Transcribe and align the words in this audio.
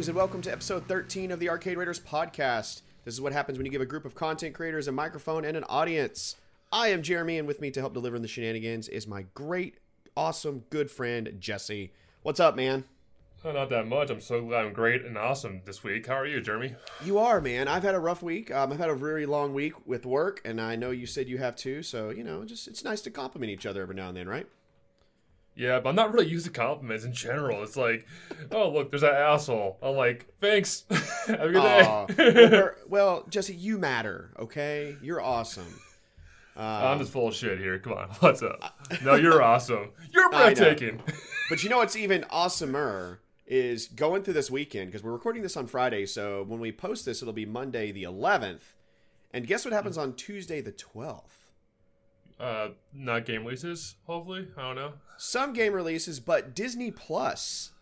Greetings 0.00 0.08
and 0.08 0.16
welcome 0.16 0.40
to 0.40 0.50
episode 0.50 0.88
13 0.88 1.30
of 1.30 1.40
the 1.40 1.50
Arcade 1.50 1.76
Raiders 1.76 2.00
podcast. 2.00 2.80
This 3.04 3.12
is 3.12 3.20
what 3.20 3.34
happens 3.34 3.58
when 3.58 3.66
you 3.66 3.70
give 3.70 3.82
a 3.82 3.84
group 3.84 4.06
of 4.06 4.14
content 4.14 4.54
creators 4.54 4.88
a 4.88 4.92
microphone 4.92 5.44
and 5.44 5.58
an 5.58 5.64
audience. 5.64 6.36
I 6.72 6.88
am 6.88 7.02
Jeremy, 7.02 7.36
and 7.36 7.46
with 7.46 7.60
me 7.60 7.70
to 7.72 7.80
help 7.80 7.92
deliver 7.92 8.18
the 8.18 8.26
shenanigans 8.26 8.88
is 8.88 9.06
my 9.06 9.26
great, 9.34 9.76
awesome, 10.16 10.64
good 10.70 10.90
friend, 10.90 11.36
Jesse. 11.38 11.92
What's 12.22 12.40
up, 12.40 12.56
man? 12.56 12.84
Oh, 13.44 13.52
not 13.52 13.68
that 13.68 13.88
much. 13.88 14.08
I'm 14.08 14.22
so 14.22 14.40
glad 14.40 14.64
I'm 14.64 14.72
great 14.72 15.04
and 15.04 15.18
awesome 15.18 15.60
this 15.66 15.84
week. 15.84 16.06
How 16.06 16.14
are 16.14 16.26
you, 16.26 16.40
Jeremy? 16.40 16.76
You 17.04 17.18
are, 17.18 17.42
man. 17.42 17.68
I've 17.68 17.82
had 17.82 17.94
a 17.94 18.00
rough 18.00 18.22
week. 18.22 18.50
Um, 18.50 18.72
I've 18.72 18.78
had 18.78 18.88
a 18.88 18.94
very 18.94 19.26
long 19.26 19.52
week 19.52 19.86
with 19.86 20.06
work, 20.06 20.40
and 20.46 20.62
I 20.62 20.76
know 20.76 20.92
you 20.92 21.04
said 21.04 21.28
you 21.28 21.36
have 21.36 21.56
too. 21.56 21.82
So 21.82 22.08
you 22.08 22.24
know, 22.24 22.46
just 22.46 22.68
it's 22.68 22.84
nice 22.84 23.02
to 23.02 23.10
compliment 23.10 23.52
each 23.52 23.66
other 23.66 23.82
every 23.82 23.96
now 23.96 24.08
and 24.08 24.16
then, 24.16 24.30
right? 24.30 24.46
Yeah, 25.56 25.80
but 25.80 25.90
I'm 25.90 25.96
not 25.96 26.12
really 26.12 26.28
used 26.28 26.46
to 26.46 26.52
compliments 26.52 27.04
in 27.04 27.12
general. 27.12 27.62
It's 27.62 27.76
like, 27.76 28.06
oh 28.50 28.70
look, 28.70 28.90
there's 28.90 29.02
that 29.02 29.14
asshole. 29.14 29.78
I'm 29.82 29.96
like, 29.96 30.26
thanks. 30.40 30.84
Have 31.26 31.40
a 31.40 31.48
good 31.48 31.56
Aw. 31.56 32.06
day. 32.06 32.34
well, 32.50 32.72
well, 32.88 33.26
Jesse, 33.28 33.54
you 33.54 33.78
matter. 33.78 34.32
Okay, 34.38 34.96
you're 35.02 35.20
awesome. 35.20 35.80
I'm 36.56 36.94
um, 36.94 36.98
just 36.98 37.12
full 37.12 37.28
of 37.28 37.34
shit 37.34 37.58
here. 37.58 37.78
Come 37.78 37.94
on, 37.94 38.08
what's 38.20 38.42
up? 38.42 38.74
No, 39.02 39.14
you're 39.14 39.42
awesome. 39.42 39.90
You're 40.12 40.34
I 40.34 40.52
know. 40.52 40.54
breathtaking. 40.54 41.02
But 41.48 41.62
you 41.62 41.70
know 41.70 41.78
what's 41.78 41.96
even 41.96 42.22
awesomer 42.24 43.18
is 43.46 43.88
going 43.88 44.22
through 44.22 44.34
this 44.34 44.50
weekend 44.50 44.86
because 44.86 45.02
we're 45.02 45.12
recording 45.12 45.42
this 45.42 45.56
on 45.56 45.66
Friday. 45.66 46.06
So 46.06 46.44
when 46.46 46.60
we 46.60 46.70
post 46.70 47.04
this, 47.04 47.22
it'll 47.22 47.34
be 47.34 47.46
Monday 47.46 47.90
the 47.90 48.04
11th. 48.04 48.74
And 49.32 49.46
guess 49.46 49.64
what 49.64 49.74
happens 49.74 49.96
hmm. 49.96 50.02
on 50.02 50.14
Tuesday 50.14 50.60
the 50.60 50.72
12th? 50.72 51.39
Uh, 52.40 52.68
not 52.94 53.26
game 53.26 53.44
releases. 53.44 53.96
Hopefully, 54.06 54.48
I 54.56 54.62
don't 54.62 54.76
know. 54.76 54.92
Some 55.18 55.52
game 55.52 55.72
releases, 55.74 56.20
but 56.20 56.54
Disney 56.54 56.90
Plus. 56.90 57.72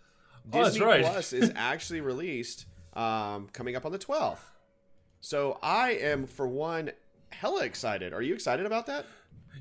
Oh, 0.53 0.64
Disney 0.64 0.84
right. 0.84 1.03
Plus 1.03 1.33
is 1.33 1.53
actually 1.56 2.01
released 2.01 2.67
um, 2.95 3.48
coming 3.53 3.77
up 3.77 3.86
on 3.86 3.92
the 3.92 3.98
12th. 3.98 4.39
So 5.20 5.59
I 5.62 5.91
am, 5.92 6.27
for 6.27 6.48
one, 6.48 6.91
hella 7.31 7.64
excited. 7.64 8.12
Are 8.12 8.23
you 8.23 8.34
excited 8.34 8.67
about 8.67 8.86
that? 8.86 9.06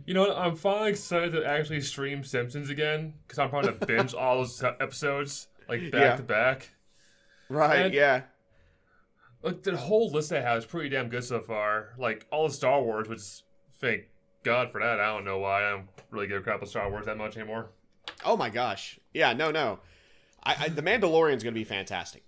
You 0.06 0.14
know 0.14 0.22
what? 0.22 0.38
I'm 0.38 0.56
finally 0.56 0.90
excited 0.92 1.34
to 1.34 1.46
actually 1.46 1.82
stream 1.82 2.24
Simpsons 2.24 2.70
again 2.70 3.14
because 3.28 3.40
I'm 3.40 3.50
probably 3.50 3.74
gonna 3.74 3.86
binge 3.88 4.14
all 4.14 4.38
those 4.38 4.64
episodes 4.64 5.48
like 5.68 5.92
back 5.92 6.02
Yeah. 6.02 6.16
to 6.16 6.24
back. 6.24 6.70
Right, 7.50 7.86
And- 7.88 7.94
yeah. 7.94 8.22
Like 9.44 9.64
the 9.64 9.78
whole 9.78 10.10
list 10.12 10.32
I 10.34 10.42
have 10.42 10.58
is 10.58 10.66
pretty 10.66 10.90
damn 10.90 11.10
good 11.10 11.24
so 11.24 11.40
far. 11.40 11.90
Like 11.98 12.26
all 12.32 12.48
the 12.48 12.54
Star 12.54 12.82
Wars, 12.82 13.08
which 13.08 13.22
thank 13.80 14.06
God 14.48 14.72
for 14.72 14.80
that. 14.80 15.02
I 15.02 15.08
don't 15.08 15.26
know 15.26 15.40
why 15.40 15.68
I 15.68 15.72
don't 15.72 15.88
really 16.10 16.26
give 16.28 16.38
a 16.38 16.42
crap 16.42 16.58
about 16.58 16.70
Star 16.70 16.90
Wars 16.90 17.06
that 17.06 17.18
much 17.18 17.36
anymore. 17.36 17.68
Oh 18.24 18.38
my 18.38 18.50
gosh. 18.50 18.98
Yeah, 19.14 19.34
no, 19.34 19.52
no. 19.52 19.80
I, 20.42 20.56
I 20.62 20.70
the 20.70 20.82
Mandalorian's 20.82 21.44
going 21.44 21.54
to 21.54 21.60
be 21.60 21.66
fantastic. 21.66 22.24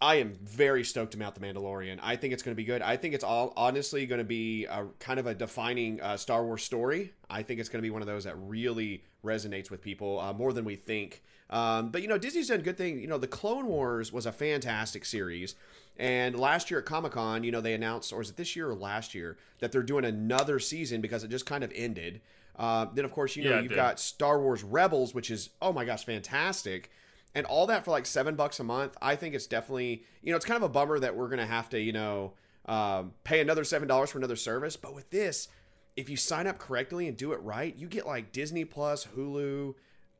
I 0.00 0.16
am 0.16 0.34
very 0.42 0.84
stoked 0.84 1.14
about 1.14 1.34
the 1.34 1.40
Mandalorian. 1.40 1.98
I 2.00 2.14
think 2.16 2.32
it's 2.32 2.42
going 2.42 2.54
to 2.54 2.56
be 2.56 2.64
good. 2.64 2.82
I 2.82 2.96
think 2.96 3.14
it's 3.14 3.24
all 3.24 3.52
honestly 3.56 4.06
going 4.06 4.20
to 4.20 4.24
be 4.24 4.64
a 4.66 4.86
kind 5.00 5.18
of 5.18 5.26
a 5.26 5.34
defining 5.34 6.00
uh, 6.00 6.16
Star 6.16 6.44
Wars 6.44 6.62
story. 6.62 7.12
I 7.28 7.42
think 7.42 7.58
it's 7.58 7.68
going 7.68 7.80
to 7.80 7.86
be 7.86 7.90
one 7.90 8.00
of 8.02 8.06
those 8.06 8.24
that 8.24 8.36
really 8.38 9.02
resonates 9.24 9.70
with 9.70 9.82
people 9.82 10.20
uh, 10.20 10.32
more 10.32 10.52
than 10.52 10.64
we 10.64 10.76
think. 10.76 11.22
Um, 11.50 11.90
but 11.90 12.02
you 12.02 12.08
know, 12.08 12.18
Disney's 12.18 12.48
done 12.48 12.60
good 12.60 12.76
thing. 12.78 13.00
You 13.00 13.08
know, 13.08 13.18
the 13.18 13.26
Clone 13.26 13.66
Wars 13.66 14.12
was 14.12 14.24
a 14.26 14.32
fantastic 14.32 15.04
series, 15.04 15.54
and 15.96 16.38
last 16.38 16.70
year 16.70 16.78
at 16.78 16.86
Comic 16.86 17.12
Con, 17.12 17.42
you 17.42 17.50
know, 17.50 17.60
they 17.60 17.72
announced, 17.74 18.12
or 18.12 18.20
is 18.20 18.30
it 18.30 18.36
this 18.36 18.54
year 18.54 18.68
or 18.68 18.74
last 18.74 19.14
year, 19.14 19.36
that 19.58 19.72
they're 19.72 19.82
doing 19.82 20.04
another 20.04 20.58
season 20.60 21.00
because 21.00 21.24
it 21.24 21.28
just 21.28 21.46
kind 21.46 21.64
of 21.64 21.72
ended. 21.74 22.20
Uh, 22.54 22.86
then 22.94 23.04
of 23.04 23.12
course, 23.12 23.34
you 23.34 23.44
know, 23.44 23.50
Yeah, 23.50 23.60
you've 23.60 23.70
did. 23.70 23.76
got 23.76 23.98
Star 23.98 24.40
Wars 24.40 24.62
Rebels, 24.62 25.14
which 25.14 25.30
is 25.30 25.48
oh 25.62 25.72
my 25.72 25.84
gosh, 25.84 26.04
fantastic. 26.04 26.90
And 27.34 27.46
all 27.46 27.66
that 27.66 27.84
for 27.84 27.90
like 27.90 28.06
seven 28.06 28.34
bucks 28.34 28.58
a 28.58 28.64
month. 28.64 28.96
I 29.00 29.16
think 29.16 29.34
it's 29.34 29.46
definitely, 29.46 30.04
you 30.22 30.32
know, 30.32 30.36
it's 30.36 30.46
kind 30.46 30.56
of 30.56 30.62
a 30.62 30.68
bummer 30.68 30.98
that 30.98 31.16
we're 31.16 31.28
gonna 31.28 31.46
have 31.46 31.68
to, 31.70 31.80
you 31.80 31.92
know, 31.92 32.32
um, 32.66 33.12
pay 33.24 33.40
another 33.40 33.64
seven 33.64 33.88
dollars 33.88 34.10
for 34.10 34.18
another 34.18 34.36
service. 34.36 34.76
But 34.76 34.94
with 34.94 35.10
this, 35.10 35.48
if 35.96 36.08
you 36.08 36.16
sign 36.16 36.46
up 36.46 36.58
correctly 36.58 37.08
and 37.08 37.16
do 37.16 37.32
it 37.32 37.42
right, 37.42 37.74
you 37.76 37.86
get 37.86 38.06
like 38.06 38.32
Disney 38.32 38.64
Plus, 38.64 39.06
Hulu. 39.16 39.74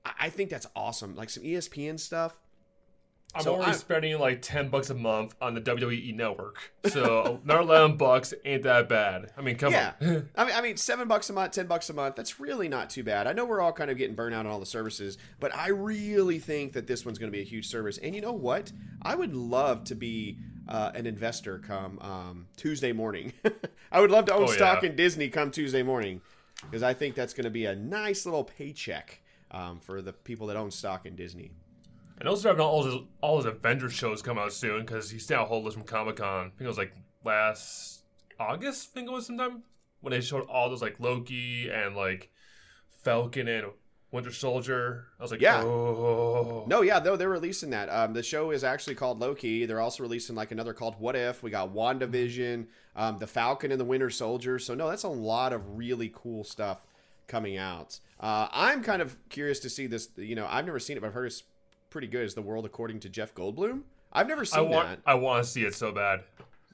I, 0.04 0.12
I 0.20 0.30
think 0.30 0.50
that's 0.50 0.66
awesome. 0.76 1.14
Like 1.14 1.30
some 1.30 1.42
ESPN 1.42 1.98
stuff. 1.98 2.40
I'm 3.34 3.42
So 3.42 3.54
already 3.54 3.72
I'm- 3.72 3.78
spending 3.78 4.18
like 4.18 4.40
ten 4.40 4.68
bucks 4.70 4.88
a 4.90 4.94
month 4.94 5.34
on 5.40 5.52
the 5.54 5.60
WWE 5.60 6.14
network, 6.14 6.72
so 6.86 7.40
another 7.44 7.60
eleven 7.60 7.96
bucks 7.98 8.32
ain't 8.44 8.62
that 8.62 8.88
bad. 8.88 9.30
I 9.36 9.42
mean, 9.42 9.56
come 9.56 9.72
yeah, 9.72 9.92
on. 10.00 10.28
I 10.36 10.44
mean, 10.46 10.54
I 10.56 10.60
mean, 10.62 10.76
seven 10.78 11.08
bucks 11.08 11.28
a 11.28 11.34
month, 11.34 11.52
ten 11.52 11.66
bucks 11.66 11.90
a 11.90 11.92
month. 11.92 12.16
That's 12.16 12.40
really 12.40 12.68
not 12.68 12.88
too 12.88 13.04
bad. 13.04 13.26
I 13.26 13.34
know 13.34 13.44
we're 13.44 13.60
all 13.60 13.72
kind 13.72 13.90
of 13.90 13.98
getting 13.98 14.16
burnt 14.16 14.34
out 14.34 14.46
on 14.46 14.52
all 14.52 14.58
the 14.60 14.64
services, 14.66 15.18
but 15.40 15.54
I 15.54 15.68
really 15.68 16.38
think 16.38 16.72
that 16.72 16.86
this 16.86 17.04
one's 17.04 17.18
going 17.18 17.30
to 17.30 17.36
be 17.36 17.42
a 17.42 17.46
huge 17.46 17.66
service. 17.68 17.98
And 17.98 18.14
you 18.14 18.22
know 18.22 18.32
what? 18.32 18.72
I 19.02 19.14
would 19.14 19.34
love 19.34 19.84
to 19.84 19.94
be 19.94 20.38
uh, 20.66 20.92
an 20.94 21.06
investor 21.06 21.58
come 21.58 21.98
um, 22.00 22.46
Tuesday 22.56 22.92
morning. 22.92 23.34
I 23.92 24.00
would 24.00 24.10
love 24.10 24.24
to 24.26 24.34
own 24.34 24.44
Oh, 24.44 24.46
stock 24.52 24.82
yeah. 24.82 24.88
in 24.90 24.96
Disney 24.96 25.28
come 25.28 25.50
Tuesday 25.50 25.82
morning 25.82 26.22
because 26.62 26.82
I 26.82 26.94
think 26.94 27.14
that's 27.14 27.34
going 27.34 27.44
to 27.44 27.50
be 27.50 27.66
a 27.66 27.76
nice 27.76 28.24
little 28.24 28.44
paycheck 28.44 29.20
um, 29.50 29.80
for 29.80 30.00
the 30.02 30.12
people 30.14 30.46
that 30.48 30.56
own 30.56 30.70
stock 30.70 31.04
in 31.06 31.14
Disney. 31.14 31.50
And 32.18 32.28
also 32.28 32.48
having 32.48 32.60
all 32.62 32.82
his 32.82 32.94
all 33.20 33.36
his 33.36 33.46
Avengers 33.46 33.92
shows 33.92 34.22
come 34.22 34.38
out 34.38 34.52
soon 34.52 34.80
because 34.84 35.10
he's 35.10 35.24
still 35.24 35.40
on 35.40 35.46
hold 35.46 35.64
list 35.64 35.76
from 35.76 35.86
Comic 35.86 36.16
Con. 36.16 36.46
I 36.46 36.48
think 36.48 36.62
it 36.62 36.66
was 36.66 36.78
like 36.78 36.92
last 37.24 38.02
August. 38.40 38.90
I 38.92 38.94
think 38.94 39.08
it 39.08 39.12
was 39.12 39.26
sometime 39.26 39.62
when 40.00 40.12
they 40.12 40.20
showed 40.20 40.46
all 40.48 40.68
those 40.68 40.82
like 40.82 40.98
Loki 40.98 41.70
and 41.70 41.94
like 41.96 42.30
Falcon 43.02 43.46
and 43.48 43.66
Winter 44.10 44.32
Soldier. 44.32 45.06
I 45.18 45.22
was 45.22 45.30
like, 45.30 45.40
Yeah. 45.40 45.62
oh 45.62 46.64
No, 46.66 46.82
yeah, 46.82 46.98
though 46.98 47.16
they're 47.16 47.28
releasing 47.28 47.70
that. 47.70 47.88
Um, 47.88 48.14
the 48.14 48.22
show 48.22 48.50
is 48.50 48.64
actually 48.64 48.94
called 48.94 49.20
Loki. 49.20 49.66
They're 49.66 49.80
also 49.80 50.02
releasing 50.02 50.34
like 50.34 50.50
another 50.50 50.72
called 50.72 50.96
What 50.98 51.14
If. 51.14 51.42
We 51.42 51.50
got 51.50 51.74
WandaVision, 51.74 52.66
um, 52.96 53.18
the 53.18 53.26
Falcon 53.26 53.70
and 53.70 53.80
the 53.80 53.84
Winter 53.84 54.10
Soldier. 54.10 54.58
So 54.58 54.74
no, 54.74 54.88
that's 54.88 55.02
a 55.04 55.08
lot 55.08 55.52
of 55.52 55.76
really 55.76 56.10
cool 56.14 56.42
stuff 56.42 56.86
coming 57.26 57.58
out. 57.58 58.00
Uh, 58.18 58.48
I'm 58.50 58.82
kind 58.82 59.02
of 59.02 59.16
curious 59.28 59.60
to 59.60 59.70
see 59.70 59.86
this. 59.86 60.08
You 60.16 60.34
know, 60.34 60.46
I've 60.48 60.64
never 60.64 60.80
seen 60.80 60.96
it, 60.96 61.00
but 61.00 61.08
I've 61.08 61.14
heard 61.14 61.26
it's 61.26 61.42
pretty 61.90 62.06
good. 62.06 62.24
Is 62.24 62.34
the 62.34 62.42
world 62.42 62.64
according 62.66 63.00
to 63.00 63.08
Jeff 63.08 63.34
Goldblum? 63.34 63.82
I've 64.12 64.28
never 64.28 64.42
I 64.42 64.44
seen 64.44 64.68
want 64.68 64.88
that, 64.88 65.00
I 65.04 65.14
want 65.14 65.44
to 65.44 65.50
see 65.50 65.64
it 65.64 65.74
so 65.74 65.92
bad. 65.92 66.22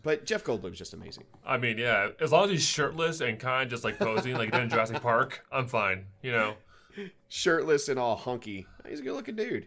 but 0.03 0.25
Jeff 0.25 0.45
Goldblum's 0.45 0.79
just 0.79 0.95
amazing. 0.95 1.25
I 1.45 1.57
mean, 1.59 1.79
yeah, 1.79 2.11
as 2.21 2.33
long 2.33 2.45
as 2.45 2.51
he's 2.51 2.63
shirtless 2.65 3.21
and 3.21 3.39
kind 3.39 3.65
of 3.65 3.71
just 3.71 3.85
like 3.85 3.99
posing 3.99 4.35
like 4.35 4.47
he 4.47 4.51
did 4.53 4.63
in 4.63 4.69
Jurassic 4.71 5.03
Park, 5.03 5.45
I'm 5.51 5.67
fine. 5.67 6.07
You 6.23 6.33
know. 6.33 6.55
shirtless 7.29 7.89
and 7.89 7.99
all 7.99 8.17
hunky. 8.17 8.67
He's 8.89 9.01
a 9.01 9.03
good 9.03 9.15
looking 9.15 9.37
dude. 9.37 9.67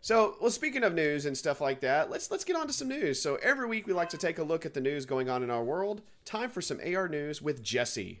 So, 0.00 0.36
well, 0.40 0.50
speaking 0.50 0.84
of 0.84 0.92
news 0.94 1.24
and 1.24 1.36
stuff 1.36 1.60
like 1.62 1.80
that, 1.80 2.10
let's 2.10 2.30
let's 2.30 2.44
get 2.44 2.56
on 2.56 2.66
to 2.66 2.72
some 2.74 2.88
news. 2.88 3.20
So 3.20 3.36
every 3.36 3.66
week 3.66 3.86
we 3.86 3.94
like 3.94 4.10
to 4.10 4.18
take 4.18 4.38
a 4.38 4.42
look 4.44 4.66
at 4.66 4.74
the 4.74 4.80
news 4.80 5.06
going 5.06 5.30
on 5.30 5.42
in 5.42 5.50
our 5.50 5.64
world. 5.64 6.02
Time 6.26 6.50
for 6.50 6.60
some 6.60 6.78
AR 6.84 7.08
news 7.08 7.40
with 7.40 7.62
Jesse. 7.62 8.20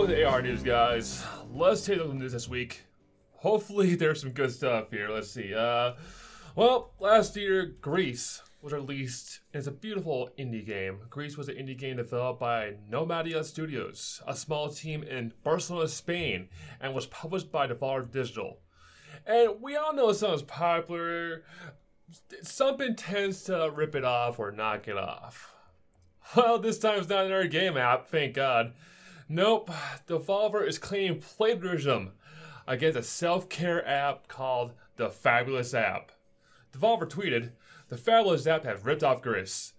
Welcome 0.00 0.16
to 0.16 0.24
AR 0.24 0.40
News, 0.40 0.62
guys. 0.62 1.22
Let's 1.52 1.84
take 1.84 1.96
a 1.96 1.98
look 1.98 2.06
at 2.06 2.14
the 2.14 2.18
news 2.20 2.32
this 2.32 2.48
week. 2.48 2.86
Hopefully, 3.32 3.94
there's 3.96 4.22
some 4.22 4.30
good 4.30 4.50
stuff 4.50 4.90
here. 4.90 5.10
Let's 5.10 5.30
see. 5.30 5.54
Uh, 5.54 5.92
well, 6.56 6.94
last 7.00 7.36
year, 7.36 7.76
Gris 7.82 8.40
was 8.62 8.72
released. 8.72 9.40
It's 9.52 9.66
a 9.66 9.70
beautiful 9.70 10.30
indie 10.38 10.66
game. 10.66 11.00
Gris 11.10 11.36
was 11.36 11.50
an 11.50 11.56
indie 11.56 11.76
game 11.76 11.98
developed 11.98 12.40
by 12.40 12.76
Nomada 12.90 13.44
Studios, 13.44 14.22
a 14.26 14.34
small 14.34 14.70
team 14.70 15.02
in 15.02 15.34
Barcelona, 15.44 15.86
Spain, 15.86 16.48
and 16.80 16.94
was 16.94 17.04
published 17.04 17.52
by 17.52 17.66
Devolver 17.66 18.10
Digital. 18.10 18.56
And 19.26 19.60
we 19.60 19.76
all 19.76 19.92
know 19.92 20.08
it 20.08 20.14
sounds 20.14 20.40
popular. 20.44 21.44
Something 22.40 22.96
tends 22.96 23.42
to 23.44 23.70
rip 23.70 23.94
it 23.94 24.04
off 24.04 24.38
or 24.38 24.50
knock 24.50 24.88
it 24.88 24.96
off. 24.96 25.54
Well, 26.34 26.58
this 26.58 26.78
time 26.78 27.00
it's 27.00 27.08
not 27.10 27.26
another 27.26 27.48
game 27.48 27.76
app, 27.76 28.08
thank 28.08 28.32
God. 28.32 28.72
Nope, 29.32 29.70
Devolver 30.08 30.66
is 30.66 30.80
claiming 30.80 31.20
plagiarism 31.20 32.14
against 32.66 32.98
a 32.98 33.02
self 33.04 33.48
care 33.48 33.86
app 33.86 34.26
called 34.26 34.72
the 34.96 35.08
Fabulous 35.08 35.72
App. 35.72 36.10
Devolver 36.72 37.08
tweeted, 37.08 37.52
"The 37.90 37.96
Fabulous 37.96 38.48
app 38.48 38.64
have 38.64 38.86
ripped 38.86 39.04
off 39.04 39.22
Gris." 39.22 39.74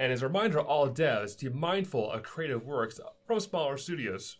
And 0.00 0.12
as 0.12 0.20
a 0.20 0.26
reminder 0.26 0.58
to 0.58 0.64
all 0.64 0.90
devs 0.90 1.38
to 1.38 1.48
be 1.48 1.56
mindful 1.56 2.10
of 2.10 2.24
creative 2.24 2.66
works 2.66 2.98
from 3.24 3.38
smaller 3.38 3.76
studios. 3.76 4.38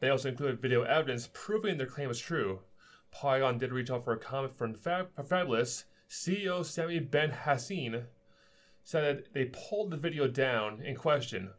They 0.00 0.08
also 0.08 0.30
included 0.30 0.62
video 0.62 0.84
evidence 0.84 1.28
proving 1.30 1.76
their 1.76 1.86
claim 1.86 2.08
was 2.08 2.18
true. 2.18 2.62
Polygon 3.10 3.58
did 3.58 3.72
reach 3.72 3.90
out 3.90 4.04
for 4.04 4.14
a 4.14 4.18
comment 4.18 4.56
from 4.56 4.72
Fab- 4.72 5.10
Fabulous. 5.22 5.84
CEO 6.08 6.62
Sami 6.62 6.98
Ben 6.98 7.32
Hassine 7.32 8.06
said 8.84 9.18
that 9.18 9.34
they 9.34 9.44
pulled 9.44 9.90
the 9.90 9.98
video 9.98 10.26
down 10.28 10.80
in 10.80 10.96
question. 10.96 11.52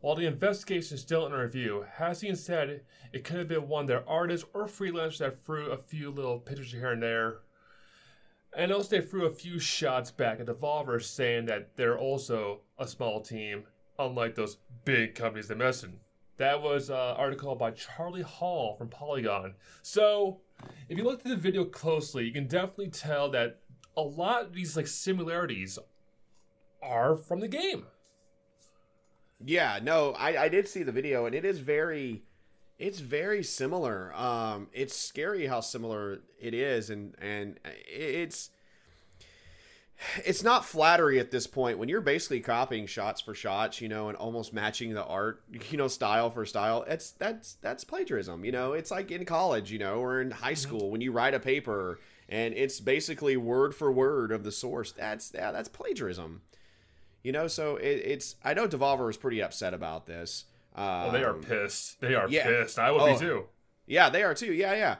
While 0.00 0.14
the 0.14 0.26
investigation 0.26 0.96
is 0.96 1.00
still 1.00 1.24
under 1.24 1.40
review, 1.40 1.86
Hassine 1.98 2.36
said 2.36 2.82
it 3.12 3.24
could 3.24 3.38
have 3.38 3.48
been 3.48 3.68
one 3.68 3.86
their 3.86 4.08
artists 4.08 4.46
or 4.52 4.66
freelancers 4.66 5.18
that 5.18 5.42
threw 5.44 5.70
a 5.70 5.76
few 5.76 6.10
little 6.10 6.38
pictures 6.38 6.72
here 6.72 6.92
and 6.92 7.02
there. 7.02 7.38
And 8.56 8.72
also, 8.72 8.96
they 8.96 9.06
threw 9.06 9.26
a 9.26 9.30
few 9.30 9.58
shots 9.58 10.10
back 10.10 10.40
at 10.40 10.46
the 10.46 10.54
Devolver, 10.54 11.02
saying 11.02 11.46
that 11.46 11.76
they're 11.76 11.98
also 11.98 12.60
a 12.78 12.86
small 12.86 13.20
team, 13.20 13.64
unlike 13.98 14.34
those 14.34 14.58
big 14.84 15.14
companies 15.14 15.48
they 15.48 15.54
mentioned. 15.54 15.98
That 16.38 16.62
was 16.62 16.90
an 16.90 16.96
article 16.96 17.54
by 17.54 17.72
Charlie 17.72 18.22
Hall 18.22 18.76
from 18.76 18.88
Polygon. 18.88 19.54
So, 19.82 20.40
if 20.88 20.96
you 20.96 21.04
look 21.04 21.20
at 21.20 21.24
the 21.26 21.36
video 21.36 21.64
closely, 21.64 22.24
you 22.24 22.32
can 22.32 22.46
definitely 22.46 22.88
tell 22.88 23.30
that 23.30 23.60
a 23.96 24.02
lot 24.02 24.42
of 24.42 24.52
these 24.52 24.76
like 24.76 24.86
similarities 24.86 25.78
are 26.82 27.16
from 27.16 27.40
the 27.40 27.48
game. 27.48 27.86
Yeah, 29.44 29.78
no, 29.82 30.12
I, 30.12 30.44
I 30.44 30.48
did 30.48 30.68
see 30.68 30.82
the 30.82 30.92
video 30.92 31.26
and 31.26 31.34
it 31.34 31.44
is 31.44 31.58
very 31.58 32.22
it's 32.78 33.00
very 33.00 33.42
similar. 33.42 34.14
Um 34.14 34.68
it's 34.72 34.96
scary 34.96 35.46
how 35.46 35.60
similar 35.60 36.20
it 36.40 36.54
is 36.54 36.90
and 36.90 37.14
and 37.20 37.58
it's 37.64 38.50
it's 40.24 40.42
not 40.42 40.64
flattery 40.64 41.18
at 41.18 41.30
this 41.30 41.46
point 41.46 41.78
when 41.78 41.88
you're 41.88 42.02
basically 42.02 42.40
copying 42.40 42.86
shots 42.86 43.20
for 43.20 43.34
shots, 43.34 43.80
you 43.80 43.88
know, 43.88 44.08
and 44.08 44.16
almost 44.18 44.52
matching 44.52 44.92
the 44.92 45.04
art, 45.04 45.42
you 45.70 45.78
know, 45.78 45.88
style 45.88 46.30
for 46.30 46.44
style. 46.44 46.84
It's 46.86 47.12
that's 47.12 47.54
that's 47.54 47.84
plagiarism, 47.84 48.44
you 48.44 48.52
know. 48.52 48.72
It's 48.72 48.90
like 48.90 49.10
in 49.10 49.24
college, 49.24 49.70
you 49.70 49.78
know, 49.78 49.96
or 49.96 50.20
in 50.20 50.30
high 50.30 50.54
school 50.54 50.90
when 50.90 51.00
you 51.00 51.12
write 51.12 51.34
a 51.34 51.40
paper 51.40 51.98
and 52.28 52.54
it's 52.54 52.80
basically 52.80 53.36
word 53.36 53.74
for 53.74 53.90
word 53.92 54.32
of 54.32 54.44
the 54.44 54.52
source. 54.52 54.92
That's 54.92 55.32
yeah, 55.34 55.52
that's 55.52 55.68
plagiarism. 55.68 56.42
You 57.26 57.32
know, 57.32 57.48
so 57.48 57.74
it, 57.74 58.02
it's 58.04 58.36
I 58.44 58.54
know 58.54 58.68
Devolver 58.68 59.10
is 59.10 59.16
pretty 59.16 59.42
upset 59.42 59.74
about 59.74 60.06
this. 60.06 60.44
Um, 60.76 60.84
Oh, 61.06 61.10
they 61.10 61.24
are 61.24 61.34
pissed. 61.34 62.00
They 62.00 62.14
are 62.14 62.28
yeah. 62.28 62.44
pissed. 62.46 62.78
I 62.78 62.92
would 62.92 63.00
Oh. 63.02 63.12
be 63.14 63.18
too. 63.18 63.46
Yeah, 63.86 64.10
they 64.10 64.22
are 64.22 64.32
too. 64.32 64.52
Yeah, 64.52 64.74
yeah. 64.74 64.96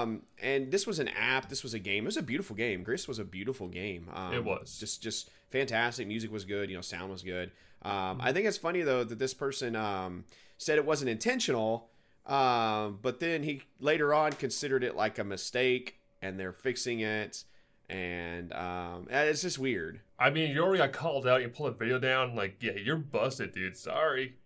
Um, 0.00 0.22
and 0.42 0.72
this 0.72 0.84
was 0.84 0.98
an 0.98 1.06
app. 1.08 1.48
This 1.48 1.62
was 1.62 1.72
a 1.72 1.78
game. 1.78 2.04
It 2.04 2.06
was 2.06 2.16
a 2.16 2.22
beautiful 2.22 2.56
game. 2.56 2.82
Gris 2.82 3.06
was 3.06 3.20
a 3.20 3.24
beautiful 3.24 3.68
game. 3.68 4.08
Um, 4.12 4.34
It 4.34 4.42
was. 4.44 4.78
just 4.80 5.00
just 5.00 5.30
fantastic. 5.50 6.08
Music 6.08 6.32
was 6.32 6.44
good. 6.44 6.70
You 6.70 6.74
know, 6.76 6.82
sound 6.82 7.08
was 7.10 7.22
good. 7.22 7.52
Um, 7.82 8.20
I 8.20 8.32
think 8.32 8.46
it's 8.46 8.58
funny 8.58 8.82
though 8.82 9.04
that 9.04 9.18
this 9.20 9.32
person 9.32 9.76
um, 9.76 10.24
said 10.58 10.76
it 10.76 10.84
wasn't 10.84 11.10
intentional, 11.10 11.88
um, 12.26 12.98
but 13.00 13.20
then 13.20 13.44
he 13.44 13.62
later 13.78 14.12
on 14.12 14.32
considered 14.32 14.82
it 14.82 14.96
like 14.96 15.18
a 15.20 15.24
mistake, 15.24 15.98
and 16.20 16.38
they're 16.38 16.52
fixing 16.52 16.98
it. 17.00 17.44
And 17.90 18.52
um, 18.52 19.08
it's 19.10 19.42
just 19.42 19.58
weird. 19.58 20.00
I 20.18 20.30
mean, 20.30 20.50
you 20.50 20.62
already 20.62 20.78
got 20.78 20.92
called 20.92 21.26
out. 21.26 21.42
You 21.42 21.48
pull 21.48 21.66
the 21.66 21.72
video 21.72 21.98
down. 21.98 22.36
Like, 22.36 22.58
yeah, 22.60 22.72
you're 22.76 22.96
busted, 22.96 23.52
dude. 23.52 23.76
Sorry. 23.76 24.36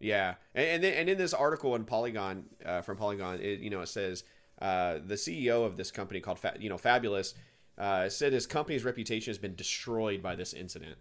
Yeah, 0.00 0.34
and 0.54 0.66
and, 0.66 0.84
then, 0.84 0.94
and 0.94 1.08
in 1.08 1.16
this 1.16 1.32
article 1.32 1.76
in 1.76 1.84
Polygon 1.84 2.46
uh, 2.66 2.82
from 2.82 2.96
Polygon, 2.96 3.40
it, 3.40 3.60
you 3.60 3.70
know, 3.70 3.80
it 3.80 3.88
says 3.88 4.24
uh, 4.60 4.98
the 5.06 5.14
CEO 5.14 5.64
of 5.64 5.76
this 5.76 5.92
company 5.92 6.20
called 6.20 6.40
Fa- 6.40 6.56
you 6.58 6.68
know 6.68 6.76
Fabulous 6.76 7.34
uh, 7.78 8.08
said 8.08 8.32
his 8.32 8.46
company's 8.46 8.84
reputation 8.84 9.30
has 9.30 9.38
been 9.38 9.54
destroyed 9.54 10.22
by 10.22 10.34
this 10.34 10.52
incident. 10.52 10.96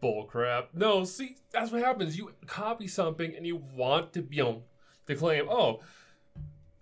Bull 0.00 0.24
crap. 0.24 0.70
No, 0.74 1.04
see, 1.04 1.36
that's 1.50 1.70
what 1.70 1.82
happens. 1.82 2.16
You 2.16 2.32
copy 2.46 2.86
something 2.86 3.34
and 3.36 3.46
you 3.46 3.62
want 3.74 4.14
to, 4.14 4.26
you 4.30 4.42
know, 4.42 4.62
to 5.06 5.14
claim, 5.14 5.46
oh, 5.48 5.80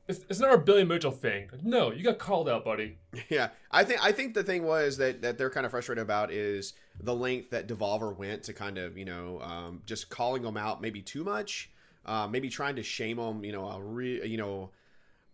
it's, 0.08 0.25
it's 0.28 0.40
not 0.40 0.55
a 0.55 0.58
Billy 0.58 0.84
Mitchell 0.84 1.12
thing. 1.12 1.50
No, 1.62 1.93
you 1.93 2.02
got 2.02 2.19
called 2.19 2.49
out, 2.49 2.64
buddy. 2.64 2.96
yeah, 3.28 3.50
I 3.70 3.84
think 3.84 4.05
I 4.05 4.12
think 4.12 4.34
the 4.34 4.43
thing 4.43 4.64
was 4.64 4.96
that 4.96 5.22
that 5.22 5.38
they're 5.38 5.50
kind 5.50 5.66
of 5.66 5.70
frustrated 5.70 6.02
about 6.02 6.32
is 6.32 6.72
the 6.99 7.14
length 7.14 7.50
that 7.50 7.69
Devolver 7.69 8.16
went 8.16 8.43
to 8.44 8.52
kind 8.52 8.78
of 8.78 8.96
you 8.96 9.05
know 9.05 9.40
um, 9.43 9.82
just 9.87 10.08
calling 10.08 10.43
them 10.43 10.56
out 10.56 10.81
maybe 10.81 11.02
too 11.02 11.25
much, 11.25 11.70
uh, 12.06 12.26
maybe 12.26 12.49
trying 12.49 12.76
to 12.76 12.82
shame 12.82 13.19
them, 13.19 13.44
you 13.44 13.52
know, 13.52 13.69
a 13.69 13.81
re- 13.81 14.26
you 14.26 14.38
know 14.38 14.70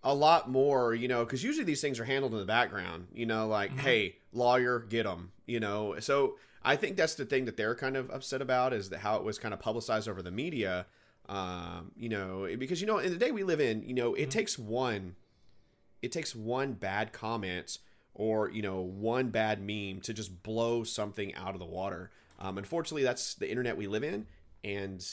a 0.05 0.15
lot 0.15 0.51
more, 0.51 0.95
you 0.95 1.09
know, 1.09 1.25
because 1.25 1.43
usually 1.43 1.65
these 1.65 1.81
things 1.81 1.99
are 1.99 2.05
handled 2.05 2.33
in 2.33 2.39
the 2.39 2.45
background, 2.45 3.07
you 3.15 3.25
know, 3.25 3.47
like, 3.47 3.77
hey, 3.79 4.17
lawyer, 4.35 4.79
get 4.79 5.05
them, 5.05 5.33
you 5.47 5.59
know. 5.59 5.99
So 6.01 6.37
I 6.63 6.77
think 6.77 6.97
that's 6.97 7.15
the 7.15 7.25
thing 7.25 7.47
that 7.47 7.57
they're 7.57 7.75
kind 7.75 7.97
of 7.97 8.11
upset 8.11 8.43
about 8.43 8.75
is 8.75 8.91
that 8.91 8.99
how 8.99 9.17
it 9.17 9.25
was 9.25 9.39
kind 9.39 9.55
of 9.55 9.61
publicized 9.61 10.07
over 10.07 10.21
the 10.21 10.31
media, 10.31 10.87
um, 11.29 11.93
you 11.97 12.09
know, 12.09 12.49
because, 12.59 12.81
you 12.81 12.87
know, 12.87 12.99
in 12.99 13.11
the 13.11 13.19
day 13.19 13.31
we 13.31 13.45
live 13.45 13.61
in, 13.61 13.83
you 13.83 13.95
know, 13.95 14.15
it 14.15 14.31
takes 14.31 14.59
one, 14.59 15.17
it 16.03 16.13
takes 16.13 16.35
one 16.35 16.73
bad 16.73 17.13
comment 17.13 17.79
or, 18.15 18.51
you 18.51 18.63
know, 18.63 18.81
one 18.81 19.29
bad 19.29 19.61
meme 19.61 20.01
to 20.03 20.13
just 20.13 20.43
blow 20.43 20.85
something 20.85 21.35
out 21.35 21.55
of 21.55 21.61
the 21.61 21.67
water. 21.67 22.11
Um, 22.39 22.59
unfortunately, 22.59 23.03
that's 23.03 23.35
the 23.35 23.49
internet 23.49 23.77
we 23.77 23.87
live 23.87 24.05
in, 24.05 24.27
and 24.63 25.05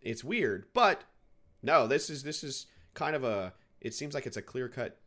it's 0.00 0.22
weird. 0.22 0.66
But 0.72 1.04
no, 1.62 1.86
this 1.86 2.10
is 2.10 2.22
this 2.22 2.44
is 2.44 2.66
kind 2.92 3.16
of 3.16 3.24
a 3.24 3.54
it 3.80 3.94
seems 3.94 4.14
like 4.14 4.26
it's 4.26 4.36
a 4.36 4.42
clear 4.42 4.68
cut 4.68 4.98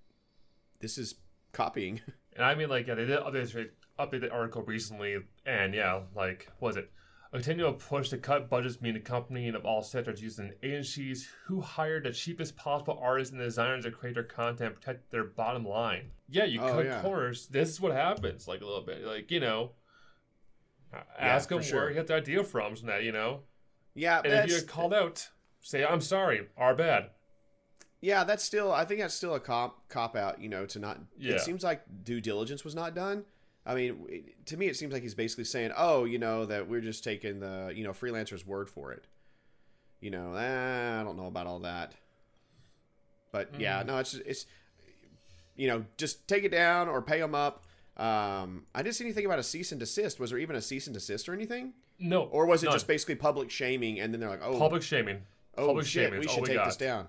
this 0.79 0.97
is 0.97 1.15
copying 1.53 2.01
And 2.37 2.45
I 2.45 2.53
mean, 2.53 2.69
like, 2.69 2.87
yeah, 2.87 2.93
they 2.93 3.05
did 3.05 3.19
update, 3.19 3.69
update 3.99 4.21
the 4.21 4.31
article 4.31 4.61
recently, 4.61 5.17
and 5.45 5.73
yeah, 5.73 6.01
like, 6.15 6.49
was 6.59 6.77
it? 6.77 6.91
A 7.37 7.39
continual 7.39 7.73
push 7.73 8.09
to 8.09 8.17
cut 8.17 8.49
budgets 8.49 8.81
mean 8.81 8.95
the 8.95 8.99
company 8.99 9.45
and 9.47 9.55
of 9.55 9.63
all 9.63 9.83
sectors 9.83 10.23
using 10.23 10.53
agencies 10.63 11.29
who 11.45 11.61
hire 11.61 12.01
the 12.01 12.11
cheapest 12.11 12.55
possible 12.57 12.97
artists 12.99 13.31
and 13.31 13.39
designers 13.39 13.85
to 13.85 13.91
create 13.91 14.15
their 14.15 14.23
content 14.23 14.71
and 14.71 14.75
protect 14.75 15.11
their 15.11 15.23
bottom 15.25 15.63
line. 15.63 16.09
Yeah, 16.29 16.45
you 16.45 16.59
Oh, 16.59 16.71
cut 16.73 16.85
yeah. 16.85 16.99
corners. 17.03 17.45
This 17.47 17.69
is 17.69 17.79
what 17.79 17.91
happens, 17.91 18.47
like, 18.47 18.61
a 18.61 18.65
little 18.65 18.81
bit. 18.81 19.03
Like, 19.05 19.29
you 19.29 19.39
know, 19.39 19.73
ask 21.19 21.49
for 21.49 21.55
them 21.55 21.63
sure. 21.63 21.81
where 21.81 21.89
you 21.89 21.95
got 21.95 22.07
the 22.07 22.15
idea 22.15 22.43
from, 22.43 22.75
from 22.75 22.87
that, 22.87 23.03
you 23.03 23.11
know? 23.11 23.41
yeah 23.93 24.17
And 24.17 24.25
if 24.27 24.31
you 24.47 24.53
that's, 24.53 24.63
get 24.63 24.67
called 24.71 24.93
out, 24.95 25.29
say, 25.61 25.85
I'm 25.85 26.01
sorry, 26.01 26.47
our 26.57 26.73
bad. 26.73 27.11
yeah 28.01 28.23
that's 28.23 28.43
still 28.43 28.71
i 28.71 28.83
think 28.85 28.99
that's 29.01 29.13
still 29.15 29.33
a 29.35 29.39
cop 29.39 29.87
cop 29.89 30.15
out 30.15 30.39
you 30.41 30.47
know 30.49 30.65
to 30.67 30.77
not 30.79 30.99
Yeah. 31.19 31.33
it 31.35 31.41
seems 31.41 31.63
like 31.63 31.81
due 32.03 32.21
diligence 32.21 32.63
was 32.63 32.73
not 32.75 32.93
done 32.95 33.25
i 33.67 33.75
mean 33.75 34.23
to 34.45 34.57
me 34.57 34.65
it 34.65 34.75
seems 34.75 34.91
like 34.91 35.03
he's 35.03 35.13
basically 35.13 35.43
saying 35.43 35.71
oh 35.77 36.05
you 36.05 36.17
know 36.17 36.45
that 36.45 36.67
we're 36.67 36.81
just 36.81 37.03
taking 37.03 37.39
the 37.39 37.71
you 37.75 37.83
know 37.83 37.91
freelancer's 37.91 38.47
word 38.47 38.69
for 38.69 38.91
it 38.91 39.05
you 40.01 40.09
know 40.09 40.33
eh, 40.33 40.99
i 40.99 41.03
don't 41.03 41.17
know 41.17 41.27
about 41.27 41.45
all 41.45 41.59
that 41.59 41.93
but 43.31 43.51
yeah 43.59 43.83
Mm. 43.83 43.87
no 43.87 43.97
it's 43.99 44.15
it's 44.15 44.45
you 45.55 45.67
know 45.67 45.85
just 45.97 46.27
take 46.27 46.43
it 46.43 46.51
down 46.51 46.87
or 46.87 47.01
pay 47.01 47.19
them 47.19 47.35
up 47.35 47.63
um, 47.97 48.65
I 48.75 48.83
didn't 48.83 48.95
see 48.95 49.05
anything 49.05 49.25
about 49.25 49.39
a 49.39 49.43
cease 49.43 49.71
and 49.71 49.79
desist. 49.79 50.19
Was 50.19 50.29
there 50.29 50.37
even 50.37 50.55
a 50.55 50.61
cease 50.61 50.85
and 50.85 50.93
desist 50.93 51.27
or 51.27 51.33
anything? 51.33 51.73
No. 51.97 52.25
Or 52.25 52.45
was 52.45 52.61
it 52.61 52.67
none. 52.67 52.75
just 52.75 52.85
basically 52.87 53.15
public 53.15 53.49
shaming 53.49 53.99
and 53.99 54.13
then 54.13 54.21
they're 54.21 54.29
like, 54.29 54.43
oh, 54.43 54.57
public 54.59 54.83
shaming? 54.83 55.23
oh 55.57 55.65
public 55.65 55.87
shit, 55.87 56.03
shaming. 56.03 56.19
we 56.19 56.27
should 56.27 56.45
take 56.45 56.57
got. 56.57 56.65
this 56.65 56.77
down. 56.77 57.07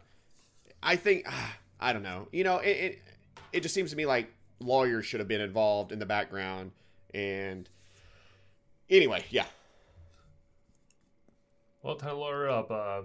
I 0.83 0.97
think, 0.97 1.27
I 1.81 1.93
don't 1.93 2.03
know. 2.03 2.29
You 2.33 2.43
know, 2.43 2.57
it, 2.59 2.71
it, 2.71 3.03
it 3.53 3.61
just 3.61 3.75
seems 3.75 3.91
to 3.91 3.97
me 3.97 4.07
like 4.07 4.33
lawyers 4.61 5.07
should 5.07 5.21
have 5.21 5.29
been 5.29 5.41
involved 5.41 5.93
in 5.93 5.99
the 5.99 6.07
background. 6.07 6.73
And 7.15 7.69
anyway, 8.91 9.25
yeah. 9.31 9.47
Well, 11.83 11.97
time 11.97 12.11
to 12.11 12.17
lawyer 12.17 12.49
up. 12.49 12.71
Uh, 12.71 13.03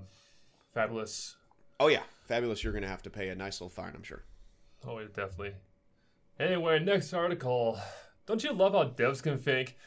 fabulous. 0.74 1.36
Oh, 1.80 1.88
yeah. 1.88 2.04
Fabulous. 2.28 2.64
You're 2.64 2.74
going 2.74 2.84
to 2.84 2.90
have 2.90 3.04
to 3.04 3.10
pay 3.10 3.30
a 3.30 3.36
nice 3.36 3.62
little 3.62 3.70
fine, 3.70 3.94
I'm 3.96 4.04
sure. 4.04 4.24
Oh, 4.86 5.00
yeah, 5.00 5.08
definitely. 5.14 5.54
Anyway, 6.40 6.80
next 6.80 7.14
article. 7.14 7.80
Don't 8.26 8.44
you 8.44 8.54
love 8.54 8.74
how 8.74 8.86
devs 8.86 9.22
can 9.22 9.38
think? 9.38 9.78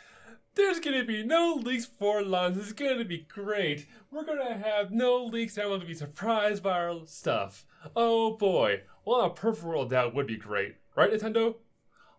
There's 0.54 0.80
gonna 0.80 1.04
be 1.04 1.23
no 1.23 1.61
leaks 1.62 1.85
for 1.85 2.23
lines. 2.23 2.56
It's 2.56 2.73
gonna 2.73 3.04
be 3.04 3.26
great. 3.28 3.87
We're 4.11 4.25
gonna 4.25 4.56
have 4.56 4.90
no 4.90 5.23
leaks. 5.23 5.58
Everyone 5.58 5.80
to 5.80 5.87
be 5.87 5.92
surprised 5.92 6.62
by 6.62 6.78
our 6.78 7.06
stuff. 7.06 7.66
Oh 7.94 8.38
boy. 8.38 8.82
Well, 9.04 9.20
a 9.20 9.30
perfect 9.35 9.66
world 9.66 9.90
that 9.90 10.14
would 10.14 10.26
be 10.26 10.38
great, 10.38 10.76
right, 10.97 11.12
Nintendo? 11.12 11.57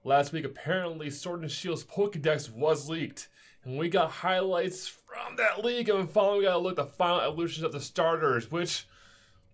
Last 0.04 0.32
week, 0.32 0.46
apparently, 0.46 1.10
Sword 1.10 1.42
and 1.42 1.52
Shield's 1.52 1.84
Pokedex 1.84 2.52
was 2.52 2.90
leaked, 2.90 3.28
and 3.64 3.78
we 3.78 3.90
got 3.90 4.10
highlights 4.10 4.88
from 4.88 5.36
that 5.38 5.64
leak. 5.64 5.90
And 5.90 6.10
finally, 6.10 6.40
we 6.40 6.46
got 6.46 6.54
to 6.54 6.60
look 6.60 6.80
at 6.80 6.86
the 6.86 6.92
final 6.94 7.22
evolutions 7.22 7.64
of 7.64 7.72
the 7.72 7.82
starters, 7.82 8.50
which 8.52 8.88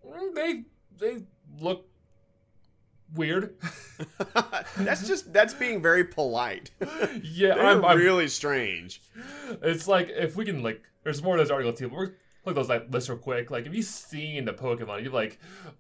mm, 0.06 0.36
they 0.36 0.63
they 1.00 1.24
look 1.60 1.88
weird. 3.15 3.56
that's 4.77 5.08
just, 5.08 5.34
that's 5.34 5.53
being 5.53 5.82
very 5.82 6.03
polite. 6.03 6.72
yeah, 7.24 7.56
They're 7.56 7.65
I'm, 7.65 7.86
I'm 7.86 7.98
really 7.98 8.27
strange. 8.27 9.01
It's 9.62 9.88
like 9.88 10.10
if 10.10 10.36
we 10.36 10.46
can 10.46 10.62
like, 10.62 10.82
there's 11.03 11.24
more 11.24 11.38
to 11.38 11.44
this 11.44 11.51
article 11.51 11.74
too. 11.74 11.89
But 11.89 11.98
we're 11.98 12.15
look 12.46 12.53
at 12.53 12.56
those 12.56 12.70
like 12.70 12.92
lists 12.92 13.10
real 13.10 13.18
quick. 13.18 13.51
Like 13.51 13.65
if 13.65 13.74
you've 13.74 13.86
seen 13.86 14.46
the 14.46 14.53
Pokemon, 14.53 15.03
you're 15.03 15.13
like, 15.13 15.39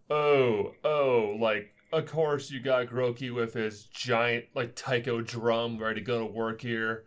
oh, 0.09 0.73
oh, 0.83 1.37
like 1.39 1.72
of 1.93 2.07
course, 2.07 2.49
you 2.49 2.59
got 2.59 2.87
Grookey 2.87 3.33
with 3.33 3.53
his 3.53 3.83
giant 3.83 4.45
like 4.55 4.75
taiko 4.75 5.21
drum 5.21 5.77
ready 5.77 6.01
to 6.01 6.05
go 6.05 6.19
to 6.19 6.25
work 6.25 6.61
here. 6.61 7.05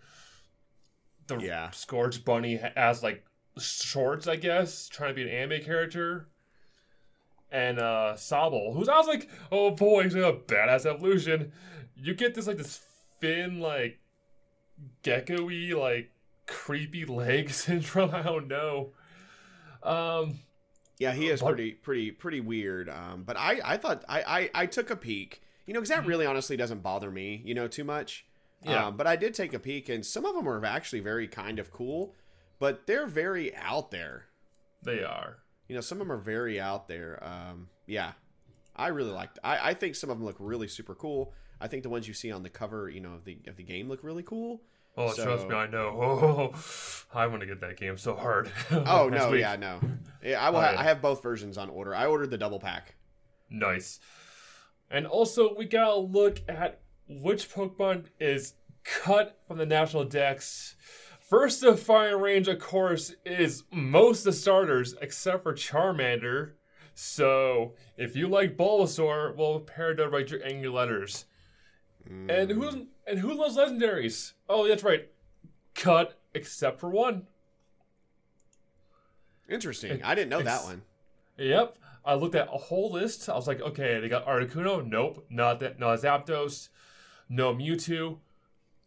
The 1.27 1.39
Yeah. 1.39 1.69
Scorbunny 1.71 2.73
has 2.77 3.03
like 3.03 3.25
shorts, 3.59 4.29
I 4.29 4.37
guess, 4.37 4.89
trying 4.89 5.11
to 5.11 5.15
be 5.15 5.23
an 5.23 5.29
anime 5.29 5.63
character. 5.63 6.29
And 7.51 7.79
uh 7.79 8.15
Sobble, 8.17 8.75
who's 8.75 8.89
I 8.89 8.97
was 8.99 9.07
like, 9.07 9.29
oh 9.51 9.73
boy, 9.73 10.05
he's 10.05 10.15
a 10.15 10.33
badass 10.47 10.87
evolution. 10.87 11.53
You 11.97 12.15
get 12.15 12.35
this 12.35 12.47
like 12.47 12.59
this 12.59 12.81
fin 13.21 13.61
like 13.61 13.99
gecko-y, 15.03 15.73
like 15.77 16.11
creepy 16.47 17.05
leg 17.05 17.51
syndrome. 17.63 18.15
I 18.15 18.23
don't 18.23 18.49
know. 18.49 18.93
Um 19.83 20.39
Yeah, 20.99 21.13
he 21.13 21.29
is 21.29 21.41
But- 21.41 21.49
pretty 21.49 21.73
pretty 21.73 22.11
pretty 22.11 22.41
weird. 22.41 22.89
Um, 22.89 23.23
but 23.25 23.37
I 23.37 23.61
I 23.65 23.77
thought 23.77 24.05
I 24.09 24.23
I, 24.55 24.63
I 24.63 24.67
took 24.67 24.91
a 24.91 24.97
peek. 24.97 25.43
You 25.67 25.75
know, 25.75 25.81
because 25.81 25.89
that 25.91 26.05
Mhm. 26.05 26.09
really 26.09 26.27
honestly 26.27 26.57
doesn't 26.57 26.81
bother 26.83 27.11
me. 27.11 27.43
You 27.45 27.55
know, 27.55 27.67
too 27.69 27.83
much. 27.85 28.25
Yeah. 28.63 28.87
Um, 28.87 28.97
but 28.97 29.07
I 29.07 29.17
did 29.17 29.35
take 29.35 29.53
a 29.53 29.59
peek, 29.59 29.89
and 29.89 30.07
some 30.07 30.25
of 30.25 30.35
them 30.35 30.49
are 30.49 30.65
actually 30.65 31.01
very 31.01 31.27
kind 31.29 31.59
of 31.59 31.71
cool, 31.73 32.15
but 32.59 32.87
they're 32.87 33.07
very 33.07 33.55
out 33.57 33.91
there. 33.91 34.27
they 34.83 35.03
are. 35.03 35.39
You 35.69 35.75
know, 35.75 35.81
some 35.81 36.01
of 36.01 36.07
them 36.07 36.13
are 36.17 36.21
very 36.21 36.61
out 36.61 36.87
there. 36.87 37.19
Um, 37.23 37.69
yeah, 37.87 38.13
I 38.77 38.87
really 38.89 39.11
liked. 39.11 39.41
I, 39.43 39.71
I 39.71 39.75
think 39.75 39.97
some 39.97 40.11
of 40.11 40.17
them 40.19 40.25
look 40.25 40.37
really 40.39 40.69
super 40.69 40.95
cool. 40.95 41.35
I 41.61 41.67
think 41.67 41.83
the 41.83 41.89
ones 41.89 42.07
you 42.07 42.15
see 42.15 42.31
on 42.31 42.45
the 42.45 42.51
cover, 42.51 42.89
you 42.89 43.01
know, 43.01 43.15
of 43.15 43.25
the 43.25 43.39
of 43.49 43.57
the 43.57 43.65
game 43.65 43.89
look 43.89 44.05
really 44.05 44.23
cool. 44.23 44.63
Oh, 44.97 45.13
So- 45.13 45.25
trust 45.25 45.49
me, 45.49 45.55
I 45.55 45.67
know. 45.67 46.53
Oh, 47.15 47.19
I 47.19 47.27
want 47.29 47.41
to 47.41 47.47
get 47.47 47.61
that 47.61 47.79
game 47.79 47.97
so 47.97 48.15
hard. 48.15 48.51
Oh 48.71 49.09
no, 49.09 49.31
week. 49.31 49.41
yeah, 49.41 49.57
no, 49.57 49.81
yeah, 50.23 50.45
I 50.45 50.51
will. 50.51 50.59
Oh, 50.59 50.63
ha- 50.63 50.73
yeah. 50.73 50.81
I 50.81 50.83
have 50.83 51.01
both 51.01 51.23
versions 51.23 51.57
on 51.57 51.71
order. 51.71 51.95
I 51.95 52.07
ordered 52.07 52.31
the 52.31 52.39
double 52.39 52.59
pack. 52.59 52.95
Nice. 53.49 54.01
And 54.91 55.07
also, 55.07 55.55
we 55.55 55.65
gotta 55.65 55.97
look 55.97 56.41
at 56.49 56.81
which 57.09 57.51
Pokemon 57.51 58.07
is 58.21 58.55
cut 58.85 59.39
from 59.47 59.59
the 59.59 59.67
national 59.67 60.05
dex. 60.05 60.77
First 61.21 61.65
of 61.65 61.81
Fire 61.81 62.19
range, 62.19 62.49
of 62.49 62.59
course, 62.59 63.13
is 63.25 63.65
most 63.73 64.21
of 64.21 64.25
the 64.27 64.33
starters 64.33 64.95
except 65.01 65.43
for 65.43 65.55
Charmander. 65.55 66.53
So, 66.95 67.75
if 67.97 68.17
you 68.17 68.29
like 68.29 68.57
Bulbasaur, 68.57 69.37
well, 69.37 69.61
prepare 69.61 69.95
to 69.95 70.09
write 70.09 70.31
your 70.31 70.45
angry 70.45 70.69
letters. 70.69 71.27
And 72.09 72.51
hmm. 72.51 72.61
who's 72.61 72.77
and 73.07 73.19
who 73.19 73.35
loves 73.35 73.57
legendaries? 73.57 74.33
Oh, 74.49 74.67
that's 74.67 74.83
right, 74.83 75.09
cut 75.75 76.19
except 76.35 76.81
for 76.81 76.91
one. 76.91 77.27
Interesting. 79.49 80.03
I 80.03 80.15
didn't 80.15 80.31
know 80.31 80.43
that 80.43 80.65
one. 80.65 80.83
Yep. 81.39 81.79
I 82.05 82.15
looked 82.15 82.35
at 82.35 82.49
a 82.49 82.59
whole 82.59 82.93
list. 82.93 83.29
I 83.29 83.35
was 83.35 83.47
like, 83.47 83.61
okay, 83.61 84.01
they 84.01 84.09
got 84.09 84.27
Articuno. 84.27 84.87
Nope. 84.87 85.27
Not 85.29 85.61
that. 85.61 85.79
No 85.79 85.89
Zapdos. 85.89 86.69
No 87.29 87.55
Mewtwo. 87.55 88.19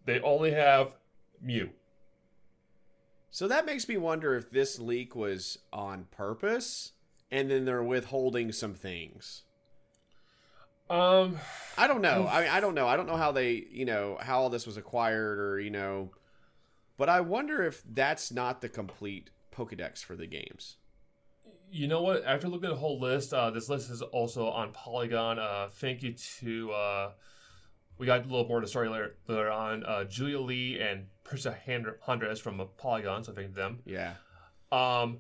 They 0.05 0.19
only 0.21 0.51
have 0.51 0.95
Mew. 1.41 1.69
So 3.31 3.47
that 3.47 3.65
makes 3.65 3.88
me 3.88 3.97
wonder 3.97 4.35
if 4.35 4.49
this 4.49 4.79
leak 4.79 5.15
was 5.15 5.59
on 5.71 6.07
purpose, 6.11 6.93
and 7.29 7.51
then 7.51 7.65
they're 7.65 7.83
withholding 7.83 8.51
some 8.51 8.73
things. 8.73 9.43
Um. 10.89 11.38
I 11.77 11.88
don't 11.88 12.01
know. 12.01 12.27
I 12.27 12.41
mean, 12.41 12.50
I 12.50 12.60
don't 12.60 12.75
know. 12.75 12.88
I 12.88 12.98
don't 12.98 13.08
know 13.08 13.15
how 13.15 13.31
they, 13.31 13.65
you 13.72 13.86
know, 13.86 14.17
how 14.19 14.41
all 14.41 14.50
this 14.50 14.65
was 14.67 14.75
acquired, 14.75 15.39
or 15.39 15.60
you 15.60 15.69
know, 15.69 16.12
but 16.98 17.08
I 17.08 17.22
wonder 17.22 17.63
if 17.63 17.84
that's 17.89 18.31
not 18.31 18.60
the 18.60 18.67
complete 18.67 19.29
Pokedex 19.55 20.03
for 20.03 20.17
the 20.17 20.27
games. 20.27 20.75
You 21.72 21.88
know 21.88 22.01
what? 22.01 22.25
After 22.25 22.50
looking 22.50 22.65
at 22.65 22.74
the 22.74 22.79
whole 22.79 23.00
list, 23.00 23.34
uh, 23.34 23.50
this 23.51 23.69
list 23.69 23.89
is 23.89 24.01
also 24.01 24.50
on 24.50 24.74
Polygon. 24.74 25.39
Uh, 25.39 25.69
thank 25.72 26.03
you 26.03 26.13
to 26.39 26.72
uh, 26.72 27.12
we 28.00 28.05
got 28.05 28.22
a 28.22 28.24
little 28.24 28.48
more 28.48 28.62
to 28.62 28.67
story 28.67 28.89
later, 28.89 29.17
later 29.27 29.51
on. 29.51 29.84
Uh, 29.86 30.05
Julia 30.05 30.39
Lee 30.39 30.79
and 30.79 31.08
Prisca 31.24 31.58
Andres 32.08 32.39
from 32.39 32.60
uh, 32.60 32.65
Polygon, 32.77 33.24
so 33.24 33.34
thank 33.34 33.53
them. 33.53 33.79
Yeah. 33.86 34.13
Um, 34.72 35.19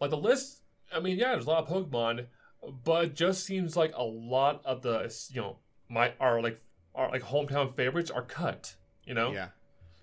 like 0.00 0.10
the 0.10 0.16
list, 0.16 0.62
I 0.94 1.00
mean, 1.00 1.18
yeah, 1.18 1.32
there's 1.32 1.46
a 1.46 1.50
lot 1.50 1.68
of 1.68 1.68
Pokemon, 1.68 2.26
but 2.84 3.04
it 3.04 3.14
just 3.14 3.44
seems 3.44 3.76
like 3.76 3.92
a 3.96 4.02
lot 4.04 4.62
of 4.64 4.82
the 4.82 5.14
you 5.32 5.40
know 5.40 5.56
my 5.88 6.12
are 6.20 6.40
like 6.42 6.60
are 6.94 7.10
like 7.10 7.22
hometown 7.22 7.74
favorites 7.74 8.10
are 8.10 8.22
cut. 8.22 8.74
You 9.04 9.14
know, 9.14 9.32
Yeah. 9.32 9.48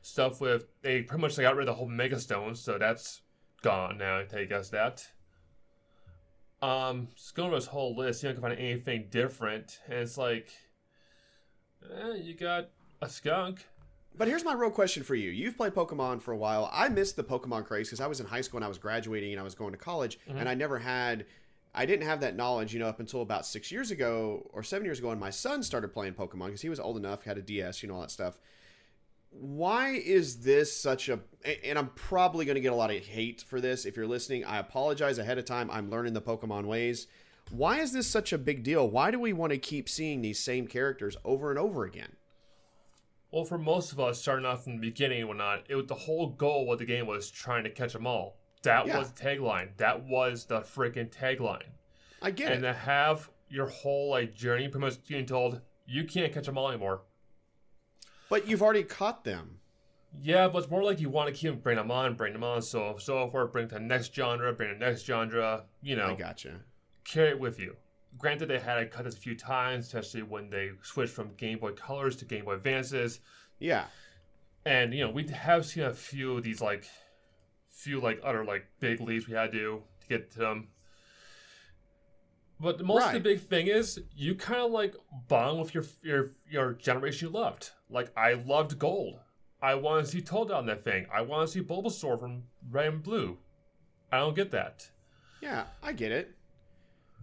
stuff 0.01 0.41
with 0.41 0.65
they 0.81 1.01
pretty 1.03 1.21
much 1.21 1.37
got 1.37 1.55
rid 1.55 1.67
of 1.67 1.73
the 1.75 1.77
whole 1.77 1.87
Mega 1.87 2.19
Stones, 2.19 2.59
so 2.59 2.77
that's 2.77 3.21
gone 3.61 3.97
now. 3.97 4.23
I 4.33 4.45
guess 4.45 4.69
that. 4.69 5.05
Um, 6.61 7.09
just 7.15 7.35
going 7.35 7.47
over 7.49 7.55
this 7.57 7.67
whole 7.67 7.95
list, 7.95 8.23
you 8.23 8.29
don't 8.31 8.41
find 8.41 8.57
anything 8.57 9.07
different, 9.11 9.79
and 9.85 9.99
it's 9.99 10.17
like, 10.17 10.49
eh, 11.93 12.15
you 12.15 12.33
got 12.33 12.69
a 13.01 13.07
skunk. 13.07 13.67
But 14.17 14.27
here's 14.27 14.43
my 14.43 14.53
real 14.53 14.71
question 14.71 15.03
for 15.03 15.13
you. 15.13 15.29
You've 15.29 15.55
played 15.55 15.73
Pokemon 15.75 16.23
for 16.23 16.31
a 16.31 16.37
while. 16.37 16.67
I 16.73 16.89
missed 16.89 17.15
the 17.15 17.23
Pokemon 17.23 17.65
craze 17.65 17.87
because 17.87 18.01
I 18.01 18.07
was 18.07 18.19
in 18.19 18.25
high 18.25 18.41
school 18.41 18.57
and 18.57 18.65
I 18.65 18.67
was 18.67 18.79
graduating 18.79 19.31
and 19.33 19.39
I 19.39 19.43
was 19.43 19.53
going 19.53 19.71
to 19.73 19.77
college, 19.77 20.19
and 20.27 20.49
I 20.49 20.55
never 20.55 20.79
had. 20.79 21.25
I 21.77 21.85
didn't 21.85 22.07
have 22.07 22.21
that 22.21 22.35
knowledge, 22.35 22.73
you 22.73 22.79
know, 22.79 22.87
up 22.87 22.99
until 22.99 23.21
about 23.21 23.45
six 23.45 23.71
years 23.71 23.91
ago 23.91 24.49
or 24.51 24.63
seven 24.63 24.83
years 24.83 24.97
ago, 24.97 25.09
when 25.09 25.19
my 25.19 25.29
son 25.29 25.61
started 25.61 25.93
playing 25.93 26.13
Pokemon 26.15 26.47
because 26.47 26.61
he 26.61 26.69
was 26.69 26.79
old 26.79 26.97
enough, 26.97 27.23
had 27.23 27.37
a 27.37 27.41
DS, 27.41 27.83
you 27.83 27.87
know, 27.87 27.95
all 27.95 28.01
that 28.01 28.09
stuff. 28.09 28.39
Why 29.29 29.89
is 29.89 30.41
this 30.41 30.75
such 30.75 31.07
a? 31.07 31.19
And 31.63 31.77
I'm 31.77 31.89
probably 31.89 32.45
going 32.45 32.55
to 32.55 32.61
get 32.61 32.73
a 32.73 32.75
lot 32.75 32.89
of 32.89 33.05
hate 33.05 33.45
for 33.47 33.61
this. 33.61 33.85
If 33.85 33.95
you're 33.95 34.07
listening, 34.07 34.43
I 34.43 34.57
apologize 34.57 35.19
ahead 35.19 35.37
of 35.37 35.45
time. 35.45 35.69
I'm 35.69 35.91
learning 35.91 36.13
the 36.13 36.21
Pokemon 36.21 36.65
ways. 36.65 37.05
Why 37.51 37.79
is 37.79 37.93
this 37.93 38.07
such 38.07 38.33
a 38.33 38.39
big 38.39 38.63
deal? 38.63 38.89
Why 38.89 39.11
do 39.11 39.19
we 39.19 39.31
want 39.31 39.51
to 39.51 39.59
keep 39.59 39.87
seeing 39.87 40.21
these 40.21 40.39
same 40.39 40.65
characters 40.65 41.15
over 41.23 41.51
and 41.51 41.59
over 41.59 41.83
again? 41.85 42.15
Well, 43.31 43.45
for 43.45 43.59
most 43.59 43.91
of 43.91 43.99
us, 43.99 44.19
starting 44.19 44.45
off 44.45 44.63
from 44.63 44.77
the 44.77 44.81
beginning 44.81 45.19
and 45.19 45.27
whatnot, 45.27 45.65
it 45.69 45.75
was 45.75 45.85
the 45.85 45.93
whole 45.93 46.27
goal 46.27 46.73
of 46.73 46.79
the 46.79 46.85
game 46.85 47.05
was 47.05 47.29
trying 47.29 47.65
to 47.65 47.69
catch 47.69 47.93
them 47.93 48.07
all. 48.07 48.37
That 48.63 48.87
Yeah. 48.87 48.97
was 48.97 49.11
the 49.11 49.21
tagline. 49.23 49.75
That 49.77 50.03
was 50.03 50.45
the 50.45 50.61
freaking 50.61 51.09
tagline. 51.09 51.63
I 52.21 52.31
get 52.31 52.51
And 52.51 52.63
it. 52.65 52.67
And 52.67 52.75
to 52.75 52.81
have 52.81 53.29
your 53.49 53.67
whole 53.67 54.09
like 54.09 54.33
journey 54.35 54.67
pretty 54.67 54.85
much 54.85 55.05
being 55.07 55.25
told 55.25 55.61
you 55.85 56.03
can't 56.03 56.33
catch 56.33 56.45
them 56.47 56.57
all 56.57 56.69
anymore. 56.69 57.01
But 58.29 58.47
you've 58.47 58.61
already 58.61 58.83
caught 58.83 59.23
them. 59.23 59.59
Yeah, 60.19 60.47
but 60.47 60.59
it's 60.59 60.69
more 60.71 60.83
like 60.83 60.99
you 60.99 61.09
want 61.09 61.33
to 61.33 61.39
keep 61.39 61.61
bring 61.61 61.77
them 61.77 61.91
on, 61.91 62.15
bring 62.15 62.33
them 62.33 62.43
on, 62.43 62.61
so 62.61 62.97
so 62.97 63.29
forth, 63.29 63.51
bring 63.51 63.67
the 63.67 63.79
next 63.79 64.13
genre, 64.15 64.51
bring 64.53 64.73
the 64.77 64.85
next 64.85 65.05
genre, 65.05 65.65
you 65.81 65.95
know, 65.95 66.07
I 66.11 66.15
gotcha. 66.15 66.59
carry 67.03 67.29
it 67.29 67.39
with 67.39 67.59
you. 67.59 67.75
Granted, 68.17 68.47
they 68.47 68.59
had 68.59 68.75
to 68.79 68.85
cut 68.87 69.03
this 69.05 69.15
a 69.15 69.19
few 69.19 69.35
times, 69.35 69.85
especially 69.85 70.23
when 70.23 70.49
they 70.49 70.71
switched 70.81 71.13
from 71.13 71.35
Game 71.35 71.59
Boy 71.59 71.73
Colors 71.73 72.15
to 72.17 72.25
Game 72.25 72.45
Boy 72.45 72.53
Advances. 72.53 73.19
Yeah. 73.59 73.85
And 74.65 74.93
you 74.93 75.05
know, 75.05 75.11
we 75.11 75.27
have 75.27 75.65
seen 75.65 75.83
a 75.83 75.93
few 75.93 76.35
of 76.37 76.43
these 76.43 76.61
like 76.61 76.85
few 77.77 77.99
like 77.99 78.19
utter 78.23 78.43
like 78.43 78.65
big 78.79 78.99
leaps 78.99 79.27
we 79.27 79.35
had 79.35 79.51
to 79.51 79.57
do 79.57 79.83
to 80.01 80.07
get 80.07 80.31
to 80.31 80.39
them. 80.39 80.67
But 82.59 82.83
most 82.83 83.07
of 83.07 83.13
the 83.13 83.19
big 83.19 83.39
thing 83.39 83.67
is 83.67 83.99
you 84.15 84.33
kind 84.33 84.61
of 84.61 84.71
like 84.71 84.95
bond 85.27 85.59
with 85.59 85.73
your 85.75 85.85
your 86.01 86.31
your 86.49 86.73
generation 86.73 87.27
you 87.27 87.33
loved. 87.33 87.71
Like 87.89 88.11
I 88.17 88.33
loved 88.33 88.79
Gold. 88.79 89.19
I 89.61 89.75
want 89.75 90.05
to 90.05 90.11
see 90.11 90.21
Toad 90.21 90.51
on 90.51 90.65
that 90.67 90.83
thing. 90.83 91.07
I 91.13 91.21
want 91.21 91.47
to 91.47 91.53
see 91.53 91.61
Bulbasaur 91.61 92.19
from 92.19 92.43
Red 92.69 92.93
and 92.93 93.03
Blue. 93.03 93.37
I 94.11 94.19
don't 94.19 94.35
get 94.35 94.51
that. 94.51 94.89
Yeah, 95.41 95.65
I 95.83 95.93
get 95.93 96.11
it. 96.11 96.35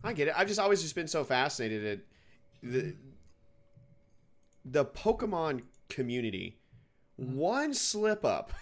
I 0.02 0.12
get 0.12 0.28
it. 0.28 0.34
I've 0.36 0.48
just 0.48 0.60
always 0.60 0.82
just 0.82 0.94
been 0.94 1.08
so 1.08 1.24
fascinated 1.24 1.84
at 1.84 1.98
the 2.62 2.96
the 4.64 4.84
Pokemon 4.84 5.62
community. 5.88 6.58
One 7.16 7.74
slip 7.74 8.24
up, 8.24 8.52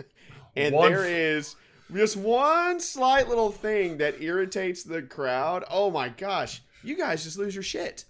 and 0.56 0.74
One 0.74 0.92
there 0.92 1.04
is 1.06 1.56
just 1.92 2.16
one 2.16 2.80
slight 2.80 3.28
little 3.28 3.50
thing 3.50 3.98
that 3.98 4.20
irritates 4.22 4.82
the 4.84 5.02
crowd. 5.02 5.64
Oh 5.70 5.90
my 5.90 6.08
gosh, 6.08 6.62
you 6.82 6.96
guys 6.96 7.24
just 7.24 7.38
lose 7.38 7.54
your 7.54 7.62
shit. 7.62 8.04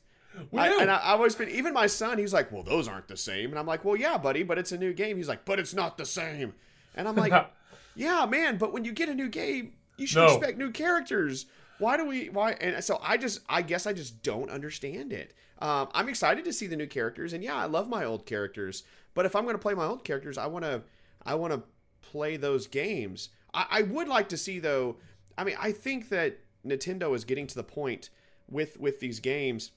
We 0.52 0.60
I, 0.60 0.68
and 0.68 0.90
I, 0.90 0.96
I've 1.02 1.16
always 1.16 1.34
been, 1.34 1.48
even 1.50 1.74
my 1.74 1.88
son, 1.88 2.16
he's 2.16 2.32
like, 2.32 2.52
well, 2.52 2.62
those 2.62 2.86
aren't 2.86 3.08
the 3.08 3.16
same. 3.16 3.50
And 3.50 3.58
I'm 3.58 3.66
like, 3.66 3.84
well, 3.84 3.96
yeah, 3.96 4.16
buddy, 4.16 4.44
but 4.44 4.58
it's 4.58 4.70
a 4.70 4.78
new 4.78 4.92
game. 4.92 5.16
He's 5.16 5.28
like, 5.28 5.44
but 5.44 5.58
it's 5.58 5.74
not 5.74 5.98
the 5.98 6.06
same. 6.06 6.54
And 6.94 7.08
I'm 7.08 7.16
like, 7.16 7.32
yeah, 7.96 8.26
man, 8.26 8.56
but 8.56 8.72
when 8.72 8.84
you 8.84 8.92
get 8.92 9.08
a 9.08 9.14
new 9.14 9.28
game, 9.28 9.72
you 9.96 10.06
should 10.06 10.20
No. 10.20 10.36
expect 10.36 10.56
new 10.56 10.70
characters. 10.70 11.46
Why 11.78 11.96
do 11.96 12.06
we, 12.06 12.28
why? 12.28 12.52
And 12.52 12.82
so 12.84 13.00
I 13.02 13.16
just, 13.16 13.40
I 13.48 13.62
guess 13.62 13.86
I 13.86 13.92
just 13.92 14.22
don't 14.22 14.50
understand 14.50 15.12
it. 15.12 15.34
Um, 15.58 15.88
I'm 15.92 16.08
excited 16.08 16.44
to 16.44 16.52
see 16.52 16.68
the 16.68 16.76
new 16.76 16.86
characters. 16.86 17.32
And 17.32 17.42
yeah, 17.42 17.56
I 17.56 17.64
love 17.64 17.88
my 17.88 18.04
old 18.04 18.24
characters. 18.24 18.84
But 19.14 19.26
if 19.26 19.34
I'm 19.34 19.42
going 19.44 19.56
to 19.56 19.60
play 19.60 19.74
my 19.74 19.86
old 19.86 20.04
characters, 20.04 20.38
I 20.38 20.46
want 20.46 20.64
to, 20.64 20.82
I 21.26 21.34
want 21.34 21.52
to 21.54 21.62
play 22.02 22.36
those 22.36 22.66
games. 22.66 23.30
I, 23.52 23.66
I 23.70 23.82
would 23.82 24.08
like 24.08 24.28
to 24.30 24.36
see, 24.36 24.58
though, 24.58 24.96
I 25.36 25.44
mean, 25.44 25.56
I 25.60 25.72
think 25.72 26.08
that 26.10 26.38
Nintendo 26.66 27.14
is 27.14 27.24
getting 27.24 27.46
to 27.46 27.54
the 27.54 27.64
point 27.64 28.10
with, 28.48 28.78
with 28.78 29.00
these 29.00 29.20
games 29.20 29.70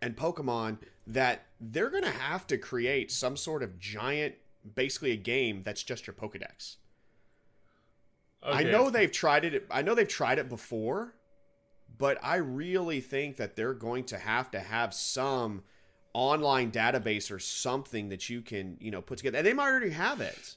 and 0.00 0.16
Pokemon 0.16 0.78
that 1.06 1.46
they're 1.60 1.90
going 1.90 2.04
to 2.04 2.10
have 2.10 2.46
to 2.48 2.58
create 2.58 3.10
some 3.10 3.36
sort 3.36 3.62
of 3.62 3.78
giant, 3.78 4.34
basically 4.74 5.12
a 5.12 5.16
game 5.16 5.62
that's 5.62 5.82
just 5.82 6.06
your 6.06 6.14
Pokedex. 6.14 6.76
I 8.42 8.62
know 8.62 8.90
they've 8.90 9.10
tried 9.10 9.44
it. 9.46 9.66
I 9.70 9.82
know 9.82 9.94
they've 9.94 10.06
tried 10.06 10.38
it 10.38 10.50
before, 10.50 11.14
but 11.96 12.18
I 12.22 12.36
really 12.36 13.00
think 13.00 13.36
that 13.38 13.56
they're 13.56 13.72
going 13.72 14.04
to 14.04 14.18
have 14.18 14.50
to 14.50 14.60
have 14.60 14.92
some 14.92 15.62
online 16.12 16.70
database 16.70 17.30
or 17.30 17.38
something 17.38 18.10
that 18.10 18.28
you 18.28 18.42
can, 18.42 18.76
you 18.80 18.90
know, 18.90 19.00
put 19.00 19.18
together. 19.18 19.38
And 19.38 19.46
they 19.46 19.54
might 19.54 19.70
already 19.70 19.90
have 19.90 20.20
it. 20.20 20.56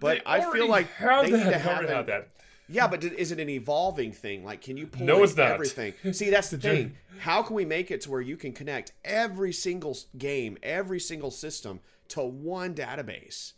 But 0.00 0.22
I 0.26 0.40
feel 0.52 0.68
like 0.68 0.86
they 0.98 1.30
need 1.30 1.44
to 1.44 1.58
have, 1.58 1.88
have 1.88 2.06
that. 2.06 2.28
Yeah, 2.70 2.86
but 2.86 3.02
is 3.02 3.32
it 3.32 3.40
an 3.40 3.48
evolving 3.48 4.12
thing? 4.12 4.44
Like, 4.44 4.60
can 4.60 4.76
you 4.76 4.86
pull 4.86 5.06
No, 5.06 5.22
it's 5.22 5.36
not. 5.36 5.52
everything? 5.52 5.94
See, 6.12 6.28
that's 6.30 6.50
the 6.50 6.58
thing. 6.68 6.96
How 7.18 7.42
can 7.42 7.56
we 7.56 7.64
make 7.64 7.90
it 7.90 8.02
to 8.02 8.10
where 8.10 8.20
you 8.20 8.36
can 8.36 8.52
connect 8.52 8.92
every 9.04 9.52
single 9.52 9.96
game, 10.18 10.58
every 10.62 11.00
single 11.00 11.30
system 11.30 11.80
to 12.08 12.20
one 12.22 12.74
database? 12.74 13.54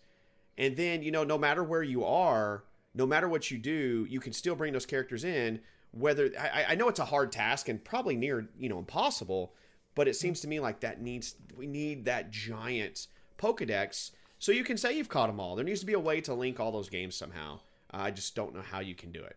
And 0.56 0.76
then, 0.76 1.02
you 1.02 1.10
know, 1.10 1.24
no 1.24 1.38
matter 1.38 1.64
where 1.64 1.82
you 1.82 2.04
are, 2.04 2.64
no 2.94 3.06
matter 3.06 3.28
what 3.28 3.50
you 3.50 3.58
do, 3.58 4.06
you 4.08 4.20
can 4.20 4.32
still 4.32 4.54
bring 4.54 4.72
those 4.72 4.86
characters 4.86 5.24
in. 5.24 5.60
Whether 5.92 6.30
I, 6.38 6.66
I 6.68 6.74
know 6.76 6.88
it's 6.88 7.00
a 7.00 7.04
hard 7.04 7.32
task 7.32 7.68
and 7.68 7.82
probably 7.84 8.14
near, 8.14 8.48
you 8.56 8.68
know, 8.68 8.78
impossible, 8.78 9.54
but 9.96 10.06
it 10.06 10.14
seems 10.14 10.40
to 10.42 10.48
me 10.48 10.60
like 10.60 10.80
that 10.80 11.02
needs 11.02 11.34
we 11.56 11.66
need 11.66 12.04
that 12.04 12.30
giant 12.30 13.08
Pokedex 13.38 14.12
so 14.40 14.52
you 14.52 14.64
can 14.64 14.78
say 14.78 14.96
you've 14.96 15.10
caught 15.10 15.26
them 15.28 15.38
all. 15.38 15.54
There 15.54 15.64
needs 15.64 15.80
to 15.80 15.86
be 15.86 15.92
a 15.92 16.00
way 16.00 16.22
to 16.22 16.32
link 16.34 16.58
all 16.58 16.72
those 16.72 16.88
games 16.88 17.14
somehow. 17.14 17.60
I 17.90 18.10
just 18.10 18.34
don't 18.34 18.54
know 18.54 18.62
how 18.62 18.80
you 18.80 18.94
can 18.94 19.12
do 19.12 19.22
it. 19.22 19.36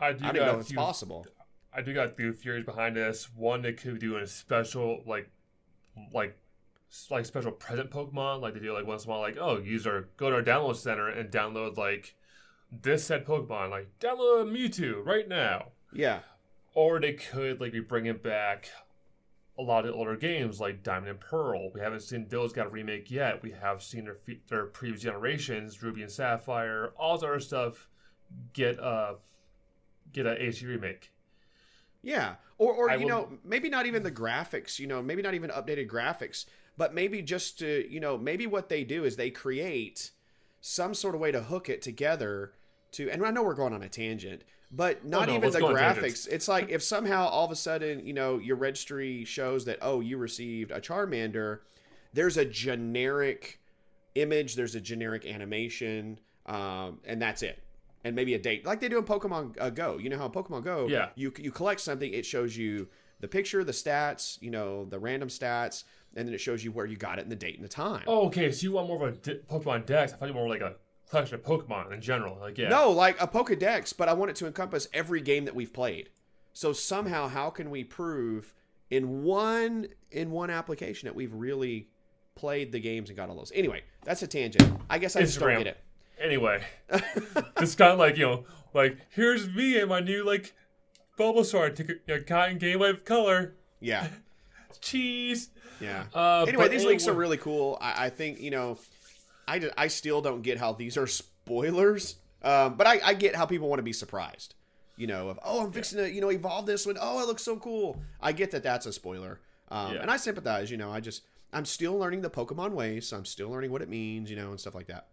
I 0.00 0.12
do 0.12 0.24
I 0.24 0.32
don't 0.32 0.46
know 0.46 0.54
if 0.54 0.60
it's 0.60 0.72
possible. 0.72 1.26
I 1.74 1.82
do 1.82 1.92
got 1.92 2.16
two 2.16 2.32
theories 2.32 2.64
behind 2.64 2.96
this. 2.96 3.28
One, 3.34 3.60
they 3.60 3.72
could 3.72 3.94
be 3.94 3.98
doing 3.98 4.22
a 4.22 4.26
special 4.26 5.02
like, 5.04 5.28
like, 6.14 6.38
like 7.10 7.26
special 7.26 7.50
present 7.50 7.90
Pokemon, 7.90 8.40
like 8.40 8.54
they 8.54 8.60
do 8.60 8.72
like 8.72 8.86
once 8.86 9.04
in 9.04 9.10
a 9.10 9.14
while. 9.14 9.20
Like, 9.20 9.36
oh, 9.38 9.58
user 9.58 10.08
go 10.16 10.30
to 10.30 10.36
our 10.36 10.42
download 10.42 10.76
center 10.76 11.08
and 11.08 11.28
download 11.28 11.76
like 11.76 12.14
this 12.70 13.02
said 13.02 13.26
Pokemon. 13.26 13.70
Like, 13.70 13.88
download 13.98 14.48
Mewtwo 14.48 15.04
right 15.04 15.28
now. 15.28 15.72
Yeah. 15.92 16.20
Or 16.72 17.00
they 17.00 17.14
could 17.14 17.60
like 17.60 17.72
be 17.72 17.80
bringing 17.80 18.18
back 18.18 18.70
a 19.58 19.62
lot 19.62 19.86
of 19.86 19.94
older 19.94 20.16
games 20.16 20.60
like 20.60 20.82
Diamond 20.82 21.08
and 21.10 21.20
Pearl. 21.20 21.72
We 21.72 21.80
haven't 21.80 22.00
seen 22.00 22.26
those 22.28 22.52
got 22.52 22.66
a 22.66 22.70
remake 22.70 23.10
yet. 23.10 23.42
We 23.42 23.52
have 23.52 23.82
seen 23.82 24.04
their 24.04 24.16
their 24.48 24.66
previous 24.66 25.02
generations, 25.02 25.82
Ruby 25.82 26.02
and 26.02 26.10
Sapphire, 26.10 26.92
all 26.98 27.16
that 27.18 27.26
other 27.26 27.40
stuff, 27.40 27.88
get 28.52 28.78
a 28.78 29.16
get 30.12 30.26
a 30.26 30.30
HD 30.36 30.68
remake. 30.68 31.12
Yeah. 32.02 32.34
Or, 32.58 32.72
or 32.72 32.90
I 32.90 32.94
you 32.94 33.00
will- 33.00 33.08
know, 33.08 33.38
maybe 33.44 33.68
not 33.68 33.86
even 33.86 34.02
the 34.02 34.10
graphics, 34.12 34.78
you 34.78 34.86
know, 34.86 35.02
maybe 35.02 35.22
not 35.22 35.34
even 35.34 35.50
updated 35.50 35.88
graphics, 35.88 36.46
but 36.76 36.94
maybe 36.94 37.20
just 37.22 37.58
to, 37.58 37.90
you 37.90 38.00
know, 38.00 38.16
maybe 38.16 38.46
what 38.46 38.68
they 38.68 38.84
do 38.84 39.04
is 39.04 39.16
they 39.16 39.30
create 39.30 40.10
some 40.60 40.94
sort 40.94 41.14
of 41.14 41.20
way 41.20 41.32
to 41.32 41.42
hook 41.42 41.68
it 41.68 41.82
together 41.82 42.52
to, 42.92 43.10
and 43.10 43.24
I 43.24 43.30
know 43.30 43.42
we're 43.42 43.54
going 43.54 43.72
on 43.72 43.82
a 43.82 43.88
tangent, 43.88 44.42
but 44.70 45.04
not 45.04 45.28
no, 45.28 45.36
even 45.36 45.50
the 45.50 45.60
graphics. 45.60 46.28
It's 46.28 46.48
like 46.48 46.68
if 46.70 46.82
somehow 46.82 47.26
all 47.28 47.44
of 47.44 47.50
a 47.50 47.56
sudden, 47.56 48.06
you 48.06 48.12
know, 48.12 48.38
your 48.38 48.56
registry 48.56 49.24
shows 49.24 49.64
that, 49.66 49.78
oh, 49.80 50.00
you 50.00 50.18
received 50.18 50.70
a 50.70 50.80
Charmander, 50.80 51.60
there's 52.12 52.36
a 52.36 52.44
generic 52.44 53.60
image, 54.14 54.56
there's 54.56 54.74
a 54.74 54.80
generic 54.80 55.26
animation, 55.26 56.18
um, 56.46 57.00
and 57.04 57.20
that's 57.20 57.42
it. 57.42 57.62
And 58.04 58.14
maybe 58.14 58.34
a 58.34 58.38
date, 58.38 58.64
like 58.64 58.80
they 58.80 58.88
do 58.88 58.98
in 58.98 59.04
Pokemon 59.04 59.56
uh, 59.60 59.70
Go. 59.70 59.98
You 59.98 60.10
know 60.10 60.18
how 60.18 60.26
in 60.26 60.32
Pokemon 60.32 60.64
Go, 60.64 60.86
Yeah. 60.88 61.08
you 61.16 61.32
you 61.38 61.50
collect 61.50 61.80
something, 61.80 62.12
it 62.12 62.24
shows 62.24 62.56
you 62.56 62.88
the 63.20 63.28
picture, 63.28 63.64
the 63.64 63.72
stats, 63.72 64.40
you 64.40 64.50
know, 64.50 64.84
the 64.84 64.98
random 64.98 65.28
stats, 65.28 65.84
and 66.14 66.26
then 66.26 66.34
it 66.34 66.40
shows 66.40 66.64
you 66.64 66.70
where 66.72 66.86
you 66.86 66.96
got 66.96 67.18
it 67.18 67.22
and 67.22 67.32
the 67.32 67.36
date 67.36 67.56
and 67.56 67.64
the 67.64 67.68
time. 67.68 68.04
Oh, 68.06 68.26
okay. 68.26 68.50
So 68.52 68.64
you 68.64 68.72
want 68.72 68.88
more 68.88 69.08
of 69.08 69.14
a 69.14 69.18
Pokemon 69.18 69.86
Dex? 69.86 70.12
I 70.12 70.16
thought 70.16 70.28
you 70.28 70.34
more 70.34 70.48
like 70.48 70.60
a 70.60 70.74
collection 71.10 71.36
of 71.36 71.42
Pokemon 71.42 71.92
in 71.92 72.00
general. 72.00 72.38
Like, 72.40 72.58
yeah. 72.58 72.68
No, 72.68 72.90
like 72.90 73.20
a 73.20 73.28
Pokedex, 73.28 73.96
but 73.96 74.08
I 74.08 74.12
want 74.12 74.30
it 74.30 74.36
to 74.36 74.46
encompass 74.46 74.88
every 74.92 75.20
game 75.20 75.44
that 75.44 75.54
we've 75.54 75.72
played. 75.72 76.10
So 76.52 76.72
somehow, 76.72 77.28
how 77.28 77.50
can 77.50 77.70
we 77.70 77.84
prove 77.84 78.54
in 78.90 79.22
one 79.22 79.88
in 80.10 80.30
one 80.30 80.48
application 80.50 81.06
that 81.06 81.14
we've 81.14 81.34
really 81.34 81.88
played 82.34 82.72
the 82.72 82.80
games 82.80 83.10
and 83.10 83.16
got 83.16 83.28
all 83.28 83.36
those? 83.36 83.52
Anyway, 83.54 83.82
that's 84.04 84.22
a 84.22 84.26
tangent. 84.26 84.80
I 84.88 84.98
guess 84.98 85.16
I 85.16 85.20
just 85.20 85.38
don't 85.38 85.58
get 85.58 85.66
it. 85.66 85.78
Anyway, 86.18 86.62
it's 87.58 87.74
kind 87.74 87.92
of 87.92 87.98
like 87.98 88.16
you 88.16 88.24
know, 88.24 88.44
like 88.72 88.96
here's 89.10 89.50
me 89.50 89.78
and 89.78 89.90
my 89.90 90.00
new 90.00 90.24
like 90.24 90.54
Bulbasaur. 91.18 91.66
I 91.66 91.70
took 91.70 91.90
a, 91.90 92.14
a 92.14 92.20
cotton 92.20 92.56
game 92.56 92.80
of 92.80 93.04
color. 93.04 93.54
Yeah, 93.80 94.08
Cheese. 94.80 95.50
yeah. 95.78 96.04
Uh, 96.14 96.46
anyway, 96.48 96.68
these 96.68 96.86
leaks 96.86 97.06
are 97.06 97.12
really 97.12 97.36
cool. 97.36 97.76
I, 97.82 98.06
I 98.06 98.08
think 98.08 98.40
you 98.40 98.50
know, 98.50 98.78
I, 99.48 99.70
I 99.76 99.88
still 99.88 100.20
don't 100.20 100.42
get 100.42 100.58
how 100.58 100.72
these 100.72 100.96
are 100.96 101.06
spoilers, 101.06 102.16
um, 102.42 102.74
but 102.76 102.86
I, 102.86 103.00
I 103.04 103.14
get 103.14 103.34
how 103.36 103.46
people 103.46 103.68
want 103.68 103.78
to 103.78 103.84
be 103.84 103.92
surprised. 103.92 104.54
You 104.96 105.06
know, 105.06 105.28
of 105.28 105.38
oh, 105.44 105.64
I'm 105.64 105.72
fixing 105.72 105.98
to 105.98 106.10
you 106.10 106.20
know 106.20 106.30
evolve 106.30 106.66
this 106.66 106.86
one. 106.86 106.96
Oh, 107.00 107.20
it 107.22 107.26
looks 107.26 107.42
so 107.42 107.56
cool. 107.56 108.00
I 108.20 108.32
get 108.32 108.50
that 108.52 108.62
that's 108.62 108.86
a 108.86 108.92
spoiler, 108.92 109.40
um, 109.68 109.94
Yeah. 109.94 110.00
and 110.02 110.10
I 110.10 110.16
sympathize. 110.16 110.70
You 110.70 110.78
know, 110.78 110.90
I 110.90 111.00
just 111.00 111.22
I'm 111.52 111.64
still 111.66 111.98
learning 111.98 112.22
the 112.22 112.30
Pokemon 112.30 112.72
ways. 112.72 113.06
So 113.08 113.16
I'm 113.18 113.24
still 113.26 113.50
learning 113.50 113.70
what 113.70 113.82
it 113.82 113.88
means. 113.90 114.30
You 114.30 114.36
know, 114.36 114.50
and 114.50 114.58
stuff 114.58 114.74
like 114.74 114.86
that. 114.86 115.08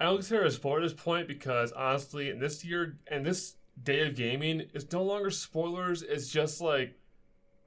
I 0.00 0.04
don't 0.04 0.16
consider 0.16 0.44
it 0.44 0.58
a 0.64 0.80
this 0.80 0.92
point 0.92 1.26
because 1.28 1.72
honestly, 1.72 2.30
in 2.30 2.38
this 2.38 2.64
year 2.64 2.98
and 3.08 3.24
this 3.24 3.54
day 3.82 4.06
of 4.06 4.14
gaming, 4.14 4.62
it's 4.74 4.90
no 4.92 5.02
longer 5.02 5.30
spoilers. 5.30 6.02
It's 6.02 6.28
just 6.28 6.60
like, 6.60 6.96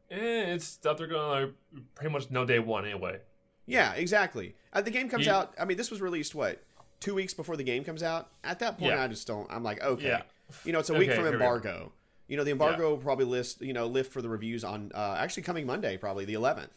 eh, 0.09 0.53
it's 0.53 0.65
stuff 0.65 0.97
they're 0.97 1.07
gonna 1.07 1.45
like, 1.45 1.53
pretty 1.95 2.11
much 2.13 2.31
know 2.31 2.45
day 2.45 2.59
one 2.59 2.85
anyway. 2.85 3.19
Yeah, 3.65 3.93
exactly. 3.93 4.55
Uh, 4.73 4.81
the 4.81 4.91
game 4.91 5.09
comes 5.09 5.25
You- 5.25 5.31
out. 5.31 5.53
I 5.59 5.65
mean, 5.65 5.77
this 5.77 5.91
was 5.91 6.01
released 6.01 6.33
what 6.35 6.61
two 6.99 7.15
weeks 7.15 7.33
before 7.33 7.55
the 7.57 7.63
game 7.63 7.83
comes 7.83 8.03
out. 8.03 8.29
At 8.43 8.59
that 8.59 8.77
point, 8.77 8.91
Yeah. 8.91 9.03
I 9.03 9.07
just 9.07 9.25
don't. 9.27 9.51
I'm 9.51 9.63
like, 9.63 9.81
okay, 9.81 10.07
Yeah. 10.07 10.21
you 10.65 10.71
know, 10.71 10.79
it's 10.79 10.89
a 10.89 10.93
week 10.93 11.09
Okay, 11.09 11.15
from 11.15 11.25
here 11.25 11.31
we 11.31 11.37
embargo. 11.37 11.91
You 12.27 12.37
know, 12.37 12.43
the 12.43 12.51
embargo 12.51 12.89
will 12.91 12.97
probably 12.97 13.25
list, 13.25 13.61
you 13.61 13.73
know, 13.73 13.87
lift 13.87 14.11
for 14.13 14.21
the 14.21 14.29
reviews 14.29 14.63
on 14.63 14.91
uh, 14.95 15.15
actually 15.17 15.43
coming 15.43 15.65
Monday, 15.65 15.97
probably 15.97 16.25
the 16.25 16.33
11th. 16.35 16.69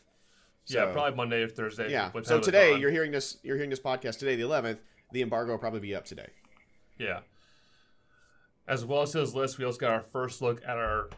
yeah, 0.67 0.91
probably 0.93 1.15
Monday 1.15 1.43
or 1.43 1.49
Thursday. 1.49 1.91
Yeah. 1.93 2.11
So 2.23 2.41
today 2.41 2.77
you're 2.79 2.91
hearing 2.91 3.13
this. 3.13 3.39
You're 3.43 3.57
hearing 3.57 3.71
this 3.71 3.81
podcast 3.81 4.19
today, 4.19 4.35
the 4.37 4.43
11th. 4.43 4.79
The 5.13 5.23
embargo 5.23 5.53
will 5.53 5.59
probably 5.59 5.81
be 5.81 5.95
up 5.95 6.05
today. 6.07 6.29
Yeah. 6.99 7.21
As 8.67 8.85
well 8.85 9.03
as 9.03 9.13
this 9.13 9.35
list, 9.35 9.59
we 9.59 9.65
also 9.65 9.79
got 9.79 9.91
our 9.93 10.01
first 10.01 10.41
look 10.41 10.63
at 10.63 10.77
our 10.77 11.11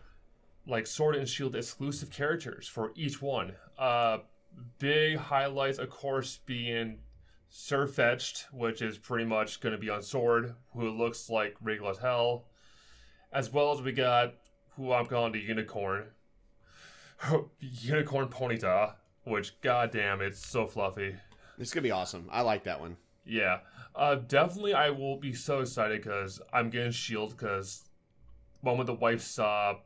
like 0.66 0.87
Sword 0.87 1.14
and 1.14 1.29
Shield 1.29 1.55
exclusive 1.55 2.11
characters 2.11 2.66
for 2.66 2.92
each 2.96 3.22
one. 3.22 3.55
Uh, 3.79 4.18
big 4.79 5.16
highlights, 5.16 5.79
of 5.79 5.90
course, 5.90 6.40
being 6.47 6.99
Sirfetch'd, 7.51 8.47
which 8.53 8.83
is 8.83 8.99
pretty 8.99 9.25
much 9.25 9.61
going 9.61 9.73
to 9.73 9.81
be 9.81 9.90
on 9.90 10.03
Sword, 10.03 10.55
who 10.75 10.90
looks 10.90 11.31
like 11.31 11.57
regular 11.61 11.90
as 11.90 11.99
hell. 11.99 12.45
As 13.33 13.53
well 13.53 13.73
as 13.73 13.83
we 13.83 13.92
got 13.92 14.35
who 14.77 14.92
I'm 14.92 15.07
calling 15.07 15.33
the 15.33 15.40
Unicorn, 15.40 16.05
Unicorn 17.61 18.29
Ponyta, 18.29 18.95
which 19.25 19.61
goddamn, 19.61 20.21
it's 20.21 20.47
so 20.47 20.66
fluffy. 20.66 21.16
It's 21.59 21.73
gonna 21.73 21.83
be 21.83 21.90
awesome. 21.90 22.29
I 22.31 22.42
like 22.42 22.64
that 22.64 22.81
one. 22.81 22.97
Yeah, 23.25 23.61
uh, 23.95 24.16
definitely. 24.16 24.75
I 24.75 24.90
will 24.90 25.16
be 25.16 25.33
so 25.33 25.61
excited 25.61 26.03
because 26.03 26.40
I'm 26.53 26.71
getting 26.71 26.92
Shield. 26.92 27.31
Because 27.31 27.88
moment 28.62 28.87
the 28.87 28.95
wife 28.95 29.23
saw 29.23 29.77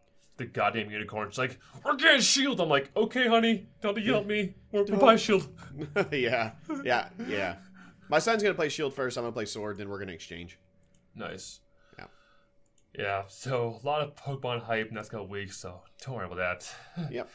the 0.40 0.46
goddamn 0.46 0.90
unicorn, 0.90 1.30
she's 1.30 1.38
like, 1.38 1.58
"We're 1.84 1.96
getting 1.96 2.20
Shield." 2.20 2.60
I'm 2.60 2.68
like, 2.68 2.90
"Okay, 2.96 3.28
honey, 3.28 3.68
don't 3.80 3.96
yell 4.02 4.20
at 4.20 4.26
me. 4.26 4.54
We're, 4.72 4.84
we're 4.84 4.96
buying 4.96 5.18
Shield." 5.18 5.48
yeah. 6.12 6.52
Yeah. 6.82 7.08
Yeah. 7.28 7.56
My 8.08 8.18
son's 8.18 8.42
gonna 8.42 8.54
play 8.54 8.68
Shield 8.70 8.94
first. 8.94 9.16
I'm 9.16 9.22
gonna 9.22 9.32
play 9.32 9.44
Sword. 9.44 9.78
Then 9.78 9.88
we're 9.88 9.98
gonna 9.98 10.12
exchange. 10.12 10.58
Nice. 11.14 11.60
Yeah. 11.98 12.06
Yeah. 12.98 13.22
So 13.28 13.78
a 13.82 13.86
lot 13.86 14.02
of 14.02 14.16
Pokemon 14.16 14.62
hype 14.62 14.90
next 14.90 15.10
couple 15.10 15.28
weeks. 15.28 15.58
So 15.58 15.82
don't 16.04 16.16
worry 16.16 16.26
about 16.26 16.38
that. 16.38 17.10
Yep. 17.12 17.30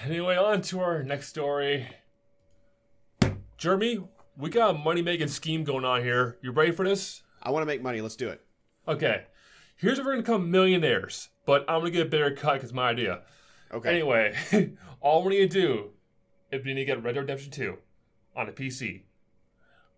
Anyway, 0.00 0.36
on 0.36 0.60
to 0.62 0.80
our 0.80 1.02
next 1.02 1.28
story. 1.28 1.86
Jeremy, 3.56 4.06
we 4.36 4.50
got 4.50 4.74
a 4.74 4.78
money 4.78 5.00
making 5.00 5.28
scheme 5.28 5.64
going 5.64 5.84
on 5.86 6.02
here. 6.02 6.36
You 6.42 6.52
ready 6.52 6.72
for 6.72 6.86
this? 6.86 7.22
I 7.42 7.50
want 7.50 7.62
to 7.62 7.66
make 7.66 7.82
money. 7.82 8.00
Let's 8.02 8.16
do 8.16 8.28
it. 8.28 8.42
Okay. 8.86 9.24
Here's 9.76 9.98
where 9.98 10.06
we're 10.06 10.12
gonna 10.12 10.22
become 10.22 10.50
millionaires, 10.50 11.28
but 11.46 11.64
I'm 11.68 11.80
gonna 11.80 11.90
get 11.90 12.06
a 12.06 12.10
bigger 12.10 12.32
cut 12.32 12.54
because 12.54 12.74
my 12.74 12.90
idea. 12.90 13.22
Okay. 13.72 13.88
Anyway, 13.90 14.34
all 15.00 15.24
we 15.24 15.38
need 15.38 15.50
to 15.50 15.60
do 15.60 15.90
is 16.52 16.64
we 16.64 16.74
need 16.74 16.80
to 16.80 16.86
get 16.86 17.02
Red 17.02 17.14
Dead 17.14 17.20
Redemption 17.20 17.50
2 17.50 17.76
on 18.36 18.48
a 18.48 18.52
PC. 18.52 19.02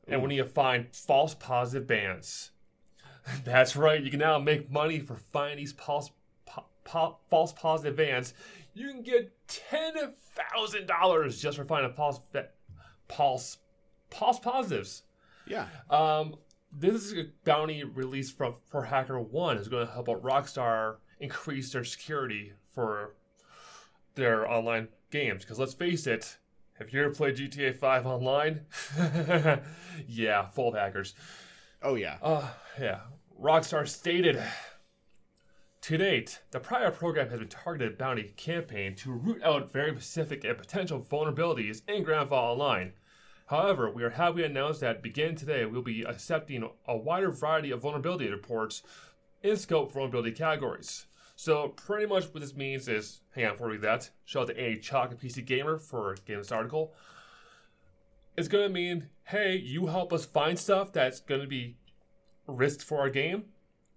And 0.06 0.22
we 0.22 0.28
need 0.28 0.38
to 0.38 0.46
find 0.46 0.86
false 0.94 1.34
positive 1.34 1.86
bans. 1.86 2.52
That's 3.44 3.76
right, 3.76 4.02
you 4.02 4.10
can 4.10 4.20
now 4.20 4.38
make 4.38 4.70
money 4.70 5.00
for 5.00 5.16
finding 5.16 5.58
these 5.58 5.72
false, 5.72 6.10
po- 6.46 6.64
po- 6.84 7.18
false 7.28 7.52
positive 7.52 7.96
bans. 7.96 8.32
You 8.72 8.88
can 8.88 9.02
get 9.02 9.30
$10,000 9.48 11.40
just 11.40 11.58
for 11.58 11.64
finding 11.66 11.92
false, 11.92 12.20
false, 13.08 13.58
false 14.10 14.38
positives. 14.38 15.02
Yeah. 15.46 15.66
Um, 15.90 16.36
this 16.72 16.94
is 17.04 17.12
a 17.12 17.26
bounty 17.44 17.84
released 17.84 18.36
from 18.36 18.54
for 18.70 18.86
HackerOne. 18.86 19.60
is 19.60 19.68
going 19.68 19.86
to 19.86 19.92
help 19.92 20.08
out 20.08 20.22
Rockstar 20.22 20.96
increase 21.20 21.72
their 21.72 21.84
security 21.84 22.52
for 22.74 23.14
their 24.14 24.50
online 24.50 24.88
games. 25.10 25.44
Because 25.44 25.58
let's 25.58 25.74
face 25.74 26.06
it, 26.06 26.38
have 26.78 26.90
you 26.92 27.02
ever 27.02 27.14
played 27.14 27.36
GTA 27.36 27.76
Five 27.76 28.06
online? 28.06 28.62
yeah, 30.06 30.48
full 30.50 30.68
of 30.68 30.74
hackers. 30.74 31.14
Oh 31.82 31.94
yeah. 31.94 32.18
Uh, 32.22 32.48
yeah. 32.80 33.00
Rockstar 33.40 33.86
stated 33.86 34.42
To 35.82 35.96
date, 35.96 36.40
the 36.50 36.60
prior 36.60 36.90
program 36.90 37.30
has 37.30 37.38
been 37.38 37.48
targeted 37.48 37.98
bounty 37.98 38.34
campaign 38.36 38.94
to 38.96 39.12
root 39.12 39.42
out 39.42 39.72
very 39.72 39.92
specific 39.92 40.44
and 40.44 40.58
potential 40.58 41.00
vulnerabilities 41.00 41.82
in 41.88 42.02
Grand 42.02 42.28
Grandfall 42.28 42.52
Online. 42.52 42.92
However, 43.46 43.90
we 43.90 44.02
are 44.02 44.10
happy 44.10 44.40
to 44.40 44.44
announce 44.44 44.80
that 44.80 45.02
beginning 45.02 45.36
today, 45.36 45.64
we'll 45.64 45.82
be 45.82 46.02
accepting 46.02 46.68
a 46.86 46.96
wider 46.96 47.30
variety 47.30 47.70
of 47.70 47.80
vulnerability 47.80 48.28
reports 48.28 48.82
in 49.42 49.56
scope 49.56 49.92
vulnerability 49.92 50.32
categories. 50.32 51.06
So 51.38 51.68
pretty 51.68 52.06
much 52.06 52.24
what 52.24 52.40
this 52.40 52.56
means 52.56 52.88
is, 52.88 53.20
hang 53.32 53.44
on, 53.44 53.52
before 53.52 53.68
we 53.68 53.76
do 53.76 53.82
that, 53.82 54.10
shout 54.24 54.42
out 54.42 54.48
to 54.48 54.60
Andy 54.60 54.80
Chalk 54.80 55.12
and 55.12 55.20
PC 55.20 55.46
Gamer 55.46 55.78
for 55.78 56.16
getting 56.26 56.40
this 56.40 56.50
article. 56.50 56.94
It's 58.36 58.48
gonna 58.48 58.68
mean, 58.68 59.06
hey, 59.22 59.54
you 59.54 59.86
help 59.86 60.12
us 60.12 60.26
find 60.26 60.58
stuff 60.58 60.92
that's 60.92 61.20
gonna 61.20 61.46
be 61.46 61.76
risked 62.48 62.82
for 62.82 62.98
our 62.98 63.08
game, 63.08 63.44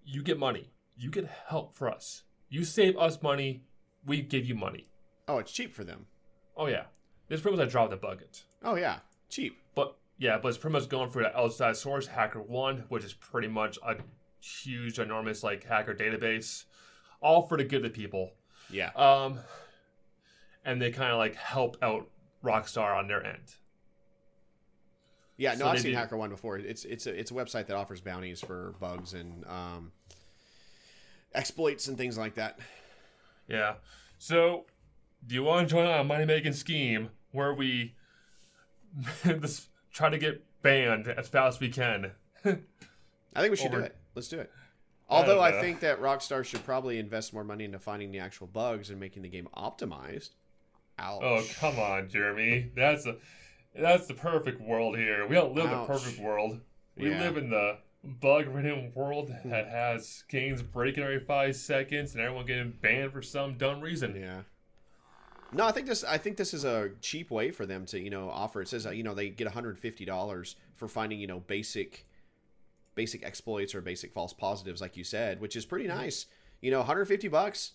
you 0.05 0.21
get 0.21 0.37
money. 0.37 0.69
You 0.95 1.09
get 1.09 1.27
help 1.47 1.73
for 1.73 1.89
us. 1.89 2.25
You 2.49 2.63
save 2.63 2.95
us 2.95 3.23
money, 3.23 3.63
we 4.05 4.21
give 4.21 4.45
you 4.45 4.53
money. 4.53 4.85
Oh, 5.27 5.39
it's 5.39 5.51
cheap 5.51 5.73
for 5.73 5.83
them. 5.83 6.05
Oh 6.55 6.67
yeah. 6.67 6.83
This 7.27 7.41
pretty 7.41 7.57
much 7.57 7.69
a 7.69 7.71
drop 7.71 7.89
the 7.89 7.97
bucket. 7.97 8.43
Oh 8.63 8.75
yeah, 8.75 8.99
cheap. 9.29 9.57
But 9.73 9.97
yeah, 10.19 10.37
but 10.37 10.49
it's 10.49 10.59
pretty 10.59 10.73
much 10.73 10.89
going 10.89 11.09
for 11.09 11.23
the 11.23 11.35
outside 11.35 11.75
source, 11.75 12.07
HackerOne, 12.07 12.83
which 12.89 13.03
is 13.03 13.13
pretty 13.13 13.47
much 13.47 13.79
a 13.83 13.95
huge, 14.41 14.99
enormous 14.99 15.43
like 15.43 15.63
hacker 15.63 15.95
database, 15.95 16.65
all 17.21 17.43
for 17.47 17.57
the 17.57 17.63
good 17.63 17.85
of 17.85 17.93
people. 17.93 18.31
Yeah. 18.69 18.89
Um, 18.95 19.39
and 20.65 20.81
they 20.81 20.91
kind 20.91 21.11
of 21.11 21.17
like 21.17 21.35
help 21.35 21.77
out 21.81 22.09
Rockstar 22.43 22.95
on 22.97 23.07
their 23.07 23.25
end. 23.25 23.55
Yeah, 25.37 25.53
no, 25.53 25.59
So 25.59 25.67
I've 25.67 25.79
seen 25.81 25.91
do- 25.93 25.97
HackerOne 25.97 26.29
before. 26.29 26.57
It's 26.57 26.85
it's 26.85 27.07
a 27.07 27.19
it's 27.19 27.31
a 27.31 27.33
website 27.33 27.67
that 27.67 27.75
offers 27.75 27.99
bounties 28.01 28.41
for 28.41 28.75
bugs 28.79 29.13
and 29.13 29.43
um, 29.47 29.91
exploits 31.33 31.87
and 31.87 31.97
things 31.97 32.17
like 32.17 32.35
that. 32.35 32.59
Yeah. 33.47 33.75
So, 34.19 34.65
do 35.25 35.33
you 35.33 35.43
want 35.43 35.67
to 35.67 35.73
join 35.73 35.87
on 35.87 35.99
a 35.99 36.03
money 36.03 36.25
making 36.25 36.53
scheme 36.53 37.09
where 37.31 37.53
we 37.55 37.95
just 39.23 39.69
try 39.91 40.09
to 40.09 40.17
get 40.19 40.43
banned 40.61 41.07
as 41.07 41.27
fast 41.27 41.55
as 41.57 41.59
we 41.59 41.69
can? 41.69 42.11
I 42.45 43.41
think 43.41 43.51
we 43.51 43.55
should 43.57 43.71
do 43.71 43.79
it. 43.79 43.95
Let's 44.13 44.27
do 44.27 44.39
it. 44.39 44.51
I 45.11 45.15
Although 45.15 45.41
I, 45.41 45.51
know. 45.51 45.61
think 45.61 45.81
that 45.81 45.99
Rockstar 46.01 46.45
should 46.45 46.63
probably 46.65 46.97
invest 46.97 47.33
more 47.33 47.43
money 47.43 47.65
into 47.65 47.79
finding 47.79 48.11
the 48.11 48.19
actual 48.19 48.47
bugs 48.47 48.89
and 48.89 48.99
making 48.99 49.23
the 49.23 49.29
game 49.29 49.47
optimized. 49.55 50.29
Ouch. 50.97 51.21
Oh 51.21 51.43
come 51.59 51.77
on, 51.79 52.07
Jeremy. 52.09 52.71
That's 52.75 53.05
a 53.05 53.17
that's 53.75 54.07
the 54.07 54.13
perfect 54.13 54.61
world 54.61 54.97
here. 54.97 55.27
We 55.27 55.35
don't 55.35 55.53
live 55.53 55.65
in 55.65 55.71
Ouch. 55.71 55.87
the 55.87 55.93
perfect 55.93 56.19
world. 56.19 56.59
We 56.95 57.09
Yeah. 57.09 57.19
live 57.19 57.37
in 57.37 57.49
the 57.49 57.77
bug-ridden 58.03 58.91
world 58.95 59.31
that 59.45 59.67
has 59.67 60.23
games 60.29 60.61
breaking 60.63 61.03
every 61.03 61.19
five 61.19 61.55
seconds 61.55 62.13
and 62.13 62.23
everyone 62.23 62.45
getting 62.45 62.71
banned 62.81 63.11
for 63.13 63.21
some 63.21 63.57
dumb 63.57 63.79
reason. 63.81 64.15
Yeah. 64.15 64.41
No, 65.53 65.65
I 65.65 65.71
think 65.71 65.87
this. 65.87 66.03
I 66.05 66.17
think 66.17 66.37
this 66.37 66.53
is 66.53 66.63
a 66.63 66.91
cheap 67.01 67.29
way 67.29 67.51
for 67.51 67.65
them 67.65 67.85
to, 67.87 67.99
you 67.99 68.09
know, 68.09 68.29
offer. 68.29 68.61
It 68.61 68.69
says, 68.69 68.85
you 68.85 69.03
know, 69.03 69.13
they 69.13 69.29
get 69.29 69.45
one 69.47 69.53
hundred 69.53 69.77
fifty 69.79 70.05
dollars 70.05 70.55
for 70.77 70.87
finding, 70.87 71.19
you 71.19 71.27
know, 71.27 71.41
basic, 71.41 72.05
basic 72.95 73.25
exploits 73.25 73.73
or 73.73 73.81
basic 73.81 74.13
false 74.13 74.33
positives, 74.33 74.81
like 74.81 74.97
you 74.97 75.03
said, 75.03 75.39
which 75.41 75.55
is 75.55 75.65
pretty 75.65 75.87
nice. 75.87 76.25
You 76.61 76.71
know, 76.71 76.79
one 76.79 76.87
hundred 76.87 77.05
fifty 77.05 77.27
bucks. 77.27 77.71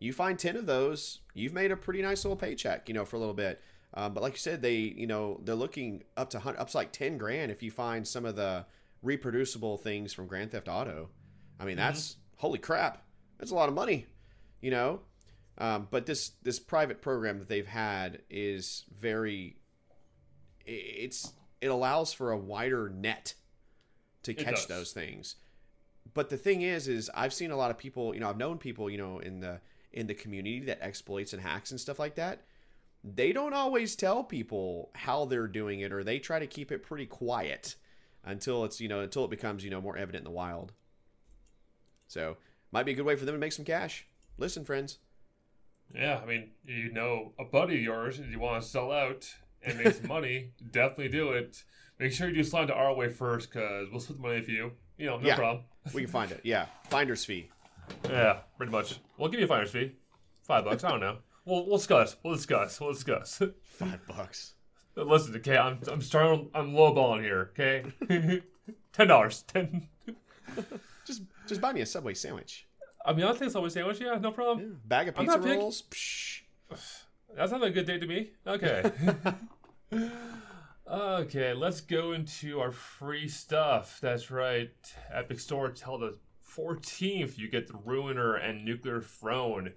You 0.00 0.12
find 0.12 0.38
ten 0.38 0.56
of 0.56 0.66
those, 0.66 1.20
you've 1.34 1.52
made 1.52 1.70
a 1.70 1.76
pretty 1.76 2.02
nice 2.02 2.24
little 2.24 2.36
paycheck, 2.36 2.88
you 2.88 2.94
know, 2.94 3.04
for 3.04 3.16
a 3.16 3.18
little 3.18 3.34
bit. 3.34 3.60
Um, 3.94 4.12
but 4.12 4.22
like 4.22 4.32
you 4.32 4.38
said, 4.38 4.60
they, 4.60 4.74
you 4.74 5.06
know, 5.06 5.40
they're 5.44 5.54
looking 5.54 6.02
up 6.16 6.30
to 6.30 6.38
up 6.38 6.68
to 6.70 6.76
like 6.76 6.92
ten 6.92 7.16
grand 7.16 7.52
if 7.52 7.62
you 7.62 7.70
find 7.70 8.06
some 8.06 8.24
of 8.24 8.36
the 8.36 8.66
reproducible 9.02 9.78
things 9.78 10.12
from 10.12 10.26
Grand 10.26 10.50
Theft 10.50 10.68
Auto. 10.68 11.10
I 11.60 11.64
mean, 11.64 11.76
that's 11.76 12.16
holy 12.36 12.58
crap. 12.58 13.04
That's 13.38 13.52
a 13.52 13.54
lot 13.54 13.68
of 13.68 13.74
money, 13.74 14.06
you 14.60 14.70
know. 14.70 15.00
Um, 15.58 15.86
but 15.90 16.06
this 16.06 16.32
this 16.42 16.58
private 16.58 17.00
program 17.00 17.38
that 17.38 17.48
they've 17.48 17.66
had 17.66 18.22
is 18.28 18.84
very 18.98 19.56
it's 20.66 21.32
it 21.60 21.68
allows 21.68 22.12
for 22.12 22.32
a 22.32 22.36
wider 22.36 22.88
net 22.88 23.34
to 24.24 24.34
catch 24.34 24.66
those 24.66 24.92
things. 24.92 25.36
But 26.12 26.28
the 26.28 26.36
thing 26.36 26.62
is 26.62 26.88
is 26.88 27.10
I've 27.14 27.32
seen 27.32 27.50
a 27.50 27.56
lot 27.56 27.70
of 27.70 27.78
people, 27.78 28.14
you 28.14 28.20
know, 28.20 28.28
I've 28.28 28.36
known 28.36 28.58
people, 28.58 28.90
you 28.90 28.98
know, 28.98 29.18
in 29.18 29.40
the 29.40 29.60
in 29.92 30.06
the 30.06 30.14
community 30.14 30.60
that 30.60 30.82
exploits 30.82 31.32
and 31.32 31.40
hacks 31.40 31.70
and 31.70 31.80
stuff 31.80 31.98
like 31.98 32.16
that. 32.16 32.42
They 33.02 33.32
don't 33.32 33.54
always 33.54 33.96
tell 33.96 34.24
people 34.24 34.90
how 34.94 35.26
they're 35.26 35.46
doing 35.46 35.80
it 35.80 35.92
or 35.92 36.02
they 36.02 36.18
try 36.18 36.38
to 36.38 36.46
keep 36.46 36.72
it 36.72 36.82
pretty 36.82 37.06
quiet 37.06 37.76
until 38.24 38.64
it's, 38.64 38.80
you 38.80 38.88
know, 38.88 39.00
until 39.00 39.24
it 39.24 39.30
becomes, 39.30 39.62
you 39.62 39.70
know, 39.70 39.80
more 39.80 39.96
evident 39.96 40.22
in 40.22 40.32
the 40.32 40.36
wild. 40.36 40.72
So, 42.08 42.38
might 42.72 42.86
be 42.86 42.92
a 42.92 42.94
good 42.94 43.04
way 43.04 43.16
for 43.16 43.24
them 43.24 43.34
to 43.34 43.38
make 43.38 43.52
some 43.52 43.64
cash. 43.64 44.06
Listen, 44.38 44.64
friends. 44.64 44.98
Yeah, 45.94 46.20
I 46.22 46.26
mean, 46.26 46.50
you 46.66 46.90
know, 46.92 47.32
a 47.38 47.44
buddy 47.44 47.76
of 47.76 47.82
yours, 47.82 48.18
if 48.18 48.30
you 48.30 48.40
want 48.40 48.62
to 48.62 48.68
sell 48.68 48.90
out 48.90 49.32
and 49.62 49.78
make 49.78 49.94
some 49.94 50.08
money, 50.08 50.52
definitely 50.70 51.08
do 51.08 51.30
it. 51.30 51.62
Make 51.98 52.12
sure 52.12 52.28
you 52.28 52.34
do 52.34 52.42
slide 52.44 52.66
to 52.66 52.74
our 52.74 52.94
way 52.94 53.08
first, 53.08 53.50
because 53.52 53.88
we'll 53.90 54.00
split 54.00 54.18
the 54.20 54.22
money 54.28 54.42
for 54.42 54.50
you. 54.50 54.72
You 54.98 55.06
know, 55.06 55.18
no 55.18 55.26
Yeah. 55.26 55.36
problem. 55.36 55.64
We 55.94 56.02
can 56.02 56.10
find 56.10 56.30
it. 56.32 56.40
Yeah, 56.44 56.66
finder's 56.88 57.24
fee. 57.24 57.50
Yeah, 58.08 58.38
pretty 58.56 58.72
much. 58.72 58.98
We'll 59.18 59.28
give 59.28 59.38
you 59.40 59.44
a 59.44 59.48
finder's 59.48 59.70
fee. 59.70 59.92
Five 60.42 60.64
bucks, 60.64 60.82
I 60.82 60.90
don't 60.90 61.00
know. 61.00 61.18
We'll, 61.44 61.66
we'll 61.66 61.76
discuss. 61.76 62.16
We'll 62.22 62.34
discuss. 62.34 62.80
We'll 62.80 62.92
discuss. 62.92 63.42
Five 63.64 64.00
bucks. 64.08 64.54
Listen, 64.96 65.34
okay, 65.36 65.58
I'm, 65.58 65.78
I'm 65.88 66.00
starting, 66.00 66.48
I'm 66.54 66.72
lowballing 66.72 67.22
here, 67.22 67.50
okay? 67.52 67.84
Ten 68.92 69.08
dollars. 69.08 69.42
Ten. 69.42 69.88
Just 71.04 71.22
just 71.46 71.60
buy 71.60 71.72
me 71.72 71.80
a 71.82 71.86
Subway 71.86 72.14
sandwich. 72.14 72.66
I 73.04 73.12
mean, 73.12 73.26
I'll 73.26 73.34
take 73.34 73.48
a 73.48 73.50
Subway 73.50 73.68
sandwich, 73.68 74.00
yeah, 74.00 74.16
no 74.18 74.30
problem. 74.32 74.80
Bag 74.86 75.08
of 75.08 75.16
pizza 75.16 75.38
rolls. 75.38 75.82
Psh. 75.90 76.40
That 77.36 77.50
sounds 77.50 77.60
like 77.62 77.72
a 77.72 77.74
good 77.74 77.86
day 77.86 77.98
to 77.98 78.06
me. 78.06 78.30
Okay. 78.46 78.90
Okay, 80.90 81.52
let's 81.54 81.80
go 81.80 82.12
into 82.12 82.60
our 82.60 82.70
free 82.72 83.28
stuff. 83.28 83.98
That's 84.00 84.30
right. 84.30 84.70
Epic 85.12 85.40
Store 85.40 85.70
till 85.70 85.98
the 85.98 86.18
14th, 86.56 87.36
you 87.38 87.48
get 87.48 87.66
the 87.68 87.78
Ruiner 87.84 88.34
and 88.34 88.64
Nuclear 88.64 89.00
Throne. 89.00 89.72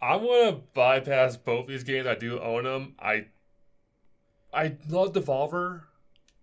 I'm 0.00 0.24
gonna 0.24 0.60
bypass 0.74 1.36
both 1.36 1.66
these 1.66 1.82
games. 1.84 2.06
I 2.06 2.14
do 2.14 2.40
own 2.40 2.64
them. 2.64 2.94
I 3.00 3.26
I 4.54 4.76
love 4.88 5.12
Devolver, 5.12 5.82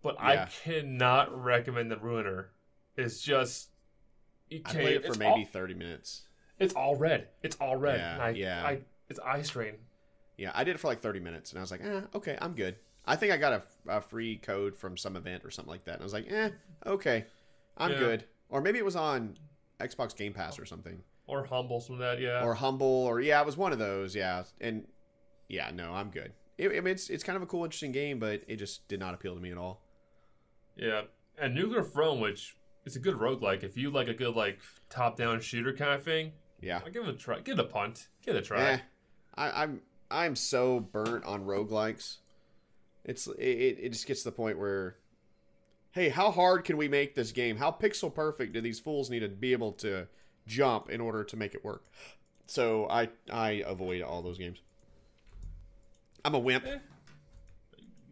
but 0.03 0.19
I 0.19 0.47
cannot 0.63 1.41
recommend 1.43 1.89
the 1.89 1.97
Ruiner. 1.97 2.49
It's 2.97 3.21
just 3.21 3.69
you 4.49 4.61
can't, 4.61 4.77
I 4.77 4.81
played 4.81 4.95
it 4.97 5.05
for 5.05 5.17
maybe 5.17 5.31
all- 5.31 5.45
thirty 5.45 5.73
minutes. 5.73 6.23
it's 6.59 6.73
all 6.73 6.95
red. 6.97 7.29
It's 7.43 7.55
all 7.61 7.77
red. 7.77 7.99
Yeah, 7.99 8.17
I, 8.23 8.29
yeah. 8.31 8.65
I, 8.65 8.79
it's 9.09 9.19
eye 9.21 9.41
strain. 9.41 9.75
Yeah, 10.37 10.51
I 10.53 10.65
did 10.65 10.75
it 10.75 10.79
for 10.79 10.87
like 10.87 10.99
thirty 10.99 11.21
minutes, 11.21 11.51
and 11.51 11.59
I 11.59 11.61
was 11.61 11.71
like, 11.71 11.81
eh, 11.81 12.01
okay, 12.13 12.37
I'm 12.41 12.55
good. 12.55 12.75
I 13.07 13.15
think 13.15 13.31
I 13.31 13.37
got 13.37 13.53
a, 13.53 13.63
a 13.97 14.01
free 14.01 14.37
code 14.37 14.75
from 14.75 14.97
some 14.97 15.15
event 15.15 15.43
or 15.45 15.51
something 15.51 15.71
like 15.71 15.85
that, 15.85 15.93
and 15.95 16.01
I 16.01 16.03
was 16.05 16.13
like, 16.13 16.31
eh, 16.31 16.49
okay, 16.85 17.25
I'm 17.77 17.91
Yeah. 17.91 17.99
good. 17.99 18.25
Or 18.49 18.61
maybe 18.61 18.77
it 18.79 18.85
was 18.85 18.95
on 18.95 19.37
Xbox 19.79 20.15
Game 20.15 20.33
Pass 20.33 20.57
or 20.59 20.65
something, 20.65 21.01
Or 21.27 21.45
humble 21.45 21.79
some 21.81 21.95
of 21.95 21.99
that, 21.99 22.19
yeah. 22.19 22.43
or 22.43 22.53
Humble, 22.55 22.87
or 22.87 23.19
yeah, 23.21 23.39
it 23.41 23.45
was 23.45 23.57
one 23.57 23.71
of 23.73 23.79
those. 23.79 24.15
Yeah, 24.15 24.43
and 24.61 24.87
yeah, 25.49 25.71
no, 25.73 25.93
I'm 25.93 26.09
good. 26.09 26.33
It, 26.57 26.67
I 26.69 26.79
mean, 26.79 26.87
it's 26.87 27.09
it's 27.09 27.23
kind 27.23 27.35
of 27.35 27.41
a 27.43 27.45
cool, 27.47 27.63
interesting 27.65 27.91
game, 27.91 28.17
but 28.19 28.41
it 28.47 28.55
just 28.57 28.87
did 28.87 28.99
not 28.99 29.13
appeal 29.13 29.35
to 29.35 29.41
me 29.41 29.51
at 29.51 29.57
all. 29.57 29.81
yeah. 30.77 31.01
And 31.37 31.53
Nuclear 31.53 31.83
Throne, 31.83 32.21
which 32.21 32.55
is 32.85 32.95
a 32.95 32.99
good 32.99 33.15
roguelike. 33.15 33.63
If 33.63 33.75
you 33.75 33.89
like 33.91 34.07
a 34.07 34.13
good 34.13 34.35
like 34.35 34.61
top 34.89 35.17
down 35.17 35.41
shooter 35.41 35.73
kind 35.73 35.91
of 35.91 36.01
thing, 36.03 36.31
Yeah. 36.61 36.79
I'll 36.85 36.91
give 36.91 37.03
it 37.03 37.09
a 37.09 37.17
try. 37.17 37.39
Give 37.41 37.59
it 37.59 37.65
a 37.65 37.67
punt. 37.67 38.07
Give 38.25 38.35
it 38.35 38.39
a 38.39 38.41
try. 38.41 38.61
Eh, 38.71 38.77
I, 39.35 39.63
I'm 39.63 39.81
I'm 40.09 40.35
so 40.37 40.79
burnt 40.79 41.25
on 41.25 41.43
roguelikes. 41.43 42.19
It's 43.05 43.27
it, 43.27 43.77
it 43.81 43.89
just 43.93 44.07
gets 44.07 44.23
to 44.23 44.29
the 44.29 44.35
point 44.35 44.57
where, 44.59 44.95
hey, 45.91 46.09
how 46.09 46.31
hard 46.31 46.65
can 46.65 46.75
we 46.75 46.87
make 46.87 47.15
this 47.15 47.31
game? 47.31 47.57
How 47.57 47.71
pixel 47.71 48.13
perfect 48.13 48.53
do 48.53 48.61
these 48.61 48.79
fools 48.79 49.09
need 49.09 49.19
to 49.19 49.29
be 49.29 49.53
able 49.53 49.71
to 49.73 50.07
jump 50.47 50.89
in 50.89 50.99
order 50.99 51.23
to 51.23 51.37
make 51.37 51.53
it 51.55 51.63
work? 51.63 51.85
So 52.47 52.87
I 52.89 53.09
I 53.31 53.63
avoid 53.65 54.01
all 54.01 54.21
those 54.21 54.37
games. 54.37 54.59
I'm 56.23 56.33
a 56.33 56.39
wimp. 56.39 56.65
Eh. 56.65 56.77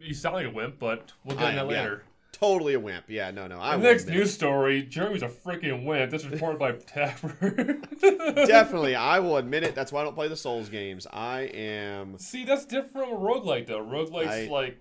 You 0.00 0.14
sound 0.14 0.36
like 0.36 0.46
a 0.46 0.50
wimp, 0.50 0.78
but 0.78 1.12
we'll 1.24 1.36
get 1.36 1.46
I 1.46 1.50
in 1.50 1.56
that 1.56 1.64
am, 1.64 1.70
yeah. 1.70 1.80
later. 1.82 2.04
Totally 2.32 2.74
a 2.74 2.80
wimp. 2.80 3.04
Yeah, 3.08 3.30
no, 3.30 3.46
no. 3.46 3.60
I 3.60 3.76
The 3.76 3.82
next 3.84 4.06
news 4.08 4.34
story: 4.34 4.82
Jeremy's 4.82 5.22
a 5.22 5.28
freaking 5.28 5.84
wimp. 5.84 6.10
This 6.10 6.24
is 6.24 6.28
reported 6.28 6.58
by 6.58 6.72
Tapper. 6.86 7.78
Definitely, 8.00 8.96
I 8.96 9.20
will 9.20 9.36
admit 9.36 9.62
it. 9.62 9.74
That's 9.74 9.92
why 9.92 10.00
I 10.00 10.04
don't 10.04 10.14
play 10.16 10.28
the 10.28 10.36
Souls 10.36 10.68
games. 10.68 11.06
I 11.12 11.42
am. 11.54 12.18
See, 12.18 12.44
that's 12.44 12.64
different 12.64 13.08
from 13.08 13.16
a 13.16 13.20
roguelike, 13.20 13.66
though. 13.66 13.78
Roguelike's 13.84 14.48
I- 14.48 14.52
like 14.52 14.78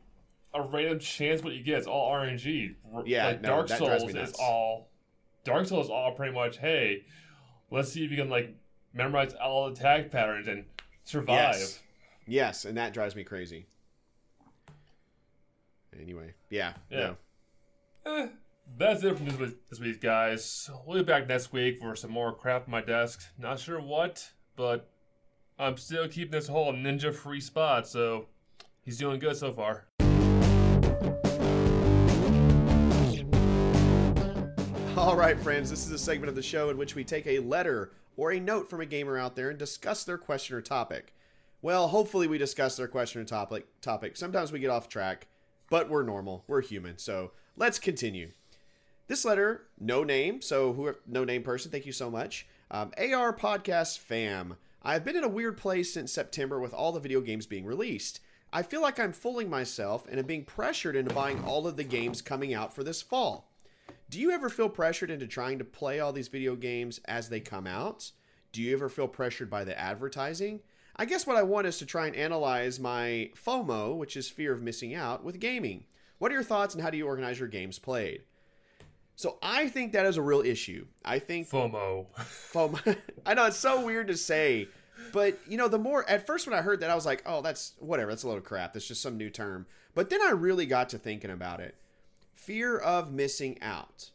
a 0.54 0.62
random 0.62 1.00
chance 1.00 1.44
what 1.44 1.54
you 1.54 1.64
get. 1.64 1.80
It's 1.80 1.88
all 1.88 2.12
RNG. 2.12 2.76
Yeah, 3.06 3.28
like 3.28 3.42
no, 3.42 3.50
Dark 3.50 3.70
Souls 3.70 4.14
is 4.16 4.34
all. 4.40 4.90
Dark 5.44 5.66
Souls 5.68 5.86
is 5.88 5.92
all 5.92 6.12
pretty 6.14 6.34
much. 6.34 6.58
Hey, 6.58 7.06
let's 7.72 7.92
see 7.92 8.06
if 8.06 8.12
you 8.12 8.18
can 8.18 8.30
like 8.30 8.56
memorize 8.94 9.34
all 9.34 9.66
the 9.66 9.74
attack 9.74 10.12
patterns 10.12 10.48
and 10.48 10.66
survive. 11.04 11.56
Yes. 11.56 11.80
Yes, 12.26 12.66
and 12.66 12.78
that 12.78 12.94
drives 12.94 13.16
me 13.16 13.24
crazy. 13.24 13.66
Anyway, 16.00 16.34
yeah, 16.50 16.74
Yeah. 16.90 17.14
no. 18.06 18.14
Eh, 18.14 18.28
that's 18.78 19.04
it 19.04 19.16
from 19.18 19.26
this 19.28 19.38
week, 19.38 19.70
this 19.70 19.80
week, 19.80 20.02
guys. 20.02 20.70
We'll 20.86 21.00
be 21.00 21.04
back 21.04 21.28
next 21.28 21.52
week 21.54 21.80
for 21.80 21.96
some 21.96 22.12
more 22.12 22.34
crap 22.34 22.66
on 22.66 22.72
my 22.72 22.82
desk. 22.82 23.22
Not 23.38 23.60
sure 23.60 23.80
what, 23.80 24.32
but 24.56 24.90
I'm 25.60 25.78
still 25.78 26.08
keeping 26.08 26.32
this 26.32 26.48
whole 26.48 26.74
ninja 26.74 27.14
free 27.14 27.42
spot, 27.42 27.88
so 27.88 28.28
he's 28.84 28.98
doing 28.98 29.20
good 29.20 29.36
so 29.38 29.54
far. 29.54 29.86
All 35.04 35.18
right, 35.18 35.38
friends, 35.38 35.70
this 35.70 35.86
is 35.86 35.92
a 35.92 36.00
segment 36.00 36.30
of 36.30 36.36
the 36.36 36.42
show 36.42 36.70
in 36.70 36.78
which 36.78 36.96
we 36.96 37.04
take 37.04 37.28
a 37.28 37.40
letter 37.40 37.92
or 38.16 38.32
a 38.32 38.40
note 38.40 38.70
from 38.70 38.80
a 38.80 38.86
gamer 38.86 39.18
out 39.18 39.36
there 39.36 39.50
and 39.50 39.60
discuss 39.60 40.06
their 40.06 40.18
question 40.18 40.56
or 40.56 40.62
topic. 40.62 41.14
Well, 41.62 41.90
hopefully 41.90 42.26
we 42.26 42.38
discuss 42.38 42.78
their 42.78 42.88
question 42.88 43.20
or 43.20 43.26
topic. 43.26 43.68
Topic. 43.82 44.16
Sometimes 44.16 44.54
we 44.54 44.60
get 44.60 44.70
off 44.70 44.88
track, 44.88 45.28
but 45.70 45.90
we're 45.90 46.04
normal. 46.04 46.46
We're 46.48 46.62
human. 46.62 47.00
So 47.00 47.32
let's 47.58 47.80
continue. 47.80 48.32
This 49.08 49.26
letter, 49.26 49.64
no 49.78 50.06
name, 50.06 50.42
so 50.42 50.72
who, 50.72 50.96
no 51.06 51.26
name 51.26 51.44
person, 51.44 51.70
thank 51.70 51.86
you 51.86 51.92
so 51.92 52.10
much. 52.10 52.48
Um, 52.72 52.94
AR 52.98 53.36
Podcast 53.36 54.00
fam. 54.00 54.56
I've 54.82 55.04
been 55.04 55.18
in 55.18 55.26
a 55.26 55.28
weird 55.28 55.58
place 55.58 55.94
since 55.94 56.14
September 56.14 56.62
with 56.62 56.74
all 56.74 56.94
the 56.94 57.02
video 57.02 57.20
games 57.20 57.46
being 57.46 57.66
released. 57.66 58.22
I 58.54 58.64
feel 58.64 58.82
like 58.82 59.02
I'm 59.02 59.12
fooling 59.12 59.50
myself 59.50 60.08
and 60.10 60.18
am 60.18 60.28
being 60.28 60.46
pressured 60.46 60.96
into 60.96 61.14
buying 61.14 61.44
all 61.44 61.68
of 61.68 61.76
the 61.76 61.84
games 61.84 62.22
coming 62.22 62.54
out 62.54 62.74
for 62.74 62.86
this 62.86 63.02
fall. 63.02 63.50
Do 64.14 64.22
you 64.22 64.30
ever 64.30 64.48
feel 64.48 64.70
pressured 64.70 65.10
into 65.10 65.26
trying 65.26 65.58
to 65.58 65.66
play 65.66 66.00
all 66.00 66.14
these 66.14 66.28
video 66.28 66.56
games 66.56 67.00
as 67.06 67.30
they 67.30 67.40
come 67.40 67.66
out? 67.66 68.12
Do 68.52 68.62
you 68.62 68.72
ever 68.76 68.88
feel 68.88 69.08
pressured 69.08 69.50
by 69.50 69.64
the 69.64 69.76
advertising? 69.76 70.60
I 70.96 71.06
guess 71.06 71.26
what 71.26 71.36
I 71.36 71.42
want 71.42 71.66
is 71.66 71.80
to 71.80 71.88
try 71.88 72.06
and 72.06 72.16
analyze 72.16 72.80
my 72.80 73.32
FOMO, 73.36 73.98
which 73.98 74.16
is 74.16 74.30
fear 74.30 74.54
of 74.54 74.62
missing 74.62 74.94
out, 74.94 75.24
with 75.24 75.40
gaming. 75.40 75.86
What 76.20 76.30
are 76.32 76.36
your 76.36 76.44
thoughts 76.44 76.76
and 76.76 76.84
how 76.84 76.92
do 76.92 76.98
you 77.00 77.08
organize 77.08 77.40
your 77.40 77.48
games 77.48 77.80
played? 77.80 78.22
So 79.16 79.40
I 79.42 79.68
think 79.68 79.94
that 79.94 80.06
is 80.06 80.18
a 80.18 80.22
real 80.22 80.42
issue. 80.42 80.86
I 81.04 81.18
think 81.18 81.50
FOMO. 81.50 82.06
FOMO. 82.16 82.96
I 83.26 83.34
know 83.34 83.48
it's 83.48 83.58
so 83.58 83.84
weird 83.84 84.10
to 84.10 84.16
say, 84.16 84.68
but 85.12 85.40
you 85.48 85.58
know, 85.58 85.68
the 85.68 85.80
more 85.80 86.08
at 86.08 86.28
first 86.28 86.46
when 86.46 86.56
I 86.56 86.62
heard 86.62 86.82
that, 86.82 86.92
I 86.92 86.96
was 86.96 87.08
like, 87.08 87.24
"Oh, 87.26 87.42
that's 87.42 87.74
whatever. 87.80 88.12
That's 88.12 88.22
a 88.22 88.28
load 88.28 88.38
of 88.38 88.44
crap. 88.44 88.74
That's 88.74 88.88
just 88.88 89.02
some 89.02 89.18
new 89.18 89.32
term." 89.32 89.66
But 89.96 90.12
then 90.12 90.22
I 90.22 90.30
really 90.30 90.68
got 90.68 90.90
to 90.90 91.00
thinking 91.00 91.32
about 91.32 91.62
it. 91.62 91.74
Fear 92.46 92.78
of 92.78 93.12
missing 93.12 93.58
out. 93.62 94.12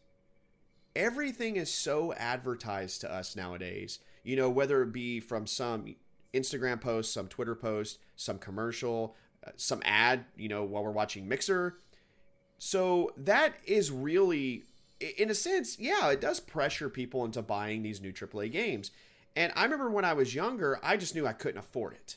Everything 0.94 1.56
is 1.56 1.72
so 1.72 2.12
advertised 2.14 3.00
to 3.02 3.12
us 3.12 3.36
nowadays. 3.36 4.00
You 4.22 4.36
know, 4.36 4.50
whether 4.50 4.82
it 4.82 4.92
be 4.92 5.20
from 5.20 5.46
some 5.46 5.94
Instagram 6.34 6.80
post, 6.80 7.12
some 7.12 7.28
Twitter 7.28 7.54
post, 7.54 7.98
some 8.16 8.38
commercial, 8.38 9.16
uh, 9.46 9.52
some 9.56 9.80
ad. 9.84 10.24
You 10.36 10.48
know, 10.48 10.64
while 10.64 10.84
we're 10.84 10.90
watching 10.90 11.28
Mixer. 11.28 11.78
So 12.58 13.12
that 13.16 13.54
is 13.64 13.90
really 13.90 14.64
in 15.00 15.30
a 15.30 15.34
sense, 15.34 15.78
yeah, 15.78 16.10
it 16.10 16.20
does 16.20 16.40
pressure 16.40 16.88
people 16.88 17.24
into 17.24 17.42
buying 17.42 17.82
these 17.82 18.00
new 18.00 18.12
AAA 18.12 18.50
games. 18.50 18.90
And 19.36 19.52
I 19.54 19.64
remember 19.64 19.90
when 19.90 20.04
I 20.04 20.14
was 20.14 20.34
younger, 20.34 20.80
I 20.82 20.96
just 20.96 21.14
knew 21.14 21.26
I 21.26 21.32
couldn't 21.32 21.58
afford 21.58 21.94
it. 21.94 22.16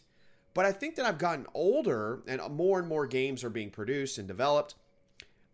But 0.53 0.65
I 0.65 0.71
think 0.71 0.95
that 0.95 1.05
I've 1.05 1.17
gotten 1.17 1.45
older 1.53 2.23
and 2.27 2.41
more 2.51 2.79
and 2.79 2.87
more 2.87 3.05
games 3.05 3.43
are 3.43 3.49
being 3.49 3.69
produced 3.69 4.17
and 4.17 4.27
developed. 4.27 4.75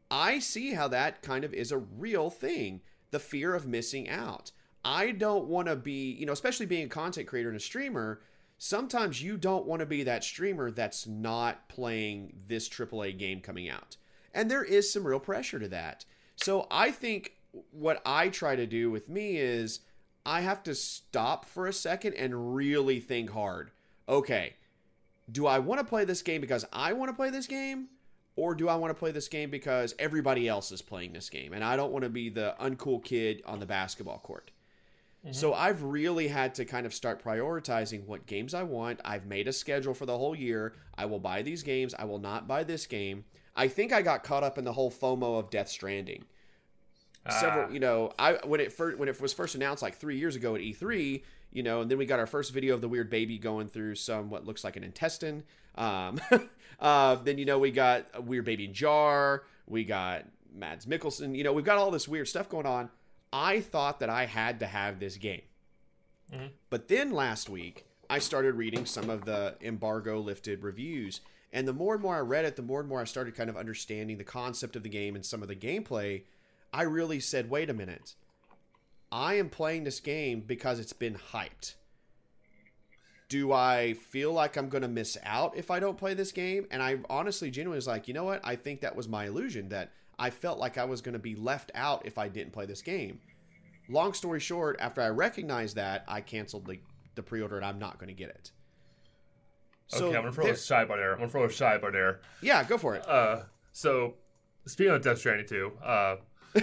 I 0.09 0.39
see 0.39 0.73
how 0.73 0.87
that 0.89 1.21
kind 1.21 1.43
of 1.43 1.53
is 1.53 1.71
a 1.71 1.77
real 1.77 2.29
thing 2.29 2.81
the 3.11 3.19
fear 3.19 3.55
of 3.55 3.65
missing 3.67 4.09
out. 4.09 4.51
I 4.83 5.11
don't 5.11 5.47
want 5.47 5.67
to 5.67 5.75
be, 5.75 6.11
you 6.11 6.25
know, 6.25 6.33
especially 6.33 6.65
being 6.65 6.85
a 6.85 6.89
content 6.89 7.27
creator 7.27 7.49
and 7.49 7.57
a 7.57 7.61
streamer, 7.61 8.21
sometimes 8.57 9.21
you 9.21 9.37
don't 9.37 9.65
want 9.65 9.81
to 9.81 9.85
be 9.85 10.03
that 10.03 10.23
streamer 10.23 10.71
that's 10.71 11.07
not 11.07 11.67
playing 11.69 12.33
this 12.47 12.69
AAA 12.69 13.17
game 13.17 13.41
coming 13.41 13.69
out. 13.69 13.97
And 14.33 14.49
there 14.49 14.63
is 14.63 14.91
some 14.91 15.05
real 15.05 15.19
pressure 15.19 15.59
to 15.59 15.67
that. 15.69 16.05
So 16.35 16.67
I 16.69 16.91
think 16.91 17.33
what 17.71 18.01
I 18.05 18.29
try 18.29 18.55
to 18.55 18.67
do 18.67 18.91
with 18.91 19.09
me 19.09 19.37
is 19.37 19.81
I 20.25 20.41
have 20.41 20.63
to 20.63 20.75
stop 20.75 21.45
for 21.45 21.67
a 21.67 21.73
second 21.73 22.13
and 22.13 22.55
really 22.55 22.99
think 22.99 23.31
hard. 23.31 23.71
Okay, 24.07 24.55
do 25.31 25.47
I 25.47 25.59
want 25.59 25.79
to 25.79 25.85
play 25.85 26.05
this 26.05 26.21
game 26.21 26.41
because 26.41 26.65
I 26.71 26.93
want 26.93 27.09
to 27.09 27.15
play 27.15 27.29
this 27.29 27.47
game? 27.47 27.87
Or 28.37 28.53
do 28.55 28.69
I 28.69 28.75
want 28.75 28.91
to 28.91 28.99
play 28.99 29.11
this 29.11 29.27
game 29.27 29.49
because 29.49 29.95
everybody 29.97 30.47
else 30.47 30.71
is 30.71 30.81
playing 30.81 31.11
this 31.11 31.29
game 31.29 31.53
and 31.53 31.63
I 31.63 31.75
don't 31.75 31.91
want 31.91 32.03
to 32.03 32.09
be 32.09 32.29
the 32.29 32.55
uncool 32.61 33.03
kid 33.03 33.41
on 33.45 33.59
the 33.59 33.65
basketball 33.65 34.19
court? 34.19 34.51
Mm-hmm. 35.25 35.33
So 35.33 35.53
I've 35.53 35.81
really 35.81 36.27
had 36.27 36.53
to 36.55 36.65
kind 36.65 36.85
of 36.85 36.93
start 36.93 37.23
prioritizing 37.23 38.05
what 38.05 38.27
games 38.27 38.53
I 38.53 38.61
want. 38.61 39.01
I've 39.03 39.25
made 39.25 39.47
a 39.47 39.53
schedule 39.53 39.95
for 39.95 40.05
the 40.05 40.17
whole 40.17 40.35
year. 40.35 40.75
I 40.95 41.05
will 41.05 41.19
buy 41.19 41.41
these 41.41 41.63
games. 41.63 41.95
I 41.97 42.05
will 42.05 42.19
not 42.19 42.47
buy 42.47 42.63
this 42.63 42.85
game. 42.85 43.25
I 43.55 43.67
think 43.67 43.91
I 43.91 44.03
got 44.03 44.23
caught 44.23 44.43
up 44.43 44.59
in 44.59 44.65
the 44.65 44.73
whole 44.73 44.91
FOMO 44.91 45.39
of 45.39 45.49
Death 45.49 45.69
Stranding. 45.69 46.25
Several, 47.29 47.65
ah. 47.69 47.71
you 47.71 47.79
know, 47.79 48.13
I 48.17 48.33
when 48.45 48.59
it 48.59 48.71
first 48.71 48.97
when 48.97 49.09
it 49.09 49.19
was 49.19 49.33
first 49.33 49.55
announced 49.55 49.81
like 49.81 49.95
three 49.95 50.17
years 50.17 50.35
ago 50.35 50.55
at 50.55 50.61
E3, 50.61 51.23
you 51.51 51.63
know, 51.63 51.81
and 51.81 51.91
then 51.91 51.97
we 51.97 52.05
got 52.05 52.19
our 52.19 52.27
first 52.27 52.53
video 52.53 52.73
of 52.73 52.81
the 52.81 52.87
weird 52.87 53.09
baby 53.09 53.37
going 53.37 53.67
through 53.67 53.95
some 53.95 54.29
what 54.29 54.45
looks 54.45 54.63
like 54.63 54.75
an 54.75 54.83
intestine. 54.83 55.43
Um, 55.75 56.19
uh, 56.79 57.15
then 57.15 57.37
you 57.37 57.45
know 57.45 57.59
we 57.59 57.71
got 57.71 58.05
a 58.13 58.21
weird 58.21 58.45
baby 58.45 58.67
jar. 58.67 59.43
We 59.67 59.83
got 59.83 60.25
Mads 60.53 60.85
Mikkelsen. 60.85 61.35
You 61.35 61.43
know, 61.43 61.53
we've 61.53 61.65
got 61.65 61.77
all 61.77 61.91
this 61.91 62.07
weird 62.07 62.27
stuff 62.27 62.49
going 62.49 62.65
on. 62.65 62.89
I 63.33 63.59
thought 63.59 63.99
that 63.99 64.09
I 64.09 64.25
had 64.25 64.59
to 64.61 64.67
have 64.67 64.99
this 64.99 65.17
game, 65.17 65.41
mm-hmm. 66.31 66.47
but 66.69 66.87
then 66.87 67.11
last 67.11 67.49
week 67.49 67.85
I 68.09 68.19
started 68.19 68.55
reading 68.55 68.85
some 68.85 69.09
of 69.09 69.25
the 69.25 69.55
embargo 69.61 70.19
lifted 70.19 70.63
reviews 70.63 71.19
and 71.53 71.67
the 71.67 71.73
more 71.73 71.93
and 71.93 72.03
more 72.03 72.15
I 72.15 72.19
read 72.19 72.45
it, 72.45 72.55
the 72.55 72.61
more 72.61 72.79
and 72.79 72.89
more 72.89 73.01
I 73.01 73.05
started 73.05 73.35
kind 73.35 73.49
of 73.49 73.57
understanding 73.57 74.17
the 74.17 74.23
concept 74.23 74.75
of 74.75 74.83
the 74.83 74.89
game 74.89 75.15
and 75.15 75.25
some 75.25 75.41
of 75.41 75.47
the 75.47 75.55
gameplay. 75.55 76.23
I 76.73 76.83
really 76.83 77.19
said, 77.19 77.49
wait 77.49 77.69
a 77.69 77.73
minute. 77.73 78.15
I 79.11 79.35
am 79.35 79.49
playing 79.49 79.83
this 79.85 79.99
game 79.99 80.41
because 80.41 80.79
it's 80.79 80.93
been 80.93 81.17
hyped. 81.31 81.75
Do 83.29 83.51
I 83.51 83.93
feel 83.93 84.31
like 84.31 84.55
I'm 84.55 84.69
going 84.69 84.83
to 84.83 84.87
miss 84.87 85.17
out 85.23 85.57
if 85.57 85.69
I 85.69 85.79
don't 85.79 85.97
play 85.97 86.13
this 86.13 86.31
game? 86.31 86.65
And 86.71 86.81
I 86.81 86.99
honestly, 87.09 87.51
genuinely 87.51 87.77
was 87.77 87.87
like, 87.87 88.07
you 88.07 88.13
know 88.13 88.23
what? 88.23 88.41
I 88.43 88.55
think 88.55 88.81
that 88.81 88.95
was 88.95 89.07
my 89.07 89.25
illusion 89.25 89.69
that 89.69 89.91
I 90.19 90.29
felt 90.29 90.59
like 90.59 90.77
I 90.77 90.85
was 90.85 91.01
going 91.01 91.13
to 91.13 91.19
be 91.19 91.35
left 91.35 91.71
out 91.75 92.05
if 92.05 92.17
I 92.17 92.29
didn't 92.29 92.53
play 92.53 92.65
this 92.65 92.81
game. 92.81 93.19
Long 93.89 94.13
story 94.13 94.39
short, 94.39 94.77
after 94.79 95.01
I 95.01 95.09
recognized 95.09 95.75
that, 95.75 96.03
I 96.07 96.21
canceled 96.21 96.65
the, 96.65 96.79
the 97.15 97.23
pre 97.23 97.41
order 97.41 97.57
and 97.57 97.65
I'm 97.65 97.79
not 97.79 97.97
going 97.97 98.09
to 98.09 98.13
get 98.13 98.29
it. 98.29 98.51
So 99.87 100.07
okay, 100.07 100.17
I'm 100.17 100.23
gonna 100.23 100.33
throw 100.33 100.47
a 100.47 100.51
sidebar 100.51 100.97
there. 100.97 101.13
I'm 101.13 101.19
gonna 101.19 101.29
throw 101.29 101.43
a 101.45 101.47
sidebar 101.47 101.91
there. 101.91 102.19
Yeah, 102.41 102.63
go 102.65 102.77
for 102.77 102.95
it. 102.95 103.07
Uh, 103.07 103.43
so 103.71 104.15
speaking 104.65 104.93
of 104.93 105.01
Death 105.01 105.19
Stranding 105.19 105.47
2, 105.47 105.71
uh, 105.83 106.15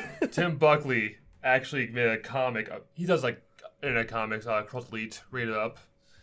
Tim 0.31 0.57
Buckley 0.57 1.17
actually 1.43 1.89
made 1.89 2.09
a 2.09 2.19
comic. 2.19 2.71
Uh, 2.71 2.81
he 2.95 3.07
does 3.07 3.23
like 3.23 3.43
internet 3.83 4.09
comics, 4.09 4.47
uh, 4.47 4.63
Cross 4.63 4.91
Elite, 4.91 5.23
rated 5.31 5.55
up. 5.55 5.79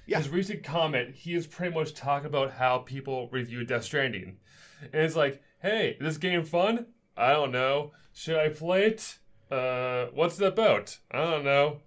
Yeah. 0.07 0.17
His 0.17 0.29
recent 0.29 0.63
comment, 0.63 1.15
he 1.15 1.35
is 1.35 1.47
pretty 1.47 1.73
much 1.73 1.93
talking 1.93 2.25
about 2.25 2.51
how 2.51 2.79
people 2.79 3.29
review 3.31 3.63
Death 3.63 3.83
Stranding, 3.83 4.37
and 4.81 5.03
it's 5.03 5.15
like, 5.15 5.41
hey, 5.61 5.97
is 5.99 6.05
this 6.05 6.17
game 6.17 6.43
fun? 6.43 6.87
I 7.15 7.33
don't 7.33 7.51
know. 7.51 7.91
Should 8.13 8.37
I 8.37 8.49
play 8.49 8.87
it? 8.87 9.19
Uh, 9.49 10.07
what's 10.13 10.39
it 10.39 10.47
about? 10.47 10.97
I 11.11 11.23
don't 11.23 11.45
know. 11.45 11.81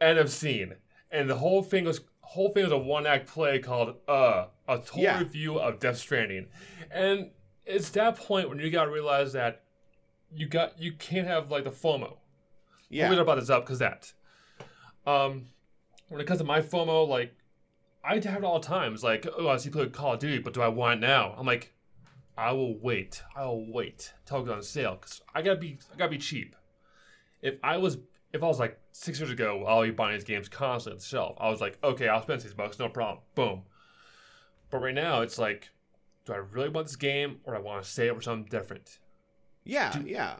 End 0.00 0.18
of 0.18 0.30
scene. 0.30 0.74
And 1.10 1.28
the 1.28 1.36
whole 1.36 1.62
thing 1.62 1.84
was 1.84 2.00
whole 2.20 2.50
thing 2.50 2.64
is 2.64 2.72
a 2.72 2.78
one 2.78 3.06
act 3.06 3.26
play 3.26 3.58
called 3.58 3.96
uh 4.06 4.46
a 4.68 4.78
total 4.78 5.02
yeah. 5.02 5.18
review 5.18 5.58
of 5.58 5.80
Death 5.80 5.96
Stranding, 5.96 6.46
and 6.90 7.30
it's 7.66 7.90
that 7.90 8.16
point 8.16 8.48
when 8.48 8.58
you 8.60 8.70
gotta 8.70 8.90
realize 8.90 9.32
that 9.32 9.62
you 10.34 10.46
got 10.46 10.80
you 10.80 10.92
can't 10.92 11.26
have 11.26 11.50
like 11.50 11.64
the 11.64 11.70
FOMO. 11.70 12.16
Yeah, 12.88 13.08
we'll 13.08 13.20
about 13.20 13.38
this 13.38 13.50
up 13.50 13.64
because 13.64 13.78
that. 13.78 14.12
Um, 15.06 15.46
when 16.08 16.20
it 16.20 16.26
comes 16.26 16.40
to 16.40 16.44
my 16.44 16.60
FOMO, 16.60 17.08
like 17.08 17.34
I 18.04 18.14
have 18.14 18.24
it 18.24 18.44
all 18.44 18.60
times. 18.60 19.02
like, 19.02 19.26
oh, 19.36 19.48
I 19.48 19.56
see 19.56 19.70
play 19.70 19.88
Call 19.88 20.14
of 20.14 20.20
Duty, 20.20 20.38
but 20.38 20.54
do 20.54 20.62
I 20.62 20.68
want 20.68 20.98
it 20.98 21.06
now? 21.06 21.34
I'm 21.36 21.46
like, 21.46 21.74
I 22.36 22.52
will 22.52 22.78
wait. 22.78 23.22
I 23.36 23.44
will 23.44 23.70
wait 23.70 24.12
till 24.24 24.38
it 24.40 24.46
goes 24.46 24.54
on 24.54 24.62
sale 24.62 24.96
because 25.00 25.20
I 25.34 25.42
gotta 25.42 25.58
be 25.58 25.78
I 25.92 25.96
gotta 25.96 26.10
be 26.10 26.18
cheap. 26.18 26.56
If 27.42 27.56
I 27.62 27.76
was 27.76 27.98
if 28.32 28.42
I 28.42 28.46
was 28.46 28.58
like 28.58 28.78
six 28.92 29.18
years 29.18 29.30
ago, 29.30 29.64
I'll 29.66 29.82
be 29.82 29.90
buying 29.90 30.14
these 30.14 30.24
games 30.24 30.48
constantly 30.48 30.96
at 30.96 31.00
the 31.00 31.06
shelf. 31.06 31.36
I 31.40 31.50
was 31.50 31.60
like, 31.60 31.78
okay, 31.82 32.08
I'll 32.08 32.22
spend 32.22 32.42
six 32.42 32.54
bucks, 32.54 32.78
no 32.78 32.88
problem. 32.88 33.18
Boom. 33.34 33.62
But 34.70 34.82
right 34.82 34.94
now, 34.94 35.22
it's 35.22 35.38
like, 35.38 35.70
do 36.24 36.32
I 36.32 36.36
really 36.36 36.68
want 36.68 36.86
this 36.86 36.96
game 36.96 37.40
or 37.44 37.56
I 37.56 37.58
want 37.58 37.82
to 37.82 37.90
save 37.90 38.12
it 38.12 38.14
for 38.14 38.22
something 38.22 38.48
different? 38.48 38.98
Yeah, 39.70 39.92
do, 39.92 40.02
yeah. 40.04 40.36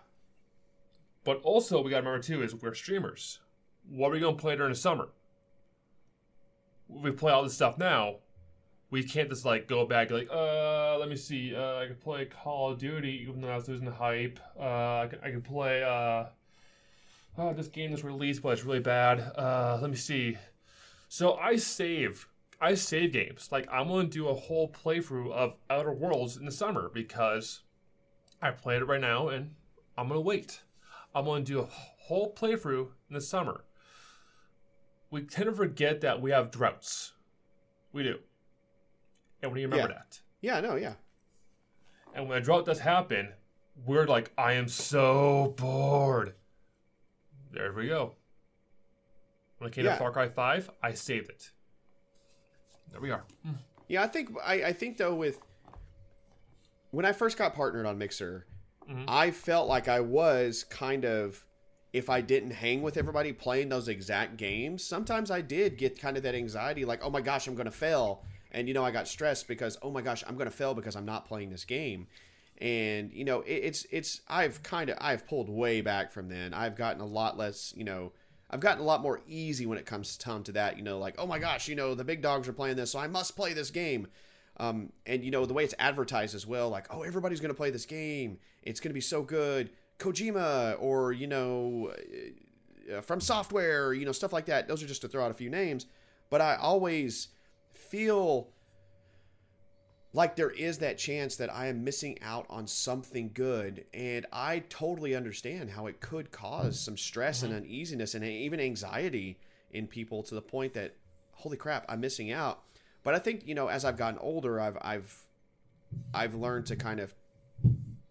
But 1.23 1.41
also, 1.43 1.81
we 1.81 1.91
got 1.91 1.99
to 2.01 2.07
remember 2.07 2.23
too 2.23 2.43
is 2.43 2.53
we're 2.55 2.75
streamers. 2.75 3.39
What 3.89 4.09
are 4.09 4.13
we 4.13 4.21
going 4.21 4.37
to 4.37 4.41
play 4.41 4.57
during 4.57 4.73
the 4.73 4.79
summer? 4.79 5.09
We 6.89 7.13
play 7.13 7.33
all 7.33 7.45
this 7.45 7.55
stuff 7.55 7.79
now. 7.79 8.17
We 8.91 9.05
can't 9.05 9.29
just 9.29 9.45
like 9.45 9.69
go 9.69 9.87
back 9.87 10.11
like, 10.11 10.29
uh, 10.33 10.99
let 10.99 11.09
me 11.09 11.15
see. 11.15 11.55
Uh, 11.55 11.79
I 11.79 11.87
could 11.87 12.01
play 12.01 12.25
Call 12.25 12.73
of 12.73 12.79
Duty 12.79 13.25
even 13.29 13.41
though 13.41 13.51
I 13.51 13.55
was 13.55 13.69
losing 13.69 13.87
the 13.87 13.93
hype. 13.93 14.41
Uh, 14.59 14.63
I 14.63 15.07
could, 15.09 15.21
I 15.23 15.31
could 15.31 15.45
play 15.45 15.85
uh 15.85 16.25
oh, 17.39 17.53
this 17.53 17.69
game 17.69 17.93
was 17.93 18.03
released, 18.03 18.43
but 18.43 18.51
it's 18.51 18.65
really 18.65 18.81
bad. 18.81 19.21
Uh, 19.21 19.79
let 19.81 19.91
me 19.91 19.97
see. 19.97 20.37
So 21.09 21.35
I 21.35 21.55
save. 21.55 22.27
I 22.61 22.75
save 22.75 23.13
games. 23.13 23.51
Like 23.53 23.69
I'm 23.71 23.87
going 23.87 24.07
to 24.07 24.13
do 24.13 24.27
a 24.27 24.35
whole 24.35 24.69
playthrough 24.73 25.31
of 25.31 25.55
Outer 25.71 25.93
Worlds 25.93 26.37
in 26.37 26.45
the 26.45 26.51
summer 26.51 26.91
because 26.93 27.61
I 28.43 28.51
played 28.51 28.83
it 28.83 28.87
right 28.87 29.01
now 29.01 29.29
and 29.29 29.55
I'm 29.97 30.09
going 30.09 30.17
to 30.19 30.23
wait. 30.23 30.63
I'm 31.15 31.25
going 31.25 31.45
to 31.45 31.53
do 31.53 31.61
a 31.61 31.65
whole 31.67 32.33
playthrough 32.35 32.89
in 33.09 33.15
the 33.15 33.21
summer. 33.21 33.65
We 35.11 35.23
tend 35.23 35.47
to 35.47 35.53
forget 35.53 36.01
that 36.03 36.21
we 36.23 36.31
have 36.31 36.51
droughts. 36.51 37.13
We 37.93 38.03
do. 38.05 38.19
And 39.43 39.53
we 39.53 39.63
remember 39.65 39.89
Yeah. 39.89 39.95
that. 39.99 40.21
Yeah, 40.41 40.61
no, 40.61 40.77
yeah. 40.77 40.95
And 42.15 42.29
when 42.29 42.39
a 42.39 42.41
drought 42.41 42.65
does 42.65 42.79
happen, 42.81 43.33
we're 43.85 44.07
like, 44.07 44.33
I 44.39 44.53
am 44.55 44.69
so 44.69 45.55
bored. 45.57 46.35
There 47.53 47.73
we 47.73 47.89
go. 47.89 48.15
When 49.59 49.69
I 49.69 49.73
came 49.73 49.85
Yeah. 49.85 49.93
to 49.93 49.99
Far 49.99 50.13
Cry 50.13 50.29
5, 50.29 50.71
I 50.83 50.93
saved 50.93 51.29
it. 51.29 51.51
There 52.93 53.01
we 53.01 53.11
are. 53.11 53.25
Yeah, 53.89 54.03
I 54.03 54.07
think 54.07 54.31
I, 54.45 54.55
I 54.65 54.73
think 54.73 54.97
though 54.97 55.15
with 55.15 55.41
when 56.91 57.05
I 57.05 57.13
first 57.13 57.37
got 57.37 57.55
partnered 57.55 57.87
on 57.87 57.99
Mixer, 57.99 58.47
Mhm. 58.89 59.05
I 59.07 59.31
felt 59.31 59.69
like 59.69 59.89
I 59.89 60.01
was 60.01 60.65
kind 60.65 61.05
of 61.05 61.47
if 61.93 62.09
I 62.09 62.21
didn't 62.21 62.53
hang 62.53 62.83
with 62.83 62.97
everybody 62.97 63.33
playing 63.33 63.69
those 63.69 63.89
exact 63.89 64.37
games, 64.37 64.85
sometimes 64.85 65.29
I 65.29 65.41
did 65.41 65.77
get 65.77 65.99
kind 66.01 66.17
of 66.17 66.23
that 66.23 66.37
anxiety 66.37 66.85
like, 66.85 67.01
"Oh 67.03 67.11
my 67.11 67.21
gosh, 67.21 67.49
I'm 67.49 67.57
going 67.57 67.65
to 67.65 67.73
fail." 67.73 68.25
And 68.53 68.69
you 68.69 68.75
know, 68.75 68.85
I 68.85 68.91
got 68.93 69.09
stressed 69.09 69.49
because, 69.49 69.77
"Oh 69.83 69.91
my 69.91 70.01
gosh, 70.01 70.23
I'm 70.27 70.37
going 70.37 70.51
to 70.51 70.57
fail 70.57 70.73
because 70.75 70.95
I'm 70.95 71.05
not 71.05 71.27
playing 71.27 71.51
this 71.51 71.65
game." 71.65 72.07
And 72.59 73.13
you 73.13 73.25
know, 73.25 73.41
it, 73.41 73.55
it's 73.55 73.87
it's 73.91 74.21
I've 74.29 74.63
kind 74.63 74.91
of 74.91 74.99
I've 75.01 75.27
pulled 75.27 75.49
way 75.49 75.81
back 75.81 76.13
from 76.13 76.29
then. 76.29 76.55
I've 76.55 76.77
gotten 76.77 77.01
a 77.01 77.07
lot 77.07 77.37
less, 77.37 77.75
you 77.77 77.85
know, 77.85 78.13
I've 78.51 78.61
gotten 78.61 78.83
a 78.83 78.87
lot 78.87 79.03
more 79.03 79.21
easy 79.27 79.67
when 79.67 79.79
it 79.79 79.87
comes 79.87 80.17
time 80.17 80.45
to 80.45 80.53
that. 80.53 80.77
You 80.77 80.85
know, 80.85 80.99
like, 80.99 81.15
oh 81.19 81.27
my 81.27 81.39
gosh, 81.39 81.69
you 81.69 81.75
know, 81.75 81.95
the 81.95 82.05
big 82.05 82.23
dogs 82.23 82.49
are 82.49 82.53
playing 82.53 82.77
this, 82.77 82.93
so 82.93 82.99
I 82.99 83.07
must 83.09 83.35
play 83.35 83.53
this 83.53 83.71
game. 83.71 84.09
Um, 84.61 84.93
and 85.07 85.25
you 85.25 85.31
know 85.31 85.47
the 85.47 85.55
way 85.55 85.65
it's 85.65 85.75
advertised 85.79 86.35
as 86.35 86.47
well, 86.47 86.69
like, 86.69 86.87
oh, 86.91 87.03
everybody's 87.03 87.41
going 87.41 87.51
to 87.51 87.57
play 87.57 87.71
this 87.71 87.87
game. 87.87 88.39
It's 88.63 88.79
going 88.79 88.91
to 88.91 88.95
be 88.95 89.01
so 89.01 89.23
good. 89.23 89.71
Kojima 89.99 90.77
or 90.81 91.13
you 91.13 91.27
know, 91.27 91.93
uh, 92.91 93.01
FromSoftware, 93.01 93.99
you 93.99 94.05
know, 94.05 94.13
stuff 94.13 94.35
like 94.35 94.47
that. 94.47 94.69
Those 94.69 94.83
are 94.83 94.87
just 94.87 95.01
to 95.01 95.09
throw 95.09 95.25
out 95.25 95.31
a 95.31 95.35
few 95.35 95.49
names. 95.49 95.87
But 96.29 96.43
I 96.43 96.57
always 96.57 97.29
feel 97.73 98.51
like 100.13 100.37
there 100.37 100.51
is 100.51 100.79
that 100.79 100.99
chance 100.99 101.37
that 101.37 101.53
I 101.53 101.67
am 101.69 101.83
missing 101.83 102.19
out 102.21 102.45
on 102.51 102.67
something 102.67 103.31
good. 103.33 103.87
And 103.95 104.27
I 104.31 104.61
totally 104.69 105.15
understand 105.15 105.71
how 105.71 105.87
it 105.87 106.01
could 106.01 106.33
cause 106.33 106.79
some 106.79 106.99
stress 106.99 107.43
and 107.43 107.55
uneasiness 107.55 108.15
and 108.15 108.25
even 108.25 108.61
anxiety 108.61 109.39
in 109.71 109.87
people 109.87 110.23
to 110.25 110.35
the 110.35 110.43
point 110.43 110.75
that, 110.75 110.97
holy 111.33 111.57
crap, 111.57 111.87
I'm 111.89 112.01
missing 112.01 112.31
out. 112.31 112.63
But 113.03 113.15
I 113.15 113.19
think, 113.19 113.47
you 113.47 113.55
know, 113.55 113.69
as 113.69 113.85
I've 113.85 113.97
gotten 113.97 114.19
older, 114.19 114.61
I've, 114.61 114.79
I've, 114.81 115.25
I've 116.13 116.35
learned 116.35 116.67
to 116.67 116.77
kind 116.77 117.01
of, 117.01 117.15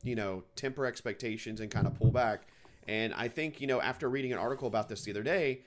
you 0.04 0.15
know, 0.15 0.43
temper 0.56 0.86
expectations 0.86 1.60
and 1.60 1.69
kind 1.69 1.88
of 1.88 1.95
pull 1.95 2.12
back. 2.12 2.47
And 2.88 3.13
I 3.13 3.28
think, 3.28 3.62
you 3.62 3.67
know, 3.67 3.82
after 3.82 4.10
reading 4.10 4.34
an 4.34 4.39
article 4.39 4.67
about 4.67 4.89
this 4.89 5.04
the 5.04 5.12
other 5.12 5.23
day, 5.23 5.62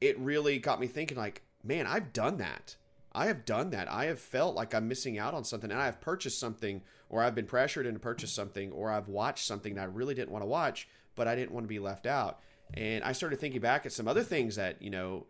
it 0.00 0.18
really 0.18 0.58
got 0.58 0.80
me 0.80 0.86
thinking 0.86 1.16
like, 1.16 1.42
man, 1.62 1.86
I've 1.86 2.12
done 2.12 2.38
that. 2.38 2.76
I 3.12 3.26
have 3.26 3.44
done 3.44 3.70
that. 3.70 3.90
I 3.90 4.06
have 4.06 4.20
felt 4.20 4.54
like 4.54 4.74
I'm 4.74 4.88
missing 4.88 5.18
out 5.18 5.32
on 5.32 5.44
something 5.44 5.70
and 5.70 5.80
I 5.80 5.86
have 5.86 6.00
purchased 6.00 6.38
something 6.38 6.82
or 7.08 7.22
I've 7.22 7.34
been 7.34 7.46
pressured 7.46 7.86
into 7.86 7.98
purchase 7.98 8.30
something 8.30 8.72
or 8.72 8.90
I've 8.90 9.08
watched 9.08 9.46
something 9.46 9.74
that 9.76 9.82
I 9.82 9.84
really 9.84 10.14
didn't 10.14 10.30
want 10.32 10.42
to 10.42 10.48
watch, 10.48 10.88
but 11.14 11.26
I 11.26 11.34
didn't 11.34 11.52
want 11.52 11.64
to 11.64 11.68
be 11.68 11.78
left 11.78 12.06
out. 12.06 12.40
And 12.74 13.02
I 13.04 13.12
started 13.12 13.40
thinking 13.40 13.60
back 13.60 13.86
at 13.86 13.92
some 13.92 14.06
other 14.06 14.22
things 14.22 14.56
that, 14.56 14.82
you 14.82 14.90
know, 14.90 15.26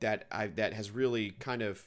that 0.00 0.26
I 0.32 0.48
that 0.48 0.72
has 0.72 0.90
really 0.90 1.30
kind 1.30 1.62
of 1.62 1.86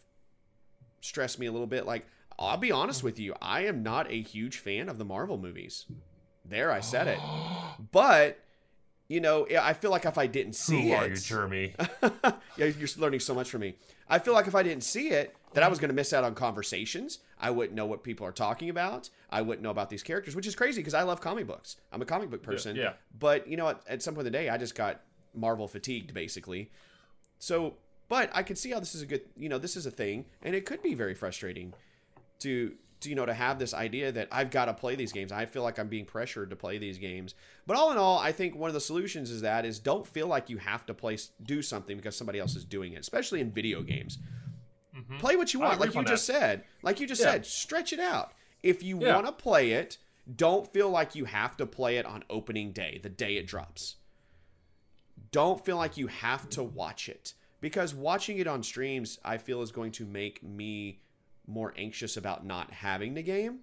stressed 1.05 1.39
me 1.39 1.45
a 1.45 1.51
little 1.51 1.67
bit. 1.67 1.85
Like, 1.85 2.05
I'll 2.37 2.57
be 2.57 2.71
honest 2.71 3.03
with 3.03 3.19
you, 3.19 3.33
I 3.41 3.65
am 3.65 3.83
not 3.83 4.09
a 4.11 4.21
huge 4.21 4.57
fan 4.57 4.89
of 4.89 4.97
the 4.97 5.05
Marvel 5.05 5.37
movies. 5.37 5.85
There, 6.43 6.71
I 6.71 6.81
said 6.81 7.07
it. 7.07 7.19
But 7.91 8.39
you 9.07 9.21
know, 9.21 9.45
I 9.59 9.73
feel 9.73 9.91
like 9.91 10.05
if 10.05 10.17
I 10.17 10.25
didn't 10.25 10.55
see 10.55 10.87
Who 10.87 10.93
it, 10.93 10.95
are 10.95 11.07
you, 11.07 11.15
Jeremy? 11.15 11.75
yeah, 12.57 12.65
you're 12.65 12.89
learning 12.97 13.19
so 13.19 13.35
much 13.35 13.51
from 13.51 13.61
me. 13.61 13.75
I 14.09 14.17
feel 14.17 14.33
like 14.33 14.47
if 14.47 14.55
I 14.55 14.63
didn't 14.63 14.83
see 14.83 15.09
it, 15.09 15.35
that 15.53 15.63
I 15.63 15.67
was 15.67 15.77
going 15.79 15.89
to 15.89 15.95
miss 15.95 16.11
out 16.11 16.23
on 16.23 16.33
conversations. 16.33 17.19
I 17.39 17.51
wouldn't 17.51 17.75
know 17.75 17.85
what 17.85 18.03
people 18.03 18.25
are 18.25 18.31
talking 18.31 18.69
about. 18.69 19.09
I 19.29 19.41
wouldn't 19.41 19.61
know 19.63 19.69
about 19.69 19.89
these 19.89 20.01
characters, 20.01 20.35
which 20.35 20.47
is 20.47 20.55
crazy 20.55 20.81
because 20.81 20.93
I 20.93 21.03
love 21.03 21.21
comic 21.21 21.45
books. 21.45 21.77
I'm 21.91 22.01
a 22.01 22.05
comic 22.05 22.29
book 22.31 22.41
person. 22.41 22.75
yeah. 22.75 22.93
But 23.17 23.47
you 23.47 23.57
know, 23.57 23.69
at, 23.69 23.81
at 23.87 24.03
some 24.03 24.15
point 24.15 24.25
in 24.25 24.33
the 24.33 24.37
day, 24.39 24.49
I 24.49 24.57
just 24.57 24.73
got 24.75 25.01
Marvel 25.35 25.67
fatigued, 25.67 26.13
basically. 26.13 26.71
So, 27.37 27.75
but 28.07 28.29
I 28.33 28.43
can 28.43 28.55
see 28.55 28.71
how 28.71 28.79
this 28.79 28.95
is 28.95 29.01
a 29.01 29.05
good, 29.05 29.21
you 29.37 29.49
know, 29.49 29.57
this 29.57 29.75
is 29.75 29.85
a 29.85 29.91
thing, 29.91 30.25
and 30.41 30.55
it 30.55 30.65
could 30.65 30.81
be 30.81 30.93
very 30.93 31.15
frustrating 31.15 31.73
to, 32.39 32.75
to 33.01 33.09
you 33.09 33.15
know, 33.15 33.25
to 33.25 33.33
have 33.33 33.59
this 33.59 33.73
idea 33.73 34.11
that 34.11 34.27
I've 34.31 34.51
got 34.51 34.65
to 34.65 34.73
play 34.73 34.95
these 34.95 35.11
games. 35.11 35.31
I 35.31 35.45
feel 35.45 35.63
like 35.63 35.79
I'm 35.79 35.87
being 35.87 36.05
pressured 36.05 36.49
to 36.51 36.55
play 36.55 36.77
these 36.77 36.97
games. 36.97 37.35
But 37.65 37.77
all 37.77 37.91
in 37.91 37.97
all, 37.97 38.19
I 38.19 38.31
think 38.31 38.55
one 38.55 38.69
of 38.69 38.73
the 38.73 38.79
solutions 38.81 39.31
is 39.31 39.41
that 39.41 39.65
is 39.65 39.79
don't 39.79 40.05
feel 40.05 40.27
like 40.27 40.49
you 40.49 40.57
have 40.57 40.85
to 40.85 40.93
play 40.93 41.17
do 41.43 41.61
something 41.61 41.97
because 41.97 42.15
somebody 42.15 42.39
else 42.39 42.55
is 42.55 42.63
doing 42.63 42.93
it, 42.93 42.99
especially 42.99 43.41
in 43.41 43.51
video 43.51 43.81
games. 43.81 44.19
Play 45.19 45.35
what 45.35 45.53
you 45.53 45.59
want, 45.59 45.79
like 45.79 45.93
you 45.93 45.99
on 45.99 46.05
just 46.05 46.25
said. 46.25 46.63
Like 46.81 46.99
you 46.99 47.07
just 47.07 47.21
Yeah. 47.21 47.31
said, 47.31 47.45
stretch 47.45 47.93
it 47.93 47.99
out. 47.99 48.33
If 48.63 48.83
you 48.83 48.99
Yeah. 48.99 49.13
want 49.15 49.27
to 49.27 49.31
play 49.31 49.71
it, 49.71 49.97
don't 50.33 50.71
feel 50.71 50.89
like 50.89 51.15
you 51.15 51.25
have 51.25 51.55
to 51.57 51.65
play 51.65 51.97
it 51.97 52.05
on 52.05 52.23
opening 52.29 52.71
day, 52.71 52.99
the 53.01 53.09
day 53.09 53.37
it 53.37 53.47
drops. 53.47 53.95
Don't 55.31 55.63
feel 55.63 55.77
like 55.77 55.97
you 55.97 56.07
have 56.07 56.49
to 56.51 56.63
watch 56.63 57.07
it 57.09 57.33
because 57.65 57.95
watching 57.95 58.37
it 58.37 58.45
on 58.45 58.61
streams, 58.61 59.17
I 59.25 59.39
feel 59.39 59.63
is 59.63 59.71
going 59.71 59.91
to 59.93 60.05
make 60.05 60.43
me 60.43 60.99
more 61.47 61.73
anxious 61.75 62.15
about 62.15 62.45
not 62.45 62.69
having 62.69 63.15
the 63.15 63.23
game. 63.23 63.61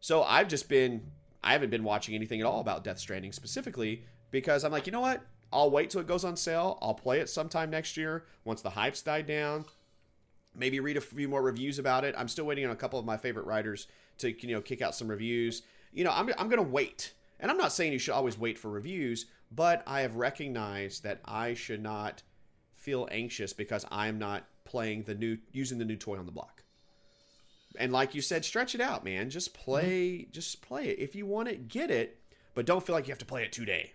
So 0.00 0.24
I've 0.24 0.48
just 0.48 0.68
been 0.68 1.12
I 1.40 1.52
haven't 1.52 1.70
been 1.70 1.84
watching 1.84 2.16
anything 2.16 2.40
at 2.40 2.46
all 2.48 2.58
about 2.58 2.82
Death 2.82 2.98
Stranding 2.98 3.30
specifically 3.30 4.02
because 4.32 4.64
I'm 4.64 4.72
like, 4.72 4.86
you 4.86 4.92
know 4.92 5.02
what? 5.02 5.22
I'll 5.52 5.70
wait 5.70 5.90
till 5.90 6.00
it 6.00 6.08
goes 6.08 6.24
on 6.24 6.36
sale. 6.36 6.80
I'll 6.82 6.94
play 6.94 7.20
it 7.20 7.30
sometime 7.30 7.70
next 7.70 7.96
year 7.96 8.24
once 8.44 8.60
the 8.60 8.70
hype's 8.70 9.02
died 9.02 9.26
down. 9.26 9.66
Maybe 10.52 10.80
read 10.80 10.96
a 10.96 11.00
few 11.00 11.28
more 11.28 11.42
reviews 11.42 11.78
about 11.78 12.04
it. 12.04 12.12
I'm 12.18 12.26
still 12.26 12.46
waiting 12.46 12.64
on 12.64 12.72
a 12.72 12.76
couple 12.76 12.98
of 12.98 13.06
my 13.06 13.16
favorite 13.16 13.46
writers 13.46 13.86
to 14.18 14.34
you 14.36 14.52
know 14.52 14.60
kick 14.60 14.82
out 14.82 14.96
some 14.96 15.06
reviews. 15.06 15.62
You 15.92 16.02
know, 16.02 16.10
I'm 16.10 16.28
I'm 16.36 16.48
gonna 16.48 16.62
wait, 16.62 17.12
and 17.38 17.52
I'm 17.52 17.56
not 17.56 17.72
saying 17.72 17.92
you 17.92 18.00
should 18.00 18.14
always 18.14 18.36
wait 18.36 18.58
for 18.58 18.68
reviews, 18.68 19.26
but 19.52 19.84
I 19.86 20.00
have 20.00 20.16
recognized 20.16 21.04
that 21.04 21.20
I 21.24 21.54
should 21.54 21.84
not 21.84 22.24
feel 22.86 23.08
anxious 23.10 23.52
because 23.52 23.84
I'm 23.90 24.16
not 24.18 24.44
playing 24.64 25.02
the 25.02 25.14
new 25.14 25.38
using 25.52 25.78
the 25.78 25.84
new 25.84 25.96
toy 25.96 26.18
on 26.18 26.26
the 26.26 26.32
block 26.32 26.62
and 27.78 27.92
like 27.92 28.14
you 28.14 28.22
said, 28.22 28.44
stretch 28.44 28.74
it 28.74 28.80
out, 28.80 29.04
man. 29.04 29.28
Just 29.28 29.52
play, 29.52 30.28
just 30.30 30.62
play 30.62 30.86
it. 30.88 30.98
If 30.98 31.14
you 31.14 31.26
want 31.26 31.48
it, 31.48 31.68
get 31.68 31.90
it, 31.90 32.18
but 32.54 32.64
don't 32.64 32.84
feel 32.84 32.94
like 32.94 33.06
you 33.06 33.12
have 33.12 33.18
to 33.18 33.26
play 33.26 33.42
it 33.42 33.52
today. 33.52 33.92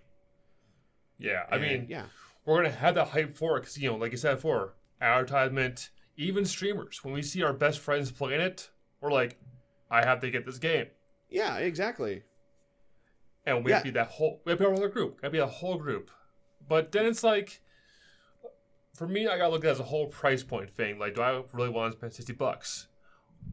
Yeah, 1.18 1.44
I 1.50 1.56
And, 1.56 1.64
mean, 1.64 1.86
yeah, 1.90 2.06
we're 2.46 2.58
gonna 2.58 2.76
have 2.76 2.94
that 2.96 3.08
hype 3.08 3.34
for 3.36 3.58
it 3.58 3.62
because 3.62 3.78
you 3.80 3.90
know, 3.90 3.96
like 3.98 4.12
you 4.12 4.18
said 4.18 4.36
before, 4.36 4.74
advertisement, 5.02 5.90
even 6.16 6.46
streamers. 6.46 7.04
When 7.04 7.14
we 7.14 7.24
see 7.24 7.42
our 7.42 7.54
best 7.54 7.80
friends 7.80 8.12
playing 8.12 8.42
it, 8.42 8.70
we're 9.00 9.12
like, 9.12 9.40
I 9.90 10.06
have 10.06 10.20
to 10.22 10.30
get 10.30 10.46
this 10.46 10.60
game, 10.60 10.86
yeah, 11.30 11.58
exactly. 11.58 12.22
and 13.48 13.66
we 13.66 13.72
have 13.72 13.82
to 13.82 13.88
be 13.88 13.92
that 13.92 14.08
whole. 14.10 14.42
We 14.46 14.52
have 14.52 14.60
to 14.60 14.66
be 14.66 14.72
a 14.72 14.76
whole 14.76 14.88
group. 14.90 15.22
Gotta 15.22 15.32
be 15.32 15.40
a 15.40 15.48
whole 15.48 15.78
group. 15.78 16.12
But 16.68 16.92
then 16.92 17.06
it's 17.08 17.24
like, 17.24 17.61
for 19.02 19.08
me, 19.08 19.28
I 19.28 19.36
gotta 19.36 19.50
look 19.50 19.66
at 19.66 19.70
it 19.70 19.72
as 19.72 19.80
a 19.80 19.84
whole 19.84 20.06
price 20.06 20.44
point 20.44 20.70
thing. 20.70 21.00
Like, 21.00 21.16
do 21.16 21.24
I 21.24 21.42
really 21.54 21.70
want 21.70 21.92
to 21.92 21.98
spend 21.98 22.14
sixty 22.14 22.34
bucks 22.34 22.86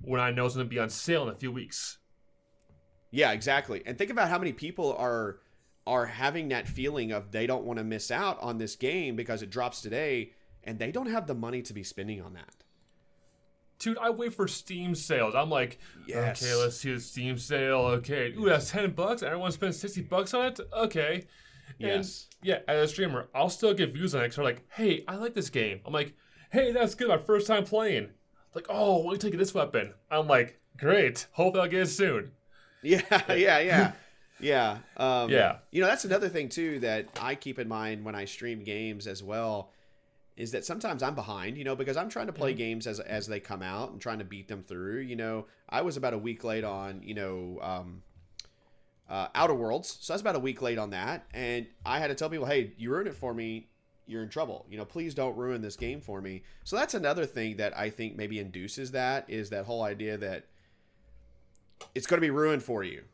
when 0.02 0.20
I 0.20 0.30
know 0.30 0.44
it's 0.44 0.54
gonna 0.56 0.68
be 0.68 0.78
on 0.78 0.90
sale 0.90 1.22
in 1.22 1.30
a 1.30 1.34
few 1.34 1.50
weeks? 1.50 1.96
Yeah, 3.10 3.32
exactly. 3.32 3.82
And 3.86 3.96
think 3.96 4.10
about 4.10 4.28
how 4.28 4.38
many 4.38 4.52
people 4.52 4.94
are 4.98 5.38
are 5.86 6.04
having 6.04 6.48
that 6.50 6.68
feeling 6.68 7.12
of 7.12 7.32
they 7.32 7.46
don't 7.46 7.64
want 7.64 7.78
to 7.78 7.84
miss 7.84 8.10
out 8.10 8.38
on 8.42 8.58
this 8.58 8.76
game 8.76 9.16
because 9.16 9.40
it 9.40 9.48
drops 9.48 9.80
today, 9.80 10.32
and 10.64 10.78
they 10.78 10.92
don't 10.92 11.10
have 11.10 11.26
the 11.26 11.34
money 11.34 11.62
to 11.62 11.72
be 11.72 11.82
spending 11.82 12.20
on 12.20 12.34
that. 12.34 12.54
Dude, 13.78 13.96
I 13.96 14.10
wait 14.10 14.34
for 14.34 14.46
Steam 14.48 14.94
sales. 14.94 15.34
I'm 15.34 15.48
like, 15.48 15.78
Yes. 16.06 16.42
okay, 16.42 16.54
let's 16.56 16.76
see 16.76 16.92
the 16.92 17.00
Steam 17.00 17.38
sale. 17.38 17.78
Okay, 17.78 18.34
ooh, 18.38 18.50
that's 18.50 18.70
ten 18.70 18.90
bucks. 18.90 19.22
Everyone 19.22 19.50
spends 19.50 19.78
sixty 19.78 20.02
bucks 20.02 20.34
on 20.34 20.44
it. 20.44 20.60
Okay, 20.74 21.24
and 21.80 21.88
Yes. 21.88 22.26
yeah, 22.42 22.60
as 22.68 22.84
a 22.84 22.92
streamer, 22.92 23.28
I'll 23.34 23.50
still 23.50 23.74
get 23.74 23.92
views 23.92 24.14
on 24.14 24.24
it. 24.24 24.34
They're 24.34 24.44
like, 24.44 24.64
hey, 24.72 25.04
I 25.08 25.16
like 25.16 25.34
this 25.34 25.50
game. 25.50 25.80
I'm 25.84 25.92
like, 25.92 26.14
hey, 26.50 26.72
that's 26.72 26.94
good. 26.94 27.08
My 27.08 27.18
first 27.18 27.46
time 27.46 27.64
playing. 27.64 28.10
Like, 28.54 28.66
oh, 28.68 29.02
till 29.14 29.28
you 29.28 29.32
get 29.32 29.38
this 29.38 29.54
weapon. 29.54 29.92
I'm 30.10 30.26
like, 30.26 30.58
great. 30.78 31.26
Hope 31.32 31.56
I'll 31.56 31.68
get 31.68 31.82
it 31.82 31.86
soon. 31.88 32.32
Yeah, 32.82 33.02
yeah, 33.28 33.58
yeah. 33.58 33.92
Yeah. 34.40 34.78
Um, 34.96 35.30
Yeah. 35.30 35.56
You 35.72 35.80
know, 35.80 35.88
that's 35.88 36.04
another 36.04 36.28
thing 36.28 36.48
too 36.48 36.78
that 36.80 37.06
I 37.20 37.34
keep 37.34 37.58
in 37.58 37.66
mind 37.66 38.04
when 38.04 38.14
I 38.14 38.24
stream 38.24 38.62
games 38.62 39.08
as 39.08 39.20
well 39.22 39.72
is 40.36 40.52
that 40.52 40.64
sometimes 40.64 41.02
I'm 41.02 41.16
behind, 41.16 41.58
you 41.58 41.64
know, 41.64 41.74
because 41.74 41.96
I'm 41.96 42.08
trying 42.08 42.28
to 42.28 42.32
play 42.32 42.54
games 42.54 42.86
as 42.86 43.00
as 43.00 43.26
they 43.26 43.40
come 43.40 43.62
out 43.62 43.90
and 43.90 44.00
trying 44.00 44.20
to 44.20 44.24
beat 44.24 44.46
them 44.46 44.62
through. 44.62 45.00
You 45.00 45.16
know, 45.16 45.46
I 45.68 45.82
was 45.82 45.96
about 45.96 46.14
a 46.14 46.18
week 46.18 46.44
late 46.44 46.62
on, 46.62 47.02
you 47.02 47.14
know, 47.14 47.58
um, 47.60 48.02
uh, 49.08 49.28
Outer 49.34 49.54
Worlds, 49.54 49.98
so 50.00 50.12
that's 50.12 50.20
about 50.20 50.36
a 50.36 50.40
week 50.40 50.62
late 50.62 50.78
on 50.78 50.90
that, 50.90 51.26
and 51.34 51.66
I 51.86 51.98
had 51.98 52.08
to 52.08 52.14
tell 52.14 52.30
people, 52.30 52.46
hey, 52.46 52.72
you 52.76 52.90
ruined 52.90 53.08
it 53.08 53.14
for 53.14 53.32
me. 53.34 53.68
You're 54.06 54.22
in 54.22 54.30
trouble. 54.30 54.66
You 54.70 54.78
know, 54.78 54.86
please 54.86 55.14
don't 55.14 55.36
ruin 55.36 55.60
this 55.60 55.76
game 55.76 56.00
for 56.00 56.20
me. 56.22 56.42
So 56.64 56.76
that's 56.76 56.94
another 56.94 57.26
thing 57.26 57.58
that 57.58 57.76
I 57.76 57.90
think 57.90 58.16
maybe 58.16 58.38
induces 58.38 58.92
that 58.92 59.28
is 59.28 59.50
that 59.50 59.66
whole 59.66 59.82
idea 59.82 60.16
that 60.16 60.46
it's 61.94 62.06
going 62.06 62.18
to 62.18 62.26
be 62.26 62.30
ruined 62.30 62.62
for 62.62 62.82
you 62.82 63.04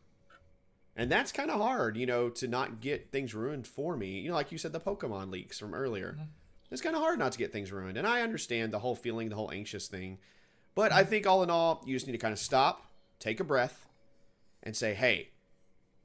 And 0.97 1.11
that's 1.11 1.32
kind 1.32 1.51
of 1.51 1.61
hard, 1.61 1.97
you 1.97 2.07
know, 2.07 2.28
to 2.30 2.47
not 2.47 2.80
get 2.80 3.11
things 3.11 3.34
ruined 3.34 3.66
for 3.66 3.97
me. 3.97 4.20
You 4.20 4.28
know, 4.28 4.34
like 4.34 4.53
you 4.53 4.59
said, 4.59 4.72
the 4.72 4.80
Pokemon 4.80 5.30
leaks 5.30 5.59
from 5.59 5.74
earlier. 5.74 6.12
Mm-hmm. 6.12 6.28
It's 6.70 6.82
kind 6.82 6.97
of 6.97 7.03
hard 7.03 7.18
not 7.18 7.32
to 7.32 7.38
get 7.38 7.53
things 7.53 7.72
ruined. 7.72 7.99
And 7.99 8.07
I 8.07 8.22
understand 8.22 8.72
the 8.72 8.78
whole 8.78 8.95
feeling, 8.95 9.28
the 9.28 9.36
whole 9.36 9.51
anxious 9.51 9.88
thing. 9.88 10.18
But 10.74 10.92
I 10.92 11.05
think 11.05 11.26
all 11.26 11.42
in 11.42 11.51
all, 11.51 11.82
you 11.86 11.95
just 11.95 12.07
need 12.07 12.12
to 12.12 12.18
kind 12.18 12.32
of 12.32 12.38
stop, 12.38 12.90
take 13.18 13.40
a 13.40 13.45
breath, 13.45 13.86
and 14.62 14.76
say, 14.76 14.95
hey, 14.95 15.30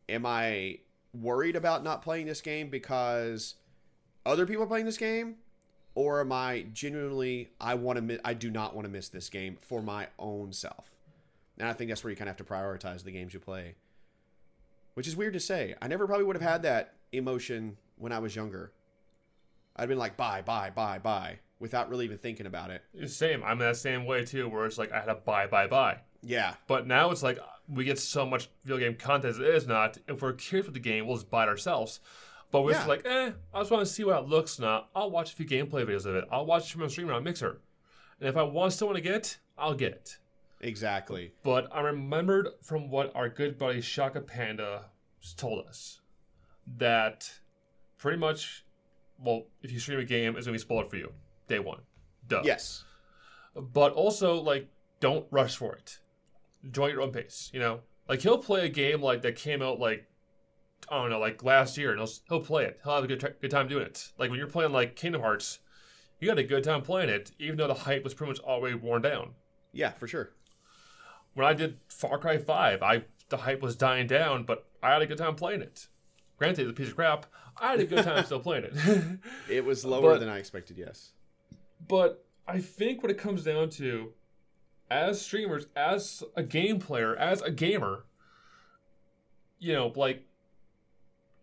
am 0.09 0.25
I 0.25 0.79
worried 1.13 1.55
about 1.55 1.83
not 1.83 2.01
playing 2.01 2.25
this 2.25 2.41
game 2.41 2.69
because 2.69 3.55
other 4.25 4.45
people 4.45 4.63
are 4.63 4.67
playing 4.67 4.85
this 4.85 4.97
game? 4.97 5.35
Or 5.95 6.21
am 6.21 6.31
I 6.31 6.67
genuinely, 6.71 7.49
I 7.59 7.75
want 7.75 7.97
to, 7.97 8.01
mi- 8.01 8.19
I 8.23 8.33
do 8.33 8.49
not 8.49 8.75
want 8.75 8.85
to 8.85 8.91
miss 8.91 9.09
this 9.09 9.27
game 9.27 9.57
for 9.61 9.81
my 9.81 10.07
own 10.17 10.53
self? 10.53 10.95
And 11.57 11.67
I 11.67 11.73
think 11.73 11.89
that's 11.89 12.03
where 12.03 12.11
you 12.11 12.15
kind 12.15 12.29
of 12.29 12.37
have 12.37 12.45
to 12.45 12.53
prioritize 12.53 13.03
the 13.03 13.11
games 13.11 13.33
you 13.33 13.39
play. 13.39 13.75
Which 14.93 15.07
is 15.07 15.15
weird 15.15 15.33
to 15.33 15.39
say. 15.39 15.75
I 15.81 15.87
never 15.87 16.05
probably 16.05 16.25
would 16.25 16.37
have 16.37 16.49
had 16.49 16.63
that 16.63 16.93
emotion 17.11 17.77
when 17.97 18.11
I 18.11 18.19
was 18.19 18.35
younger. 18.35 18.71
I'd 19.75 19.89
been 19.89 19.97
like, 19.97 20.15
buy, 20.15 20.41
buy, 20.41 20.69
buy, 20.69 20.99
buy, 20.99 21.39
without 21.59 21.89
really 21.89 22.05
even 22.05 22.17
thinking 22.17 22.45
about 22.45 22.69
it. 22.69 22.83
Same. 23.09 23.43
I'm 23.43 23.59
that 23.59 23.75
same 23.75 24.05
way 24.05 24.23
too, 24.25 24.47
where 24.47 24.65
it's 24.65 24.77
like 24.77 24.91
I 24.91 24.99
had 24.99 25.05
to 25.05 25.15
buy, 25.15 25.47
buy, 25.47 25.67
buy. 25.67 25.97
Yeah, 26.21 26.55
But 26.67 26.85
now 26.87 27.11
it's 27.11 27.23
like 27.23 27.39
we 27.67 27.85
get 27.85 27.99
so 27.99 28.25
much 28.25 28.49
video 28.63 28.77
game 28.77 28.95
content 28.95 29.35
as 29.35 29.39
it 29.39 29.45
is 29.47 29.67
not. 29.67 29.97
If 30.07 30.21
we're 30.21 30.33
curious 30.33 30.65
with 30.65 30.73
the 30.73 30.79
game, 30.79 31.07
we'll 31.07 31.17
just 31.17 31.29
buy 31.29 31.43
it 31.43 31.49
ourselves. 31.49 31.99
But 32.51 32.63
we're 32.63 32.73
just 32.73 32.87
like, 32.87 33.05
eh, 33.05 33.31
I 33.53 33.59
just 33.59 33.69
want 33.69 33.85
to 33.85 33.91
see 33.93 34.03
what 34.03 34.17
it 34.23 34.27
looks 34.27 34.57
now. 34.59 34.87
I'll 34.95 35.11
watch 35.11 35.31
a 35.33 35.35
few 35.35 35.45
gameplay 35.45 35.85
videos 35.85 36.05
of 36.07 36.15
it. 36.15 36.25
I'll 36.31 36.45
watch 36.47 36.65
it 36.69 36.73
from 36.73 36.81
a 36.81 36.89
streamer 36.89 37.13
on 37.13 37.23
Mixer. 37.23 37.61
And 38.19 38.27
if 38.27 38.35
I 38.35 38.41
want 38.43 38.73
still 38.73 38.87
want 38.87 38.97
to 38.97 39.03
get 39.03 39.13
it, 39.13 39.37
I'll 39.57 39.75
get 39.75 39.91
it. 39.93 40.17
exactly. 40.61 41.31
But 41.43 41.67
I 41.71 41.81
remembered 41.81 42.47
from 42.61 42.89
what 42.89 43.15
our 43.15 43.29
good 43.29 43.57
buddy 43.57 43.81
Shaka 43.81 44.21
Panda 44.21 44.85
told 45.37 45.67
us 45.67 46.01
that 46.77 47.31
pretty 47.97 48.17
much, 48.17 48.65
well, 49.19 49.43
if 49.61 49.71
you 49.71 49.79
stream 49.79 49.99
a 49.99 50.03
game, 50.05 50.35
it's 50.35 50.45
gonna 50.47 50.55
be 50.55 50.59
spoiled 50.59 50.89
for 50.89 50.97
you 50.97 51.11
day 51.47 51.59
one. 51.59 51.81
Duh. 52.27 52.41
Yes. 52.43 52.83
But 53.55 53.93
also, 53.93 54.41
like, 54.41 54.67
don't 54.99 55.25
rush 55.31 55.55
for 55.55 55.75
it. 55.75 55.99
Enjoy 56.63 56.87
your 56.87 57.01
own 57.01 57.11
pace. 57.11 57.49
You 57.53 57.59
know, 57.59 57.79
like 58.07 58.21
he'll 58.21 58.37
play 58.37 58.65
a 58.65 58.69
game 58.69 59.01
like 59.01 59.21
that 59.21 59.35
came 59.35 59.61
out 59.61 59.79
like 59.79 60.05
I 60.89 60.95
don't 61.01 61.09
know, 61.09 61.19
like 61.19 61.43
last 61.43 61.77
year, 61.77 61.91
and 61.91 61.99
he'll 61.99 62.09
he'll 62.27 62.45
play 62.45 62.65
it. 62.65 62.79
He'll 62.83 62.95
have 62.95 63.03
a 63.03 63.07
good 63.07 63.19
t- 63.19 63.27
good 63.41 63.51
time 63.51 63.67
doing 63.67 63.83
it. 63.85 64.11
Like 64.17 64.29
when 64.29 64.39
you're 64.39 64.47
playing 64.47 64.71
like 64.71 64.95
Kingdom 64.95 65.21
Hearts, 65.21 65.59
you 66.19 66.27
got 66.27 66.37
a 66.39 66.43
good 66.43 66.63
time 66.63 66.81
playing 66.81 67.09
it, 67.09 67.31
even 67.39 67.57
though 67.57 67.67
the 67.67 67.73
hype 67.73 68.03
was 68.03 68.13
pretty 68.13 68.31
much 68.31 68.39
already 68.41 68.75
worn 68.75 69.01
down. 69.01 69.31
Yeah, 69.71 69.91
for 69.91 70.07
sure. 70.07 70.31
when 71.35 71.45
I 71.45 71.53
did 71.53 71.77
Far 71.89 72.17
Cry 72.17 72.37
5, 72.37 72.81
I 72.81 73.03
the 73.29 73.37
hype 73.37 73.61
was 73.61 73.75
dying 73.75 74.07
down, 74.07 74.43
but 74.43 74.65
I 74.81 74.91
had 74.93 75.01
a 75.01 75.05
good 75.05 75.17
time 75.19 75.35
playing 75.35 75.61
it. 75.61 75.87
Granted, 76.37 76.63
it's 76.63 76.71
a 76.71 76.73
piece 76.73 76.87
of 76.89 76.95
crap. 76.95 77.25
I 77.61 77.71
had 77.71 77.79
a 77.81 77.85
good 77.85 78.03
time 78.03 78.23
still 78.25 78.39
playing 78.39 78.63
it. 78.65 79.19
It 79.49 79.65
was 79.65 79.83
lower 79.85 80.13
But- 80.13 80.19
than 80.21 80.29
I 80.29 80.37
expected, 80.39 80.77
yes. 80.77 81.11
but 81.87 82.25
I 82.47 82.59
think 82.59 83.03
what 83.03 83.11
it 83.11 83.17
comes 83.19 83.43
down 83.43 83.69
to, 83.71 84.13
as 84.91 85.21
streamers, 85.21 85.67
as 85.75 86.23
a 86.35 86.43
game 86.43 86.79
player, 86.79 87.15
as 87.15 87.41
a 87.41 87.51
gamer, 87.51 88.05
you 89.59 89.73
know, 89.73 89.91
like 89.95 90.25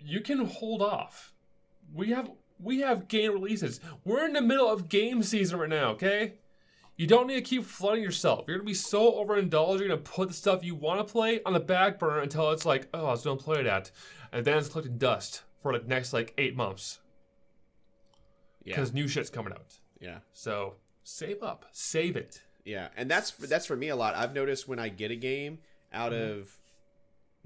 you 0.00 0.20
can 0.20 0.44
hold 0.44 0.82
off. 0.82 1.32
We 1.94 2.10
have 2.10 2.30
we 2.58 2.80
have 2.80 3.08
game 3.08 3.32
releases. 3.32 3.80
We're 4.04 4.24
in 4.26 4.32
the 4.32 4.40
middle 4.40 4.68
of 4.68 4.88
game 4.88 5.22
season 5.22 5.58
right 5.58 5.68
now, 5.68 5.90
okay? 5.90 6.34
You 6.96 7.06
don't 7.06 7.26
need 7.26 7.34
to 7.34 7.42
keep 7.42 7.64
flooding 7.64 8.02
yourself. 8.02 8.46
You're 8.48 8.56
gonna 8.56 8.66
be 8.66 8.72
so 8.74 9.12
overindulged. 9.22 9.80
You're 9.80 9.88
gonna 9.88 10.00
put 10.00 10.28
the 10.28 10.34
stuff 10.34 10.64
you 10.64 10.74
want 10.74 11.06
to 11.06 11.12
play 11.12 11.42
on 11.44 11.52
the 11.52 11.60
back 11.60 11.98
burner 11.98 12.20
until 12.20 12.50
it's 12.52 12.64
like, 12.64 12.88
oh, 12.94 13.06
I 13.06 13.10
was 13.10 13.22
gonna 13.24 13.36
play 13.36 13.62
that, 13.62 13.90
and 14.32 14.44
then 14.44 14.56
it's 14.58 14.68
collecting 14.68 14.96
dust 14.96 15.42
for 15.62 15.78
the 15.78 15.86
next 15.86 16.12
like 16.14 16.32
eight 16.38 16.56
months 16.56 17.00
Yeah. 18.64 18.74
because 18.74 18.94
new 18.94 19.06
shit's 19.08 19.28
coming 19.30 19.52
out. 19.52 19.78
Yeah. 20.00 20.18
So 20.32 20.76
save 21.04 21.42
up, 21.42 21.66
save 21.72 22.16
it. 22.16 22.40
Yeah, 22.66 22.88
and 22.96 23.08
that's 23.08 23.30
that's 23.30 23.64
for 23.64 23.76
me 23.76 23.88
a 23.88 23.96
lot. 23.96 24.16
I've 24.16 24.34
noticed 24.34 24.66
when 24.66 24.80
I 24.80 24.88
get 24.88 25.12
a 25.12 25.16
game 25.16 25.60
out 25.92 26.12
of 26.12 26.50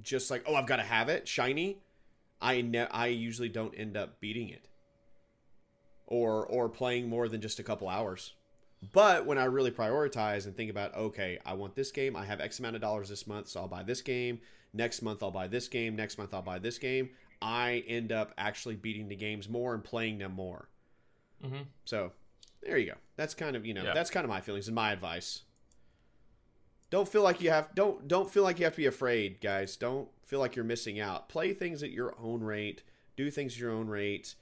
just 0.02 0.30
like, 0.30 0.42
oh, 0.46 0.54
I've 0.54 0.66
got 0.66 0.76
to 0.76 0.82
have 0.82 1.10
it 1.10 1.28
shiny, 1.28 1.78
I 2.40 2.62
ne- 2.62 2.88
I 2.88 3.08
usually 3.08 3.50
don't 3.50 3.74
end 3.76 3.98
up 3.98 4.18
beating 4.18 4.48
it. 4.48 4.66
Or 6.06 6.46
or 6.46 6.70
playing 6.70 7.08
more 7.08 7.28
than 7.28 7.42
just 7.42 7.58
a 7.58 7.62
couple 7.62 7.86
hours. 7.86 8.32
But 8.92 9.26
when 9.26 9.36
I 9.36 9.44
really 9.44 9.70
prioritize 9.70 10.46
and 10.46 10.56
think 10.56 10.70
about, 10.70 10.94
okay, 10.94 11.38
I 11.44 11.52
want 11.52 11.74
this 11.76 11.92
game, 11.92 12.16
I 12.16 12.24
have 12.24 12.40
X 12.40 12.58
amount 12.58 12.76
of 12.76 12.82
dollars 12.82 13.10
this 13.10 13.26
month, 13.26 13.48
so 13.48 13.60
I'll 13.60 13.68
buy 13.68 13.82
this 13.82 14.00
game. 14.00 14.40
Next 14.72 15.02
month 15.02 15.22
I'll 15.22 15.30
buy 15.30 15.48
this 15.48 15.68
game. 15.68 15.96
Next 15.96 16.16
month 16.16 16.32
I'll 16.32 16.40
buy 16.40 16.58
this 16.58 16.78
game. 16.78 17.10
I 17.42 17.84
end 17.86 18.10
up 18.10 18.32
actually 18.38 18.76
beating 18.76 19.08
the 19.08 19.16
games 19.16 19.50
more 19.50 19.74
and 19.74 19.84
playing 19.84 20.18
them 20.18 20.32
more. 20.32 20.70
Mm-hmm. 21.44 21.62
So 21.84 22.12
there 22.62 22.78
you 22.78 22.86
go. 22.92 22.98
That's 23.16 23.34
kind 23.34 23.56
of 23.56 23.64
you 23.66 23.74
know 23.74 23.84
Yeah. 23.84 23.94
that's 23.94 24.10
kind 24.10 24.24
of 24.24 24.28
my 24.30 24.40
feelings 24.40 24.68
and 24.68 24.74
my 24.74 24.92
advice. 24.92 25.42
Don't 26.90 27.08
feel 27.08 27.22
like 27.22 27.40
you 27.40 27.50
have 27.50 27.74
don't 27.74 28.08
don't 28.08 28.30
feel 28.30 28.42
like 28.42 28.58
you 28.58 28.64
have 28.64 28.74
to 28.74 28.78
be 28.80 28.86
afraid, 28.86 29.40
guys. 29.40 29.76
Don't 29.76 30.08
feel 30.26 30.40
like 30.40 30.56
you're 30.56 30.64
missing 30.64 30.98
out. 31.00 31.28
Play 31.28 31.52
things 31.52 31.82
at 31.82 31.90
your 31.90 32.14
own 32.20 32.42
rate. 32.42 32.82
Do 33.16 33.30
things 33.30 33.52
at 33.54 33.58
your 33.60 33.70
own 33.72 33.88
rate. 33.88 34.34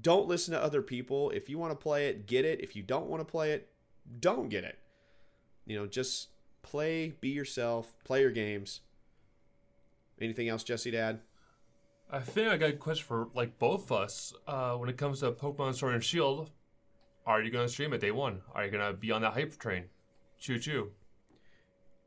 Don't 0.00 0.28
listen 0.28 0.52
to 0.52 0.62
other 0.62 0.82
people. 0.82 1.30
If 1.30 1.48
you 1.48 1.58
want 1.58 1.72
to 1.72 1.76
play 1.76 2.08
it, 2.08 2.26
get 2.26 2.44
it. 2.44 2.60
If 2.60 2.76
you 2.76 2.82
don't 2.82 3.06
want 3.06 3.20
to 3.20 3.24
play 3.24 3.52
it, 3.52 3.68
don't 4.20 4.48
get 4.50 4.64
it. 4.64 4.78
You 5.64 5.78
know, 5.78 5.86
just 5.86 6.28
play, 6.62 7.14
be 7.20 7.30
yourself, 7.30 7.94
play 8.04 8.20
your 8.20 8.30
games. 8.30 8.80
Anything 10.20 10.48
else, 10.48 10.64
Jesse 10.64 10.90
Dad? 10.90 11.20
I 12.10 12.20
think 12.20 12.48
I 12.48 12.56
got 12.56 12.70
a 12.70 12.72
question 12.74 13.04
for 13.06 13.28
like 13.34 13.58
both 13.58 13.90
of 13.90 13.92
us. 14.02 14.34
Uh, 14.46 14.74
when 14.76 14.88
it 14.90 14.96
comes 14.98 15.20
to 15.20 15.32
Pokemon 15.32 15.74
Sword 15.74 15.94
and 15.94 16.04
Shield, 16.04 16.50
are 17.26 17.42
you 17.42 17.50
gonna 17.50 17.68
stream 17.68 17.92
it 17.92 18.00
day 18.00 18.12
one? 18.12 18.40
Are 18.54 18.64
you 18.64 18.70
gonna 18.70 18.92
be 18.92 19.10
on 19.10 19.22
that 19.22 19.32
hype 19.32 19.58
train? 19.58 19.84
Choo 20.38 20.58
choo. 20.58 20.90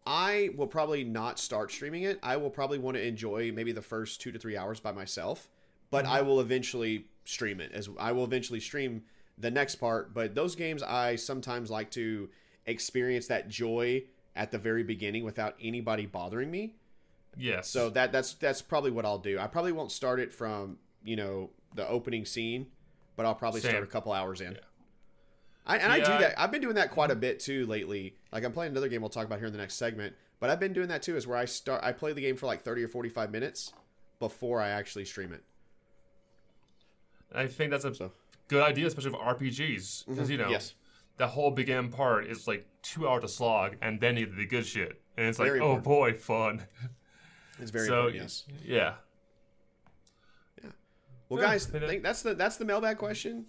I 0.05 0.49
will 0.55 0.67
probably 0.67 1.03
not 1.03 1.38
start 1.38 1.72
streaming 1.72 2.03
it. 2.03 2.20
I 2.24 2.38
will 2.38 2.49
probably 2.49 2.80
want 2.80 2.97
to 2.97 3.05
enjoy 3.05 3.51
maybe 3.51 3.72
the 3.72 3.82
first 3.82 4.22
two 4.22 4.32
to 4.32 4.39
three 4.39 4.57
hours 4.57 4.80
by 4.80 4.91
myself, 4.91 5.47
but 5.91 6.05
I 6.05 6.20
mm-hmm. 6.20 6.28
will 6.28 6.39
eventually 6.39 7.05
stream 7.26 7.59
it. 7.59 7.72
As 7.74 7.89
I 7.99 8.11
will 8.13 8.24
eventually 8.24 8.59
stream 8.59 9.03
the 9.38 9.51
next 9.51 9.76
part. 9.76 10.13
But 10.13 10.36
those 10.36 10.55
games, 10.55 10.82
I 10.82 11.15
sometimes 11.15 11.70
like 11.70 11.91
to 11.91 12.30
experience 12.65 13.28
that 13.28 13.49
joy 13.49 14.03
at 14.36 14.51
the 14.51 14.57
very 14.57 14.84
beginning 14.84 15.24
without 15.24 15.55
anybody 15.61 16.05
bothering 16.05 16.49
me. 16.49 16.76
Yes. 17.38 17.70
So 17.70 17.89
that 17.91 18.11
that's 18.11 18.34
that's 18.34 18.61
probably 18.61 18.91
what 18.91 19.05
I'll 19.05 19.20
do. 19.20 19.38
I 19.38 19.47
probably 19.47 19.72
won't 19.72 19.91
start 19.91 20.20
it 20.20 20.34
from 20.34 20.78
you 21.03 21.15
know 21.15 21.51
the 21.76 21.88
opening 21.88 22.26
scene, 22.26 22.67
but 23.15 23.26
I'll 23.26 23.36
probably 23.36 23.61
Same. 23.61 23.72
start 23.72 23.84
a 23.84 23.88
couple 23.88 24.11
hours 24.11 24.41
in. 24.41 24.53
Yeah. 24.53 24.59
I, 25.66 25.78
and 25.78 25.91
I 25.91 25.97
do 25.99 26.05
that. 26.05 26.39
I've 26.39 26.51
been 26.51 26.62
doing 26.62 26.76
that 26.76 26.91
quite 26.91 27.12
a 27.12 27.16
bit 27.16 27.39
too 27.39 27.66
lately. 27.68 28.16
Like 28.32 28.43
I'm 28.43 28.51
playing 28.51 28.72
another 28.72 28.88
game 28.88 29.01
we'll 29.01 29.10
talk 29.10 29.26
about 29.26 29.39
here 29.39 29.47
in 29.47 29.53
the 29.53 29.60
next 29.60 29.76
segment, 29.76 30.16
but 30.39 30.49
I've 30.49 30.60
been 30.60 30.74
doing 30.74 30.88
that 30.88 31.03
too. 31.03 31.16
Is 31.16 31.28
where 31.28 31.38
I 31.38 31.45
start. 31.45 31.84
I 31.84 31.91
play 31.91 32.14
the 32.14 32.22
game 32.22 32.36
for 32.36 32.47
like 32.47 32.62
30 32.62 32.84
or 32.84 32.88
45 32.88 33.32
minutes 33.32 33.74
before 34.20 34.62
I 34.62 34.70
actually 34.70 35.05
stream 35.05 35.32
it. 35.34 35.43
I 37.34 37.47
think 37.47 37.72
that's 37.72 37.86
a 37.86 37.93
So 37.93 38.12
good 38.47 38.64
idea, 38.64 38.88
especially 38.88 39.12
for 39.12 39.20
RPGs, 39.20 40.05
because 40.07 40.24
mm-hmm. 40.24 40.32
you 40.32 40.38
know 40.38 40.49
yes, 40.49 40.74
that 41.18 41.28
whole 41.28 41.51
beginning 41.51 41.91
part 41.91 42.26
is 42.28 42.47
like 42.47 42.66
two 42.82 43.07
hours 43.07 43.22
to 43.22 43.28
slog, 43.28 43.76
and 43.82 43.99
then 43.99 44.18
you 44.18 44.26
the 44.26 44.45
good 44.45 44.66
shit, 44.66 45.01
and 45.18 45.28
it's 45.28 45.39
like, 45.39 45.47
Very 45.47 45.60
oh 45.60 45.78
boy, 45.78 46.14
fun. 46.14 46.64
it's 47.60 47.72
very 47.72 47.88
so 47.88 48.07
important. 48.07 48.22
Yes. 48.22 48.45
yeah. 48.66 48.93
Yeah. 50.64 50.70
Well, 51.30 51.41
Yeah, 51.41 51.47
guys, 51.47 51.68
that's 52.01 52.22
the 52.24 52.34
that's 52.34 52.57
the 52.57 52.66
mailbag 52.66 52.97
question. 52.97 53.45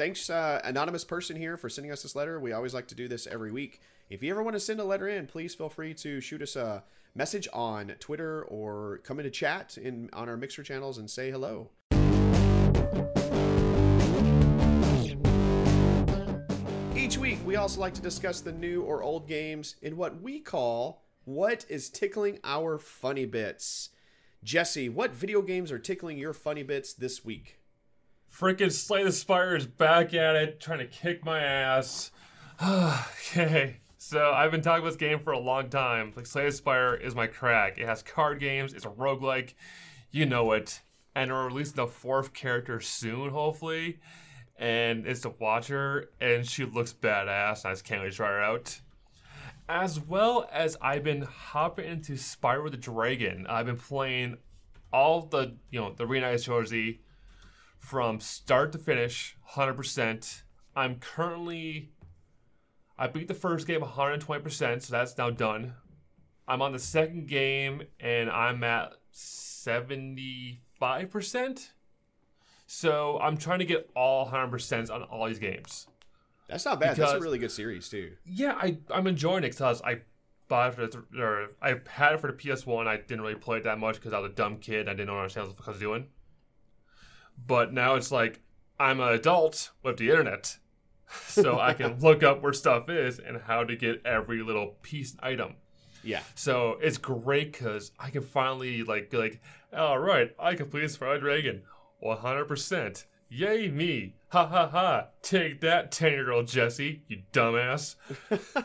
Thanks, 0.00 0.30
uh, 0.30 0.62
anonymous 0.64 1.04
person 1.04 1.36
here, 1.36 1.58
for 1.58 1.68
sending 1.68 1.92
us 1.92 2.02
this 2.02 2.16
letter. 2.16 2.40
We 2.40 2.52
always 2.52 2.72
like 2.72 2.86
to 2.86 2.94
do 2.94 3.06
this 3.06 3.26
every 3.26 3.52
week. 3.52 3.82
If 4.08 4.22
you 4.22 4.30
ever 4.30 4.42
want 4.42 4.56
to 4.56 4.60
send 4.60 4.80
a 4.80 4.84
letter 4.84 5.06
in, 5.06 5.26
please 5.26 5.54
feel 5.54 5.68
free 5.68 5.92
to 5.92 6.22
shoot 6.22 6.40
us 6.40 6.56
a 6.56 6.84
message 7.14 7.46
on 7.52 7.88
Twitter 8.00 8.44
or 8.44 9.02
come 9.04 9.18
into 9.18 9.30
chat 9.30 9.76
in 9.76 10.08
on 10.14 10.30
our 10.30 10.38
Mixer 10.38 10.62
channels 10.62 10.96
and 10.96 11.10
say 11.10 11.30
hello. 11.30 11.68
Each 16.96 17.18
week, 17.18 17.40
we 17.44 17.56
also 17.56 17.78
like 17.78 17.92
to 17.92 18.00
discuss 18.00 18.40
the 18.40 18.52
new 18.52 18.80
or 18.80 19.02
old 19.02 19.28
games 19.28 19.76
in 19.82 19.98
what 19.98 20.22
we 20.22 20.40
call 20.40 21.02
"What 21.26 21.66
is 21.68 21.90
tickling 21.90 22.38
our 22.42 22.78
funny 22.78 23.26
bits." 23.26 23.90
Jesse, 24.42 24.88
what 24.88 25.10
video 25.10 25.42
games 25.42 25.70
are 25.70 25.78
tickling 25.78 26.16
your 26.16 26.32
funny 26.32 26.62
bits 26.62 26.94
this 26.94 27.22
week? 27.22 27.59
Freaking 28.32 28.72
Slay 28.72 29.04
the 29.04 29.12
Spire 29.12 29.56
is 29.56 29.66
back 29.66 30.14
at 30.14 30.36
it, 30.36 30.60
trying 30.60 30.78
to 30.78 30.86
kick 30.86 31.24
my 31.24 31.40
ass. 31.40 32.10
okay. 32.62 33.78
So 33.98 34.30
I've 34.30 34.50
been 34.50 34.62
talking 34.62 34.80
about 34.80 34.90
this 34.90 34.96
game 34.96 35.18
for 35.18 35.32
a 35.32 35.38
long 35.38 35.68
time. 35.68 36.12
Like 36.16 36.26
Slay 36.26 36.46
the 36.46 36.52
Spire 36.52 36.94
is 36.94 37.14
my 37.14 37.26
crack. 37.26 37.78
It 37.78 37.86
has 37.86 38.02
card 38.02 38.40
games, 38.40 38.72
it's 38.72 38.86
a 38.86 38.90
roguelike. 38.90 39.54
You 40.10 40.26
know 40.26 40.52
it. 40.52 40.80
And 41.14 41.30
we're 41.30 41.48
releasing 41.48 41.76
the 41.76 41.86
fourth 41.86 42.32
character 42.32 42.80
soon, 42.80 43.30
hopefully. 43.30 43.98
And 44.56 45.06
it's 45.06 45.20
the 45.20 45.30
Watcher, 45.30 46.10
and 46.20 46.46
she 46.46 46.64
looks 46.64 46.92
badass. 46.92 47.64
I 47.64 47.72
just 47.72 47.84
can't 47.84 48.02
wait 48.02 48.10
to 48.10 48.16
try 48.16 48.28
her 48.28 48.40
out. 48.40 48.80
As 49.68 50.00
well 50.00 50.48
as 50.52 50.76
I've 50.80 51.04
been 51.04 51.22
hopping 51.22 51.86
into 51.86 52.12
Spyro 52.12 52.70
the 52.70 52.76
Dragon. 52.76 53.46
I've 53.48 53.66
been 53.66 53.76
playing 53.76 54.38
all 54.92 55.22
the 55.22 55.56
you 55.70 55.80
know 55.80 55.92
the 55.92 56.04
Reignited 56.04 56.44
Shorzy 56.44 56.98
from 57.80 58.20
start 58.20 58.70
to 58.72 58.78
finish, 58.78 59.36
hundred 59.42 59.74
percent. 59.74 60.44
I'm 60.76 61.00
currently, 61.00 61.90
I 62.96 63.08
beat 63.08 63.26
the 63.26 63.34
first 63.34 63.66
game 63.66 63.80
120 63.80 64.42
percent, 64.42 64.84
so 64.84 64.92
that's 64.92 65.18
now 65.18 65.30
done. 65.30 65.74
I'm 66.46 66.62
on 66.62 66.72
the 66.72 66.78
second 66.78 67.26
game 67.26 67.82
and 67.98 68.30
I'm 68.30 68.62
at 68.62 68.92
75 69.10 71.10
percent. 71.10 71.72
So 72.66 73.18
I'm 73.20 73.36
trying 73.36 73.58
to 73.58 73.64
get 73.64 73.90
all 73.96 74.24
100 74.24 74.48
percent 74.48 74.90
on 74.90 75.02
all 75.02 75.26
these 75.26 75.40
games. 75.40 75.88
That's 76.48 76.64
not 76.64 76.78
bad. 76.78 76.96
That's 76.96 77.12
a 77.12 77.20
really 77.20 77.38
good 77.38 77.50
series 77.50 77.88
too. 77.88 78.12
Yeah, 78.24 78.54
I 78.56 78.78
I'm 78.92 79.06
enjoying 79.06 79.42
it 79.42 79.52
because 79.52 79.82
I 79.82 80.02
bought 80.48 80.68
it 80.68 80.74
for 80.74 80.86
the, 80.86 81.22
or 81.22 81.48
I 81.62 81.76
had 81.88 82.14
it 82.14 82.20
for 82.20 82.26
the 82.26 82.36
PS1. 82.36 82.86
I 82.86 82.98
didn't 82.98 83.22
really 83.22 83.36
play 83.36 83.58
it 83.58 83.64
that 83.64 83.78
much 83.78 83.96
because 83.96 84.12
I 84.12 84.18
was 84.18 84.30
a 84.30 84.34
dumb 84.34 84.58
kid. 84.58 84.88
I 84.88 84.92
didn't 84.92 85.10
understand 85.10 85.48
what 85.48 85.56
I 85.66 85.70
was 85.70 85.80
doing. 85.80 86.08
But 87.46 87.72
now 87.72 87.94
it's 87.94 88.12
like 88.12 88.40
I'm 88.78 89.00
an 89.00 89.12
adult 89.12 89.70
with 89.82 89.96
the 89.98 90.10
internet, 90.10 90.56
so 91.26 91.58
I 91.58 91.74
can 91.74 91.98
look 92.00 92.22
up 92.22 92.42
where 92.42 92.52
stuff 92.52 92.88
is 92.88 93.18
and 93.18 93.40
how 93.42 93.64
to 93.64 93.76
get 93.76 94.04
every 94.06 94.42
little 94.42 94.76
piece 94.82 95.16
item. 95.22 95.54
Yeah. 96.02 96.20
So 96.34 96.78
it's 96.80 96.96
great 96.98 97.52
because 97.52 97.92
I 97.98 98.10
can 98.10 98.22
finally 98.22 98.82
like 98.82 99.10
be 99.10 99.16
like, 99.18 99.40
all 99.76 99.98
right, 99.98 100.30
I 100.38 100.54
completed 100.54 100.90
Spyro 100.90 101.20
Dragon, 101.20 101.62
100 102.00 102.44
percent. 102.46 103.06
Yay 103.32 103.68
me! 103.68 104.14
Ha 104.30 104.44
ha 104.46 104.66
ha! 104.68 105.06
Take 105.22 105.60
that, 105.60 105.92
ten-year-old 105.92 106.48
Jesse, 106.48 107.02
you 107.06 107.22
dumbass. 107.32 107.94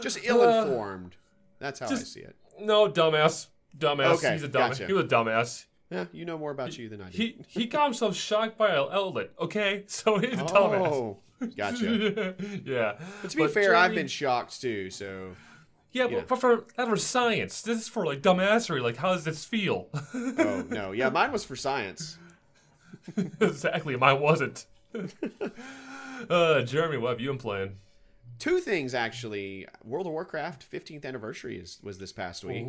Just 0.00 0.18
ill-informed. 0.24 1.12
Uh, 1.12 1.16
That's 1.60 1.78
how 1.78 1.88
I 1.88 1.94
see 1.94 2.20
it. 2.20 2.34
No, 2.60 2.88
dumbass, 2.88 3.46
dumbass. 3.78 4.16
Okay, 4.16 4.32
He's 4.32 4.42
a 4.42 4.48
dumbass. 4.48 4.52
gotcha. 4.70 4.86
He 4.86 4.92
was 4.92 5.04
a 5.04 5.08
dumbass. 5.08 5.66
Yeah, 5.90 6.04
you 6.12 6.24
know 6.24 6.38
more 6.38 6.52
about 6.52 6.78
you 6.78 6.88
than 6.88 7.00
I 7.02 7.10
do. 7.10 7.18
He 7.18 7.36
he 7.48 7.66
got 7.66 7.84
himself 7.84 8.14
shocked 8.14 8.56
by 8.56 8.68
an 8.68 8.88
outlet. 8.92 9.30
Okay, 9.40 9.84
so 9.88 10.18
he's 10.18 10.34
a 10.38 10.44
dumbass. 10.44 10.92
oh, 10.92 11.18
gotcha. 11.56 12.34
yeah. 12.64 12.92
But 13.22 13.30
to 13.32 13.36
be 13.36 13.48
fair, 13.48 13.74
I've 13.74 13.94
been 13.94 14.06
shocked 14.06 14.60
too. 14.60 14.90
So 14.90 15.34
Yeah, 15.92 16.04
yeah. 16.06 16.18
but 16.20 16.28
but 16.28 16.38
for 16.40 16.64
that 16.76 16.88
was 16.88 17.04
science. 17.04 17.62
This 17.62 17.80
is 17.80 17.88
for 17.88 18.06
like 18.06 18.22
dumbassery. 18.22 18.80
Like, 18.80 18.96
how 18.96 19.14
does 19.14 19.24
this 19.24 19.44
feel? 19.44 19.88
oh 20.14 20.64
no, 20.68 20.92
yeah, 20.92 21.08
mine 21.10 21.32
was 21.32 21.44
for 21.44 21.56
science. 21.56 22.18
exactly. 23.40 23.96
Mine 23.96 24.20
wasn't. 24.20 24.66
uh, 26.28 26.62
Jeremy, 26.62 26.98
what 26.98 27.10
have 27.10 27.20
you 27.20 27.28
been 27.30 27.38
playing? 27.38 27.76
Two 28.38 28.58
things 28.60 28.94
actually. 28.94 29.66
World 29.84 30.06
of 30.06 30.12
Warcraft 30.12 30.70
15th 30.70 31.04
anniversary 31.04 31.58
is 31.58 31.78
was 31.82 31.98
this 31.98 32.12
past 32.12 32.44
week. 32.44 32.66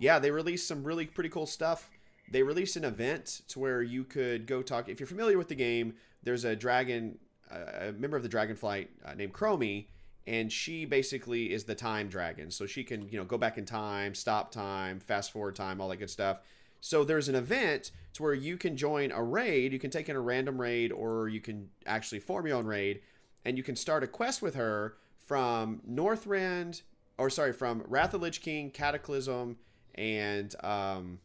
Yeah, 0.00 0.18
they 0.18 0.30
released 0.30 0.66
some 0.66 0.82
really 0.84 1.06
pretty 1.06 1.30
cool 1.30 1.46
stuff. 1.46 1.90
They 2.30 2.42
released 2.42 2.76
an 2.76 2.84
event 2.84 3.42
to 3.48 3.58
where 3.58 3.82
you 3.82 4.04
could 4.04 4.46
go 4.46 4.62
talk. 4.62 4.88
If 4.88 4.98
you're 5.00 5.06
familiar 5.06 5.38
with 5.38 5.48
the 5.48 5.54
game, 5.54 5.94
there's 6.22 6.44
a 6.44 6.56
dragon, 6.56 7.18
a 7.50 7.92
member 7.92 8.16
of 8.16 8.22
the 8.22 8.28
Dragonflight 8.28 8.88
uh, 9.04 9.14
named 9.14 9.32
Chromie, 9.32 9.86
and 10.26 10.50
she 10.50 10.84
basically 10.84 11.52
is 11.52 11.64
the 11.64 11.74
time 11.74 12.08
dragon. 12.08 12.50
So 12.50 12.66
she 12.66 12.82
can, 12.82 13.08
you 13.08 13.18
know, 13.18 13.24
go 13.24 13.38
back 13.38 13.58
in 13.58 13.64
time, 13.64 14.14
stop 14.14 14.50
time, 14.50 14.98
fast 14.98 15.30
forward 15.30 15.54
time, 15.54 15.80
all 15.80 15.88
that 15.90 15.98
good 15.98 16.10
stuff. 16.10 16.38
So 16.80 17.04
there's 17.04 17.28
an 17.28 17.34
event 17.34 17.92
to 18.14 18.22
where 18.22 18.34
you 18.34 18.56
can 18.56 18.76
join 18.76 19.12
a 19.12 19.22
raid. 19.22 19.72
You 19.72 19.78
can 19.78 19.90
take 19.90 20.08
in 20.08 20.16
a 20.16 20.20
random 20.20 20.60
raid, 20.60 20.92
or 20.92 21.28
you 21.28 21.40
can 21.40 21.68
actually 21.86 22.20
form 22.20 22.46
your 22.46 22.56
own 22.56 22.66
raid, 22.66 23.02
and 23.44 23.56
you 23.56 23.62
can 23.62 23.76
start 23.76 24.02
a 24.02 24.06
quest 24.06 24.42
with 24.42 24.54
her 24.56 24.96
from 25.24 25.80
Northrend, 25.88 26.82
or 27.18 27.30
sorry, 27.30 27.52
from 27.52 27.82
Wrath 27.86 28.14
of 28.14 28.22
Lich 28.22 28.40
King, 28.42 28.70
Cataclysm, 28.70 29.56
and 29.94 30.54
um, 30.64 31.18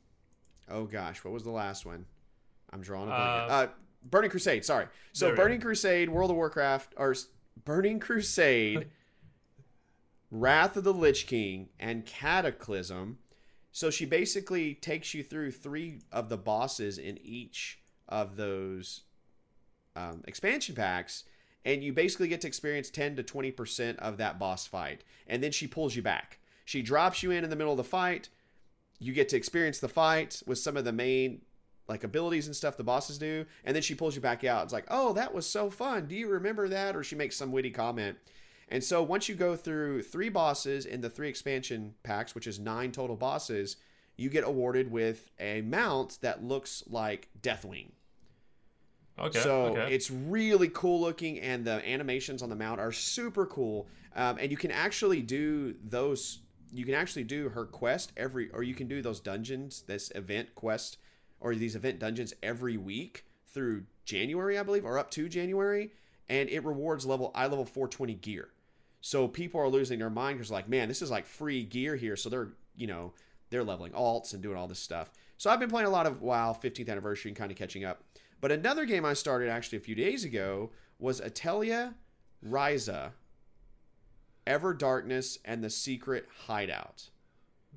oh 0.72 0.86
gosh, 0.86 1.24
what 1.24 1.34
was 1.34 1.44
the 1.44 1.52
last 1.52 1.86
one? 1.86 2.06
I'm 2.72 2.82
drawing 2.82 3.10
a 3.10 3.12
blank. 3.12 3.52
Uh, 3.52 3.54
Uh, 3.54 3.68
Burning 4.04 4.32
Crusade. 4.32 4.66
Sorry. 4.66 4.88
So 5.14 5.26
There 5.26 5.34
we 5.34 5.38
go. 5.38 5.44
Burning 5.44 5.62
Crusade, 5.62 6.10
World 6.10 6.32
of 6.32 6.38
Warcraft, 6.38 6.94
or 6.98 7.16
Burning 7.66 8.00
Crusade, 8.00 8.88
Wrath 10.32 10.78
of 10.78 10.84
the 10.84 10.94
Lich 10.94 11.28
King, 11.28 11.70
and 11.80 12.06
Cataclysm. 12.06 13.18
So 13.72 13.90
she 13.90 14.06
basically 14.06 14.74
takes 14.76 15.14
you 15.14 15.24
through 15.24 15.52
three 15.52 16.00
of 16.12 16.30
the 16.30 16.38
bosses 16.38 16.98
in 16.98 17.18
each 17.24 17.80
of 18.10 18.36
those 18.38 19.02
um, 19.96 20.22
expansion 20.28 20.76
packs, 20.76 21.24
and 21.64 21.84
you 21.84 21.94
basically 21.94 22.28
get 22.28 22.42
to 22.42 22.48
experience 22.48 22.90
10 22.90 23.16
to 23.18 23.24
20% 23.24 23.98
of 23.98 24.18
that 24.18 24.40
boss 24.40 24.66
fight. 24.66 25.04
And 25.28 25.44
then 25.44 25.52
she 25.52 25.68
pulls 25.68 25.96
you 25.96 26.02
back. 26.02 26.40
She 26.66 26.82
drops 26.82 27.24
you 27.24 27.32
in 27.32 27.44
in 27.44 27.50
the 27.50 27.56
middle 27.56 27.74
of 27.74 27.78
the 27.78 27.84
fight. 27.84 28.30
You 29.02 29.14
get 29.14 29.28
to 29.30 29.36
experience 29.36 29.80
the 29.80 29.90
fight 29.90 30.42
with 30.46 30.60
some 30.60 30.78
of 30.78 30.86
the 30.86 30.94
main 30.94 31.42
like 31.88 32.04
abilities 32.04 32.46
and 32.48 32.56
stuff 32.56 32.78
the 32.78 32.84
bosses 32.84 33.18
do, 33.18 33.46
and 33.66 33.76
then 33.76 33.84
she 33.84 33.96
pulls 33.96 34.16
you 34.16 34.22
back 34.22 34.44
out. 34.46 34.64
It's 34.64 34.72
like, 34.72 34.86
oh, 34.90 35.12
that 35.14 35.34
was 35.34 35.46
so 35.46 35.70
fun. 35.70 36.06
Do 36.06 36.16
you 36.16 36.30
remember 36.30 36.70
that? 36.70 36.96
Or 36.96 37.04
she 37.04 37.16
makes 37.16 37.36
some 37.36 37.52
witty 37.52 37.72
comment. 37.72 38.18
And 38.70 38.82
so 38.82 39.04
once 39.04 39.28
you 39.28 39.36
go 39.36 39.58
through 39.58 40.04
three 40.04 40.30
bosses 40.30 40.86
in 40.86 41.02
the 41.02 41.10
three 41.10 41.28
expansion 41.28 41.96
packs, 42.04 42.34
which 42.34 42.48
is 42.48 42.60
nine 42.60 42.94
total 42.94 43.18
bosses, 43.18 43.76
you 44.16 44.30
get 44.30 44.46
awarded 44.46 44.90
with 44.90 45.30
a 45.40 45.62
mount 45.62 46.20
that 46.22 46.44
looks 46.44 46.84
like 46.88 47.28
Deathwing. 47.42 47.90
Okay. 49.20 49.40
So 49.40 49.66
okay. 49.78 49.94
it's 49.94 50.10
really 50.10 50.70
cool 50.70 51.02
looking, 51.02 51.40
and 51.40 51.66
the 51.66 51.86
animations 51.88 52.42
on 52.42 52.50
the 52.50 52.56
mount 52.56 52.80
are 52.80 52.92
super 52.92 53.46
cool. 53.46 53.88
Um, 54.16 54.38
and 54.40 54.52
you 54.52 54.58
can 54.58 54.72
actually 54.72 55.22
do 55.22 55.76
those. 55.84 56.40
You 56.74 56.86
can 56.86 56.94
actually 56.94 57.24
do 57.24 57.50
her 57.50 57.66
quest 57.66 58.12
every, 58.16 58.50
or 58.52 58.64
you 58.64 58.74
can 58.74 58.88
do 58.88 59.02
those 59.02 59.20
dungeons, 59.20 59.84
this 59.88 60.12
event 60.16 60.56
quest, 60.56 60.98
or 61.40 61.56
these 61.56 61.76
event 61.76 62.00
dungeons 62.00 62.34
every 62.42 62.78
week 62.78 63.26
through 63.48 63.84
January, 64.06 64.58
I 64.58 64.64
believe, 64.64 64.86
or 64.86 64.98
up 64.98 65.12
to 65.12 65.28
January, 65.28 65.92
and 66.30 66.50
it 66.50 66.64
rewards 66.64 67.06
level 67.06 67.32
I 67.36 67.44
level 67.44 67.66
420 67.66 68.14
gear. 68.16 68.50
So 69.02 69.28
people 69.28 69.60
are 69.60 69.68
losing 69.68 70.00
their 70.00 70.10
mind 70.10 70.38
because 70.38 70.52
like, 70.52 70.70
man, 70.70 70.88
this 70.88 71.02
is 71.02 71.12
like 71.12 71.26
free 71.26 71.64
gear 71.64 71.96
here. 71.96 72.16
So 72.16 72.30
they're 72.30 72.50
you 72.76 72.88
know 72.88 73.14
they're 73.50 73.64
leveling 73.64 73.92
alts 73.92 74.34
and 74.34 74.42
doing 74.42 74.56
all 74.58 74.68
this 74.68 74.80
stuff. 74.80 75.12
So 75.38 75.50
I've 75.50 75.60
been 75.60 75.70
playing 75.70 75.88
a 75.88 75.92
lot 75.92 76.06
of 76.06 76.22
WoW 76.22 76.54
15th 76.54 76.90
anniversary 76.90 77.30
and 77.32 77.38
kind 77.38 77.52
of 77.52 77.58
catching 77.58 77.84
up. 77.84 78.04
But 78.40 78.52
another 78.52 78.86
game 78.86 79.06
I 79.06 79.14
started 79.14 79.50
actually 79.50 79.80
a 79.80 79.82
few 79.82 79.96
days 79.96 80.24
ago 80.24 80.72
was 81.00 81.20
Atelier 81.20 81.96
Ryza, 82.48 83.12
Ever 84.48 84.74
Darkness, 84.74 85.38
and 85.46 85.64
the 85.64 85.70
Secret 85.70 86.28
Hideout. 86.46 87.10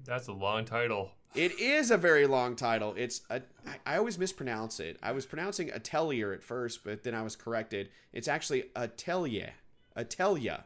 That's 0.04 0.28
a 0.28 0.32
long 0.32 0.64
title. 0.64 1.12
It 1.34 1.58
is 1.58 1.90
a 1.90 1.96
very 1.96 2.26
long 2.26 2.54
title. 2.54 2.94
It's 2.96 3.22
a, 3.28 3.42
I, 3.84 3.96
always 3.96 4.18
mispronounce 4.18 4.78
it. 4.78 4.98
I 5.02 5.12
was 5.12 5.26
pronouncing 5.26 5.70
Atelier 5.70 6.32
at 6.32 6.44
first, 6.44 6.84
but 6.84 7.02
then 7.02 7.14
I 7.14 7.22
was 7.22 7.34
corrected. 7.34 7.90
It's 8.12 8.28
actually 8.28 8.64
Atelier. 8.76 9.52
Atelier. 9.96 10.64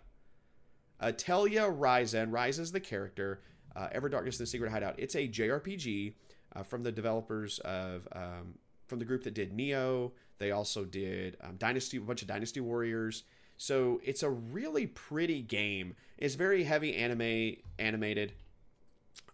Atelier 1.01 1.73
Ryza, 1.73 2.23
and 2.23 2.33
Ryza 2.33 2.61
is 2.61 2.73
the 2.73 2.81
character. 2.81 3.41
Uh, 3.75 3.89
Ever 3.93 4.09
Darkness 4.09 4.39
and 4.39 4.47
the 4.47 4.51
Secret 4.51 4.71
Hideout. 4.71 4.97
It's 4.99 5.15
a 5.15 5.29
JRPG 5.29 6.15
uh, 6.55 6.63
from 6.63 6.83
the 6.83 6.93
developers 6.93 7.61
of 7.61 8.07
um, 8.13 8.55
from 8.89 8.99
the 8.99 9.05
group 9.05 9.23
that 9.25 9.35
did 9.35 9.57
Nioh. 9.57 10.11
They 10.39 10.51
also 10.51 10.85
did 10.85 11.37
um, 11.43 11.57
Dynasty, 11.57 11.97
a 11.97 12.01
bunch 12.01 12.23
of 12.23 12.29
Dynasty 12.29 12.61
Warriors. 12.61 13.25
So 13.59 14.01
it's 14.05 14.23
a 14.23 14.31
really 14.31 14.87
pretty 14.87 15.43
game. 15.43 15.97
It's 16.17 16.37
very 16.37 16.65
heavy 16.65 16.95
anime 16.95 17.57
animated. 17.79 18.33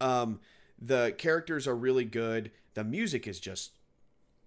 Um, 0.01 0.41
the 0.81 1.14
characters 1.18 1.68
are 1.68 1.77
really 1.77 2.07
good. 2.07 2.51
The 2.72 2.85
music 2.85 3.29
is 3.29 3.39
just, 3.39 3.72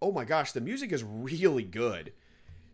oh 0.01 0.11
my 0.11 0.25
gosh, 0.25 0.51
the 0.51 0.61
music 0.61 0.91
is 0.91 1.03
really 1.03 1.63
good. 1.63 2.11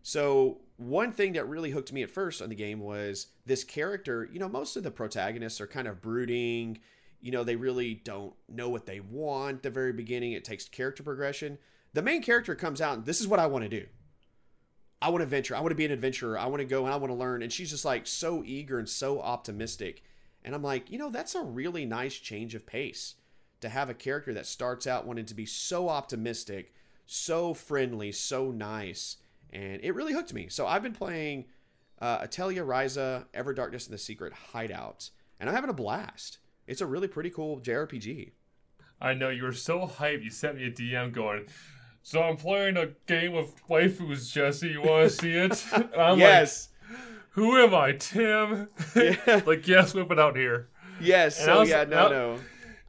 So 0.01 0.61
one 0.77 1.11
thing 1.11 1.33
that 1.33 1.47
really 1.47 1.71
hooked 1.71 1.93
me 1.93 2.03
at 2.03 2.09
first 2.09 2.41
on 2.41 2.49
the 2.49 2.55
game 2.55 2.79
was 2.79 3.27
this 3.45 3.65
character. 3.65 4.29
You 4.31 4.39
know, 4.39 4.49
most 4.49 4.77
of 4.77 4.83
the 4.83 4.91
protagonists 4.91 5.59
are 5.61 5.67
kind 5.67 5.87
of 5.87 6.01
brooding. 6.01 6.79
You 7.21 7.31
know, 7.31 7.43
they 7.43 7.57
really 7.57 7.95
don't 7.95 8.33
know 8.47 8.69
what 8.69 8.85
they 8.85 9.01
want 9.01 9.57
at 9.57 9.63
the 9.63 9.69
very 9.69 9.93
beginning. 9.93 10.31
It 10.31 10.45
takes 10.45 10.69
character 10.69 11.03
progression. 11.03 11.57
The 11.93 12.01
main 12.01 12.21
character 12.21 12.55
comes 12.55 12.81
out 12.81 12.97
and 12.97 13.05
this 13.05 13.19
is 13.19 13.27
what 13.27 13.39
I 13.39 13.47
want 13.47 13.63
to 13.63 13.69
do. 13.69 13.87
I 15.03 15.09
want 15.09 15.21
to 15.21 15.25
venture. 15.25 15.53
I 15.53 15.59
want 15.59 15.71
to 15.71 15.75
be 15.75 15.83
an 15.83 15.91
adventurer. 15.91 16.39
I 16.39 16.45
want 16.45 16.61
to 16.61 16.65
go 16.65 16.85
and 16.85 16.93
I 16.93 16.95
want 16.95 17.11
to 17.11 17.19
learn. 17.19 17.43
And 17.43 17.51
she's 17.51 17.71
just 17.71 17.83
like 17.83 18.07
so 18.07 18.41
eager 18.45 18.79
and 18.79 18.87
so 18.87 19.19
optimistic. 19.19 20.01
And 20.45 20.55
I'm 20.55 20.63
like, 20.63 20.89
you 20.89 20.97
know, 20.97 21.09
that's 21.09 21.35
a 21.35 21.41
really 21.41 21.85
nice 21.85 22.15
change 22.15 22.55
of 22.55 22.65
pace 22.65 23.15
to 23.59 23.67
have 23.67 23.89
a 23.89 23.93
character 23.93 24.33
that 24.33 24.45
starts 24.45 24.87
out 24.87 25.05
wanting 25.05 25.25
to 25.25 25.33
be 25.33 25.45
so 25.45 25.89
optimistic, 25.89 26.73
so 27.05 27.53
friendly, 27.53 28.13
so 28.13 28.49
nice. 28.49 29.17
And 29.51 29.81
it 29.83 29.93
really 29.93 30.13
hooked 30.13 30.33
me. 30.33 30.47
So 30.47 30.65
I've 30.65 30.83
been 30.83 30.93
playing 30.93 31.47
uh, 32.01 32.19
Atelier 32.21 32.65
Ryza, 32.65 33.25
Ever 33.33 33.53
Darkness, 33.53 33.87
and 33.87 33.93
the 33.93 33.97
Secret 33.97 34.31
Hideout. 34.53 35.09
And 35.37 35.49
I'm 35.49 35.55
having 35.55 35.69
a 35.69 35.73
blast. 35.73 36.37
It's 36.65 36.79
a 36.79 36.85
really 36.85 37.09
pretty 37.09 37.29
cool 37.29 37.59
JRPG. 37.59 38.31
I 39.01 39.13
know 39.15 39.27
you 39.27 39.43
were 39.43 39.51
so 39.51 39.85
hyped. 39.85 40.23
You 40.23 40.29
sent 40.29 40.55
me 40.55 40.67
a 40.67 40.71
DM 40.71 41.11
going. 41.11 41.47
So 42.05 42.21
I'm 42.21 42.35
playing 42.37 42.75
a 42.77 42.87
game 43.07 43.31
with 43.33 43.55
waifus, 43.67 44.31
Jesse. 44.31 44.67
You 44.69 44.81
want 44.81 45.09
to 45.09 45.15
see 45.15 45.33
it? 45.33 45.65
I'm 45.97 46.19
yes. 46.19 46.69
like, 46.89 46.99
who 47.31 47.57
am 47.57 47.73
I, 47.73 47.93
Tim? 47.93 48.67
Yeah. 48.95 49.41
like, 49.45 49.67
yes, 49.67 49.93
whip 49.93 50.11
it 50.11 50.19
out 50.19 50.35
here. 50.35 50.67
Yes. 51.01 51.39
And 51.41 51.49
I 51.49 51.53
So 51.55 51.59
was- 51.61 51.69
yeah, 51.69 51.83
no, 51.85 52.05
I- 52.05 52.09
no. 52.09 52.39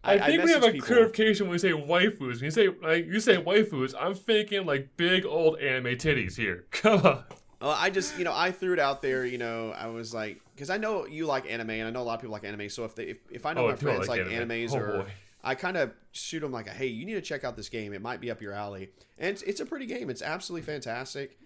I, 0.06 0.18
think 0.26 0.44
we 0.44 0.50
have 0.50 0.64
a 0.64 0.70
people- 0.72 0.86
clarification 0.86 1.46
when 1.46 1.52
we 1.52 1.58
say 1.58 1.70
waifus. 1.70 2.18
When 2.18 2.44
you 2.44 2.50
say 2.50 2.68
like 2.82 3.06
you 3.06 3.20
say 3.20 3.36
waifus, 3.42 3.94
I'm 3.98 4.12
thinking 4.14 4.66
like 4.66 4.90
big 4.98 5.24
old 5.24 5.58
anime 5.60 5.96
titties 5.96 6.36
here. 6.36 6.66
Come 6.72 7.00
on. 7.06 7.24
Well, 7.62 7.70
I 7.70 7.88
just, 7.88 8.18
you 8.18 8.24
know, 8.24 8.34
I 8.34 8.50
threw 8.50 8.74
it 8.74 8.78
out 8.78 9.00
there. 9.00 9.24
You 9.24 9.38
know, 9.38 9.70
I 9.70 9.86
was 9.86 10.12
like, 10.12 10.42
because 10.54 10.68
I 10.68 10.76
know 10.76 11.06
you 11.06 11.24
like 11.24 11.50
anime, 11.50 11.70
and 11.70 11.88
I 11.88 11.90
know 11.90 12.02
a 12.02 12.04
lot 12.04 12.16
of 12.16 12.20
people 12.20 12.32
like 12.34 12.44
anime. 12.44 12.68
So 12.68 12.84
if 12.84 12.94
they, 12.94 13.04
if, 13.04 13.16
if 13.30 13.46
I 13.46 13.54
know 13.54 13.64
Oh, 13.64 13.70
my 13.70 13.76
friends 13.76 14.06
like 14.06 14.20
like 14.26 14.30
anime. 14.30 14.50
animes, 14.50 14.72
Oh, 14.72 14.78
or 14.80 14.86
boy. 15.04 15.10
I 15.45 15.55
kind 15.55 15.76
of 15.76 15.92
shoot 16.12 16.40
them 16.40 16.51
like, 16.53 16.68
hey, 16.68 16.86
you 16.86 17.05
need 17.05 17.14
to 17.14 17.20
check 17.20 17.45
out 17.45 17.55
this 17.57 17.68
game. 17.68 17.92
It 17.92 18.01
might 18.03 18.20
be 18.20 18.30
up 18.30 18.40
your 18.40 18.53
alley, 18.53 18.90
and 19.18 19.30
it's, 19.30 19.42
it's 19.42 19.61
a 19.61 19.66
pretty 19.66 19.86
game. 19.86 20.09
It's 20.11 20.22
absolutely 20.22 20.64
fantastic. 20.64 21.38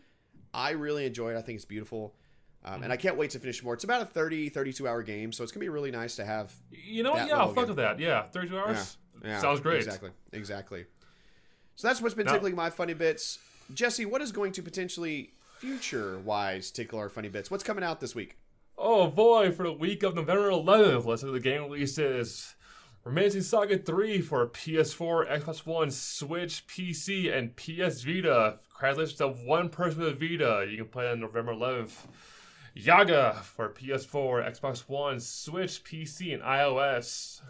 I 0.55 0.71
really 0.71 1.05
enjoy 1.05 1.35
it. 1.35 1.37
I 1.39 1.43
think 1.43 1.57
it's 1.57 1.65
beautiful. 1.65 2.15
Um, 2.65 2.83
and 2.83 2.93
I 2.93 2.97
can't 2.97 3.17
wait 3.17 3.31
to 3.31 3.39
finish 3.39 3.63
more. 3.63 3.75
It's 3.75 3.85
about 3.85 4.03
a 4.03 4.05
30, 4.05 4.49
32 4.49 4.87
hour 4.89 5.03
game, 5.03 5.33
so 5.33 5.43
it's 5.43 5.53
gonna 5.53 5.65
be 5.65 5.69
really 5.69 5.91
nice 5.91 6.17
to 6.17 6.25
have. 6.25 6.53
You 6.71 7.03
know 7.03 7.13
what? 7.13 7.27
Yeah, 7.29 7.37
I'll 7.39 7.53
fuck 7.53 7.69
with 7.69 7.77
that. 7.77 7.99
Yeah, 8.01 8.23
32 8.23 8.59
hours. 8.59 8.97
yeah, 9.25 9.41
Sounds 9.41 9.61
great. 9.61 9.79
Exactly, 9.79 10.11
exactly. 10.33 10.85
So 11.77 11.87
that's 11.89 12.01
what's 12.03 12.15
been 12.15 12.27
tickling 12.27 12.57
my 12.57 12.71
funny 12.71 12.95
bits. 12.95 13.39
Jesse, 13.73 14.07
what 14.07 14.21
is 14.23 14.33
going 14.33 14.53
to 14.53 14.63
potentially 14.63 15.33
future 15.59 16.19
wise 16.19 16.71
tickle 16.71 16.99
our 16.99 17.09
funny 17.09 17.29
bits? 17.29 17.51
What's 17.51 17.63
coming 17.65 17.85
out 17.85 18.01
this 18.01 18.15
week? 18.15 18.37
Oh 18.77 19.09
boy, 19.09 19.53
for 19.53 19.65
the 19.65 19.73
week 19.73 20.03
of 20.03 20.15
November 20.15 20.51
11th, 20.51 21.05
let's 21.05 21.23
see 21.23 21.27
what 21.29 21.35
the 21.35 21.41
game 21.41 21.63
releases. 21.63 22.55
Romancing 23.09 23.41
Saga 23.41 23.79
3 23.79 24.21
for 24.21 24.47
PS4, 24.47 25.41
Xbox 25.41 25.65
One, 25.65 25.91
Switch, 25.91 26.67
PC, 26.67 27.35
and 27.35 27.57
PS 27.57 28.03
Vita. 28.03 28.59
Congratulations 28.75 29.17
to 29.17 29.29
one 29.29 29.71
person 29.71 30.01
with 30.01 30.13
a 30.13 30.15
Vita. 30.15 30.67
You 30.71 30.77
can 30.77 30.89
play 30.89 31.11
on 31.11 31.21
November 31.21 31.55
11th. 31.55 32.07
Yaga 32.75 33.41
for 33.43 33.71
PS4, 33.71 34.61
Xbox 34.61 34.81
One, 34.81 35.21
Switch, 35.21 35.83
PC, 35.85 36.35
and 36.35 36.43
iOS. 36.43 37.41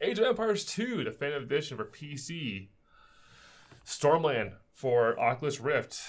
Age 0.00 0.18
of 0.18 0.24
Empires 0.24 0.64
2 0.64 1.04
Definitive 1.04 1.44
Edition 1.44 1.76
for 1.76 1.84
PC. 1.84 2.66
Stormland 3.86 4.54
for 4.72 5.16
Oculus 5.16 5.60
Rift. 5.60 6.00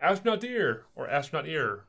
Astronaut 0.00 0.40
Deer 0.40 0.86
or 0.96 1.10
Astronaut 1.10 1.46
Ear 1.46 1.84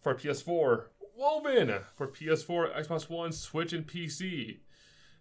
for 0.00 0.14
PS4, 0.14 0.84
Woven 1.14 1.80
for 1.94 2.08
PS4, 2.08 2.74
Xbox 2.86 3.10
One, 3.10 3.32
Switch, 3.32 3.74
and 3.74 3.86
PC. 3.86 4.60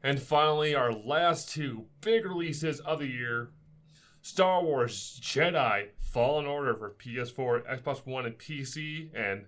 And 0.02 0.22
finally, 0.22 0.76
our 0.76 0.94
last 0.94 1.50
two 1.50 1.86
big 2.02 2.26
releases 2.26 2.80
of 2.80 3.00
the 3.00 3.08
year 3.08 3.50
Star 4.22 4.64
Wars 4.64 5.20
Jedi 5.22 5.88
Fallen 6.00 6.46
Order 6.46 6.76
for 6.76 6.92
PS4, 6.92 7.82
Xbox 7.82 8.06
One, 8.06 8.26
and 8.26 8.38
PC, 8.38 9.10
and 9.14 9.46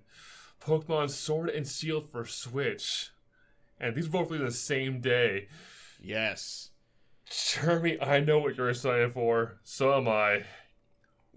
Pokemon 0.61 1.09
Sword 1.09 1.49
and 1.49 1.67
Shield 1.67 2.07
for 2.09 2.25
Switch. 2.25 3.11
And 3.79 3.95
these 3.95 4.07
are 4.07 4.11
both 4.11 4.29
released 4.29 4.45
the 4.45 4.59
same 4.59 5.01
day. 5.01 5.47
Yes, 5.99 6.69
Jeremy, 7.29 8.01
I 8.01 8.19
know 8.19 8.39
what 8.39 8.57
you're 8.57 8.69
excited 8.69 9.13
for. 9.13 9.59
So 9.63 9.95
am 9.95 10.07
I. 10.07 10.43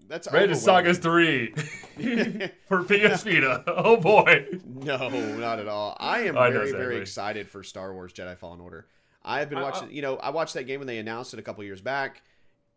that's 0.07 0.31
Ready 0.31 0.49
to 0.49 0.55
Sagas 0.55 0.99
3 0.99 1.53
for 2.67 2.83
PS 2.83 3.23
Vita. 3.23 3.63
Oh 3.67 3.97
boy. 3.97 4.45
no, 4.65 5.09
not 5.37 5.59
at 5.59 5.67
all. 5.67 5.95
I 5.99 6.21
am 6.21 6.37
I 6.37 6.49
very, 6.49 6.71
very 6.71 6.97
excited 6.97 7.49
for 7.49 7.63
Star 7.63 7.93
Wars 7.93 8.13
Jedi 8.13 8.37
Fallen 8.37 8.59
Order. 8.59 8.87
I 9.25 9.39
have 9.39 9.49
been 9.49 9.57
I- 9.57 9.61
I- 9.61 9.63
watching. 9.71 9.91
you 9.91 10.01
know, 10.01 10.17
I 10.17 10.29
watched 10.29 10.53
that 10.53 10.63
game 10.65 10.79
when 10.79 10.87
they 10.87 10.99
announced 10.99 11.33
it 11.33 11.39
a 11.39 11.43
couple 11.43 11.63
years 11.63 11.81
back. 11.81 12.21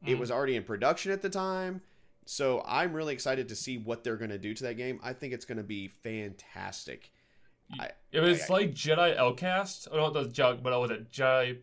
It 0.04 0.14
Mm. 0.14 0.18
was 0.18 0.30
already 0.30 0.56
in 0.56 0.64
production 0.64 1.12
at 1.12 1.22
the 1.22 1.28
time, 1.30 1.82
so 2.24 2.62
I'm 2.66 2.92
really 2.94 3.12
excited 3.14 3.48
to 3.48 3.56
see 3.56 3.78
what 3.78 4.02
they're 4.04 4.16
going 4.16 4.30
to 4.30 4.38
do 4.38 4.54
to 4.54 4.62
that 4.64 4.74
game. 4.76 4.98
I 5.02 5.12
think 5.12 5.32
it's 5.34 5.44
going 5.44 5.58
to 5.58 5.64
be 5.64 5.88
fantastic. 5.88 7.12
I, 7.78 7.90
If 8.12 8.24
it's 8.24 8.48
I- 8.48 8.52
like 8.54 8.70
Jedi 8.72 9.16
Outcast, 9.16 9.88
or 9.92 9.98
not 9.98 10.14
know 10.14 10.24
the 10.24 10.30
Jedi, 10.30 10.62
but 10.62 10.78
was 10.80 10.90
it 10.90 11.10
Jedi 11.12 11.60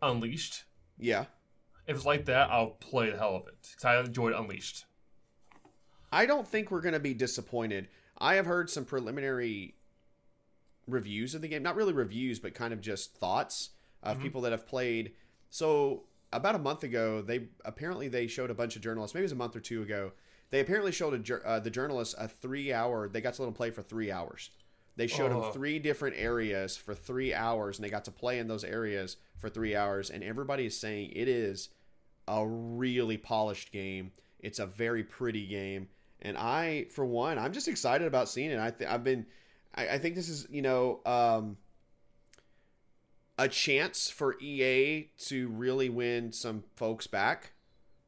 Unleashed? 0.00 0.64
yeah, 0.98 1.26
If 1.86 1.96
it's 1.96 2.04
like 2.06 2.26
that, 2.26 2.50
I'll 2.50 2.72
play 2.72 3.10
the 3.10 3.16
hell 3.16 3.34
of 3.36 3.48
it. 3.48 3.56
Because 3.72 3.84
I 3.84 3.98
enjoyed 4.00 4.34
Unleashed. 4.34 4.84
I 6.12 6.26
don't 6.26 6.46
think 6.46 6.70
we're 6.70 6.80
going 6.82 6.92
to 6.94 7.00
be 7.00 7.14
disappointed. 7.14 7.88
I 8.18 8.34
have 8.34 8.46
heard 8.46 8.68
some 8.70 8.84
preliminary 8.84 9.74
reviews 10.86 11.34
of 11.34 11.40
the 11.42 11.48
game, 11.48 11.62
not 11.62 11.76
really 11.76 11.92
reviews, 11.92 12.38
but 12.38 12.54
kind 12.54 12.72
of 12.72 12.80
just 12.80 13.14
thoughts 13.14 13.70
of 14.02 14.18
Mhm. 14.18 14.22
people 14.22 14.40
that 14.42 14.52
have 14.52 14.66
played. 14.66 15.12
So 15.50 16.04
about 16.32 16.54
a 16.54 16.58
month 16.58 16.82
ago, 16.84 17.22
they 17.22 17.48
apparently 17.64 18.08
they 18.08 18.26
showed 18.26 18.50
a 18.50 18.54
bunch 18.54 18.76
of 18.76 18.82
journalists. 18.82 19.14
Maybe 19.14 19.22
it 19.22 19.26
was 19.26 19.32
a 19.32 19.36
month 19.36 19.56
or 19.56 19.60
two 19.60 19.82
ago. 19.82 20.12
They 20.50 20.60
apparently 20.60 20.92
showed 20.92 21.12
a, 21.30 21.46
uh, 21.46 21.60
the 21.60 21.70
journalists 21.70 22.14
a 22.18 22.26
three-hour. 22.28 23.08
They 23.08 23.20
got 23.20 23.34
to 23.34 23.42
let 23.42 23.46
them 23.46 23.54
play 23.54 23.70
for 23.70 23.82
three 23.82 24.10
hours. 24.10 24.50
They 24.96 25.06
showed 25.06 25.30
Oh. 25.32 25.42
them 25.42 25.52
three 25.52 25.78
different 25.78 26.16
areas 26.16 26.76
for 26.76 26.94
three 26.94 27.32
hours, 27.32 27.78
and 27.78 27.84
they 27.84 27.90
got 27.90 28.04
to 28.06 28.10
play 28.10 28.38
in 28.38 28.48
those 28.48 28.64
areas 28.64 29.16
for 29.36 29.48
three 29.48 29.74
hours. 29.76 30.10
And 30.10 30.24
everybody 30.24 30.66
is 30.66 30.76
saying 30.78 31.12
it 31.12 31.28
is 31.28 31.68
a 32.26 32.46
really 32.46 33.16
polished 33.16 33.70
game. 33.72 34.12
It's 34.40 34.58
a 34.58 34.66
very 34.66 35.02
pretty 35.04 35.46
game, 35.46 35.88
and 36.22 36.36
I, 36.36 36.84
for 36.90 37.04
one, 37.06 37.38
I'm 37.38 37.52
just 37.52 37.68
excited 37.68 38.06
about 38.06 38.28
seeing 38.28 38.50
it. 38.50 38.58
I 38.58 38.70
th- 38.70 38.88
I've 38.90 39.02
been, 39.04 39.26
I, 39.74 39.88
I 39.88 39.98
think 39.98 40.14
this 40.14 40.28
is 40.28 40.46
you 40.50 40.62
know 40.62 41.00
um, 41.06 41.56
a 43.38 43.48
chance 43.48 44.10
for 44.10 44.36
EA 44.40 45.08
to 45.26 45.48
really 45.48 45.88
win 45.88 46.32
some 46.32 46.64
folks 46.76 47.06
back 47.06 47.52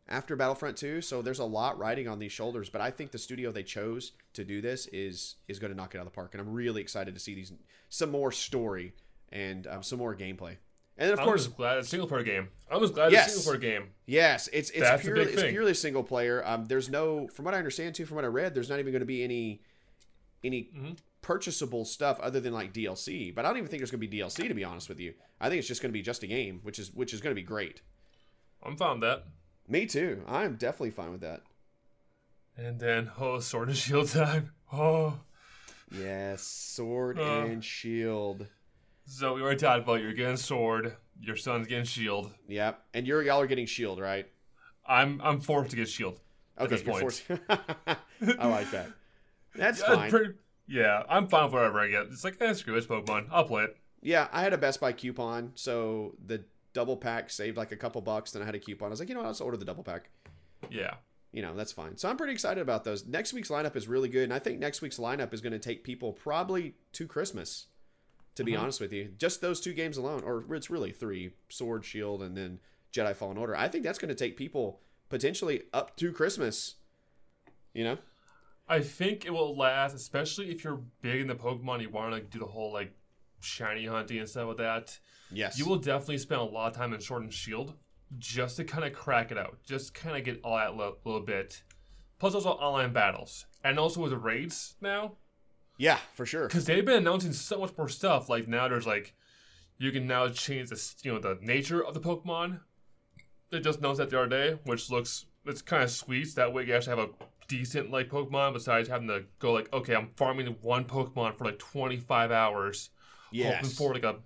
after 0.09 0.35
Battlefront 0.35 0.76
2. 0.76 1.01
So 1.01 1.22
there's 1.22 1.39
a 1.39 1.45
lot 1.45 1.78
riding 1.78 2.09
on 2.09 2.18
these 2.18 2.33
shoulders, 2.33 2.68
but 2.68 2.81
I 2.81 2.91
think 2.91 3.12
the 3.12 3.18
studio 3.18 3.53
they 3.53 3.62
chose 3.62 4.12
to 4.35 4.45
do 4.45 4.61
this 4.61 4.87
is 4.89 5.37
is 5.49 5.59
going 5.59 5.70
to 5.72 5.76
knock 5.76 5.95
it 5.95 5.99
out 5.99 6.07
of 6.07 6.12
the 6.12 6.14
park, 6.14 6.35
and 6.35 6.41
I'm 6.41 6.53
really 6.53 6.81
excited 6.81 7.14
to 7.14 7.20
see 7.20 7.35
these 7.35 7.53
some 7.89 8.11
more 8.11 8.33
story 8.33 8.93
and 9.31 9.66
um, 9.68 9.83
some 9.83 9.99
more 10.01 10.14
gameplay. 10.16 10.57
And 10.99 11.07
then 11.09 11.12
of 11.14 11.20
I'm 11.20 11.24
course, 11.26 11.47
glad 11.47 11.78
it's 11.78 11.87
a 11.87 11.91
single 11.91 12.09
player 12.09 12.24
game. 12.24 12.49
I'm 12.70 12.81
just 12.81 12.93
glad 12.95 13.11
Yes. 13.12 13.28
it's 13.28 13.37
a 13.37 13.41
single 13.43 13.59
player 13.61 13.78
game. 13.81 13.89
Yes, 14.07 14.49
it's 14.53 14.70
it's 14.70 14.81
That's 14.81 15.03
purely 15.03 15.22
it's 15.33 15.43
purely 15.43 15.74
single 15.74 16.03
player. 16.03 16.43
Um, 16.45 16.66
there's 16.66 16.91
no, 16.91 17.26
from 17.28 17.45
what 17.47 17.55
I 17.55 17.59
understand 17.59 17.95
too, 17.95 18.05
from 18.05 18.16
what 18.16 18.24
I 18.24 18.28
read, 18.28 18.55
there's 18.55 18.68
not 18.68 18.81
even 18.81 18.93
going 18.93 19.01
to 19.01 19.07
be 19.07 19.22
any 19.24 19.62
any 20.45 20.68
Mhm. 20.76 20.97
Purchasable 21.23 21.85
stuff 21.85 22.18
other 22.21 22.41
than 22.41 22.53
like 22.53 22.73
DLC. 22.73 23.35
But 23.35 23.45
I 23.45 23.49
don't 23.49 23.59
even 23.59 23.68
think 23.68 23.81
there's 23.81 23.91
going 23.91 24.01
to 24.01 24.07
be 24.09 24.18
DLC 24.18 24.49
to 24.49 24.55
be 24.55 24.64
honest 24.64 24.89
with 24.89 25.01
you. 25.01 25.14
I 25.41 25.49
think 25.49 25.59
it's 25.59 25.68
just 25.68 25.83
going 25.83 25.91
to 25.91 25.99
be 25.99 26.03
just 26.03 26.23
a 26.23 26.27
game, 26.27 26.61
which 26.62 26.79
is 26.79 26.93
which 26.95 27.12
is 27.14 27.21
going 27.21 27.35
to 27.35 27.41
be 27.41 27.47
great. 27.47 27.83
I'm 28.62 28.77
fine 28.77 29.01
with 29.01 29.09
that. 29.09 29.25
Me 29.68 29.87
too. 29.87 30.23
I'm 30.27 30.57
definitely 30.57 30.91
fine 30.91 31.12
with 31.12 31.21
that. 31.23 31.43
And 32.57 32.79
then, 32.81 33.11
oh, 33.18 33.41
Sword 33.41 33.68
and 33.68 33.77
Shield 33.77 34.09
time. 34.09 34.51
Oh. 34.73 35.18
Yes, 35.93 36.43
sword 36.43 37.18
Uh. 37.18 37.23
and 37.47 37.64
shield. 37.64 38.47
So 39.07 39.35
we 39.35 39.43
already 39.43 39.59
talked 39.59 39.83
about 39.83 40.01
you're 40.01 40.12
getting 40.12 40.37
Sword, 40.37 40.97
your 41.21 41.35
son's 41.37 41.66
getting 41.66 41.85
Shield. 41.85 42.33
Yep, 42.49 42.81
and 42.95 43.07
you're 43.07 43.23
y'all 43.25 43.41
are 43.41 43.47
getting 43.49 43.66
shield, 43.66 43.99
right? 43.99 44.27
I'm 44.87 45.21
I'm 45.21 45.41
forced 45.41 45.71
to 45.71 45.77
get 45.77 45.89
Shield. 45.89 46.21
at 46.57 46.66
Okay, 46.66 46.77
this 46.77 46.85
you're 47.29 47.39
point. 47.41 47.99
I 48.39 48.47
like 48.47 48.71
that. 48.71 48.89
That's 49.57 49.81
Yeah, 49.89 49.95
fine. 49.97 50.11
pretty- 50.11 50.35
yeah, 50.71 51.03
I'm 51.09 51.27
fine 51.27 51.45
with 51.45 51.53
whatever 51.55 51.81
I 51.81 51.89
get. 51.89 52.07
It's 52.07 52.25
like, 52.25 52.37
eh, 52.41 52.53
screw 52.55 52.75
it, 52.75 52.79
it's 52.79 52.87
Pokemon. 52.87 53.27
I'll 53.31 53.45
play 53.45 53.64
it. 53.64 53.77
Yeah, 54.03 54.29
I 54.33 54.41
had 54.43 54.53
a 54.53 54.59
Best 54.59 54.81
Buy 54.81 54.93
coupon, 54.93 55.53
so 55.57 56.14
the 56.25 56.45
double 56.73 56.97
pack 56.97 57.29
saved 57.31 57.57
like 57.57 57.73
a 57.73 57.77
couple 57.77 58.01
bucks. 58.01 58.31
Then 58.31 58.41
I 58.43 58.47
had 58.47 58.55
a 58.55 58.59
coupon. 58.61 58.87
I 58.87 58.91
was 58.91 59.01
like, 59.01 59.09
you 59.09 59.14
know 59.14 59.21
what, 59.21 59.27
I'll 59.27 59.33
just 59.33 59.43
order 59.43 59.57
the 59.57 59.64
double 59.64 59.83
pack. 59.83 60.09
Yeah. 60.71 60.95
You 61.33 61.43
know, 61.43 61.55
that's 61.55 61.73
fine. 61.73 61.97
So 61.97 62.09
I'm 62.09 62.16
pretty 62.16 62.33
excited 62.33 62.61
about 62.61 62.85
those. 62.85 63.07
Next 63.07 63.33
week's 63.33 63.51
lineup 63.51 63.77
is 63.77 63.89
really 63.89 64.09
good, 64.09 64.25
and 64.25 64.33
I 64.35 64.39
think 64.39 64.59
next 64.59 64.81
week's 64.81 64.99
lineup 64.99 65.35
is 65.35 65.41
going 65.41 65.53
to 65.53 65.59
take 65.59 65.85
people 65.85 66.12
probably 66.12 66.75
to 66.93 67.07
Christmas. 67.07 67.66
To 68.37 68.45
be 68.45 68.53
Mhm. 68.53 68.61
honest 68.61 68.81
with 68.81 68.93
you, 68.93 69.12
just 69.18 69.41
those 69.41 69.61
two 69.61 69.75
games 69.75 69.97
alone, 69.97 70.23
or 70.23 70.45
it's 70.55 70.71
really 70.71 70.93
three: 70.93 71.33
Sword, 71.49 71.85
Shield, 71.85 72.23
and 72.23 72.37
then 72.37 72.61
Jedi 72.93 73.14
Fallen 73.14 73.37
Order. 73.37 73.57
I 73.57 73.68
think 73.68 73.83
that's 73.85 73.99
going 73.99 74.09
to 74.09 74.14
take 74.14 74.37
people 74.37 74.81
potentially 75.09 75.64
up 75.75 75.97
to 75.97 76.12
Christmas. 76.12 76.77
You 77.75 77.85
know? 77.85 77.99
I 78.71 78.81
think 78.81 79.27
it 79.27 79.31
will 79.33 79.57
last, 79.57 79.95
especially 79.95 80.51
if 80.51 80.62
you're 80.64 80.81
big 81.03 81.21
into 81.23 81.35
Pokemon. 81.35 81.83
You 81.83 81.91
want 81.91 82.11
to 82.11 82.14
like, 82.14 82.31
do 82.31 82.39
the 82.39 82.47
whole 82.47 82.73
like 82.73 82.93
shiny 83.41 83.85
hunting 83.85 84.18
and 84.18 84.29
stuff 84.29 84.49
with 84.49 84.59
that. 84.59 84.99
Yes. 85.33 85.59
You 85.59 85.66
will 85.66 85.77
definitely 85.79 86.18
spend 86.18 86.41
a 86.41 86.45
lot 86.45 86.71
of 86.71 86.77
time 86.77 86.95
in 86.95 87.01
Sword 87.01 87.23
and 87.25 87.33
Shield 87.33 87.75
just 88.18 88.57
to 88.57 88.64
kind 88.64 88.85
of 88.85 88.93
crack 88.93 89.31
it 89.31 89.39
out, 89.39 89.59
just 89.64 89.93
kind 89.93 90.16
of 90.16 90.25
get 90.25 90.41
all 90.45 90.57
that 90.57 90.77
little, 90.77 90.97
little 91.05 91.21
bit. 91.21 91.62
Plus, 92.18 92.35
also 92.35 92.51
online 92.51 92.93
battles, 92.93 93.47
and 93.64 93.79
also 93.79 94.01
with 94.01 94.11
the 94.11 94.18
raids 94.18 94.77
now, 94.81 95.12
Yeah, 95.79 95.99
for 96.14 96.27
sure. 96.27 96.47
because 96.49 96.64
they've 96.66 96.85
been 96.85 96.99
announcing 96.99 97.33
so 97.33 97.59
much 97.61 97.77
more 97.79 97.89
stuff. 97.89 98.29
Like 98.29 98.47
now, 98.47 98.68
there's 98.68 98.87
like 98.87 99.14
you 99.79 99.91
can 99.91 100.07
now 100.07 100.29
change 100.29 100.68
the 100.68 100.95
you 101.03 101.12
know 101.12 101.18
the 101.18 101.39
nature 101.41 101.85
of 101.85 101.95
the 101.95 102.01
Pokemon. 102.01 102.61
They 103.51 103.59
just 103.61 103.79
announced 103.79 103.99
that 103.99 104.11
the 104.11 104.18
other 104.21 104.29
day, 104.29 104.59
which 104.64 104.91
looks 104.91 105.27
it's 105.47 105.62
kind 105.62 105.83
of 105.83 105.91
sweet. 105.91 106.35
That 106.35 106.53
way, 106.53 106.64
you 106.66 106.75
actually 106.75 106.99
have 106.99 107.09
a 107.09 107.25
decent 107.51 107.91
like 107.91 108.09
Pokemon 108.09 108.53
besides 108.55 108.89
having 108.89 109.09
to 109.09 109.25
go 109.41 109.53
like, 109.53 109.71
okay, 109.73 109.95
I'm 109.95 110.09
farming 110.17 110.47
one 110.63 110.85
Pokemon 110.85 111.37
for 111.37 111.45
like 111.45 111.59
25 111.59 112.31
hours, 112.31 112.91
hoping 113.31 113.41
Yes. 113.41 113.77
for 113.77 113.93
like 113.93 114.05
a 114.05 114.17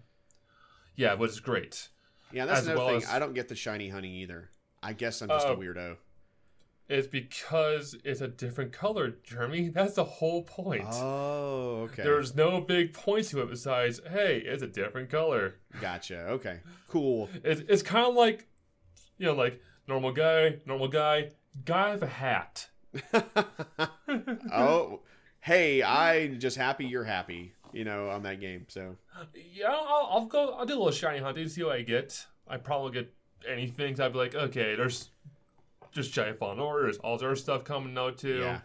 yeah, 0.97 1.15
which 1.15 1.31
is 1.33 1.41
great. 1.41 1.89
Yeah, 2.33 2.47
that's 2.47 2.61
as 2.61 2.67
another 2.67 2.79
well 2.81 2.89
thing. 2.89 2.97
as- 3.09 3.09
I 3.11 3.19
don't 3.19 3.35
get 3.35 3.49
the 3.49 3.55
shiny 3.57 3.89
honey 3.89 4.23
either. 4.23 4.51
I 4.83 4.93
guess 4.93 5.23
I'm 5.23 5.29
just 5.29 5.47
a 5.47 5.53
Uh, 5.53 5.57
weirdo. 5.57 5.97
It's 6.87 7.07
because 7.09 7.97
it's 8.05 8.21
a 8.21 8.29
different 8.29 8.73
color, 8.73 9.15
Jeremy. 9.23 9.69
That's 9.75 9.95
the 9.95 10.05
whole 10.05 10.43
point. 10.43 10.85
Oh, 10.91 11.89
okay. 11.91 12.03
There's 12.03 12.35
no 12.35 12.61
big 12.61 12.93
point 12.93 13.25
to 13.29 13.41
it 13.41 13.49
besides, 13.49 14.03
hey, 14.11 14.43
it's 14.45 14.63
a 14.63 14.67
different 14.67 15.09
color. 15.09 15.55
Gotcha. 15.81 16.27
Okay. 16.29 16.59
Cool. 16.89 17.31
It's, 17.43 17.63
it's 17.69 17.83
kind 17.83 18.07
of 18.07 18.15
like, 18.15 18.47
you 19.17 19.25
know, 19.25 19.33
like 19.35 19.63
normal 19.89 20.13
guy, 20.13 20.59
normal 20.67 20.89
guy, 20.89 21.31
guy 21.65 21.93
with 21.95 22.03
a 22.03 22.07
hat. 22.07 22.69
oh, 24.53 25.01
hey, 25.41 25.83
I'm 25.83 26.39
just 26.41 26.57
happy 26.57 26.87
you're 26.87 27.05
happy, 27.05 27.53
you 27.73 27.85
know, 27.85 28.09
on 28.11 28.23
that 28.25 28.41
game. 28.41 28.67
So, 28.69 28.97
Yeah, 29.35 29.69
I'll, 29.71 30.09
I'll 30.11 30.27
go. 30.27 30.53
I'll 30.55 30.67
do 30.67 30.75
a 30.75 30.77
little 30.79 30.91
shiny 30.93 31.19
hunting, 31.19 31.49
see 31.49 31.63
what 31.63 31.77
I 31.77 31.83
get. 31.83 32.27
I 32.49 32.57
probably 32.59 32.93
get 32.93 33.13
anything. 33.49 33.97
So 33.97 34.05
I'd 34.07 34.13
be 34.13 34.19
like, 34.19 34.35
okay, 34.35 34.75
there's 34.77 35.11
just 35.93 36.13
Jedi 36.15 36.37
fallen 36.37 36.59
order. 36.61 36.85
There's 36.85 36.99
all 36.99 37.15
other 37.15 37.37
stuff 37.37 37.65
coming 37.65 37.97
out 37.97 38.19
too. 38.19 38.39
yeah. 38.41 38.61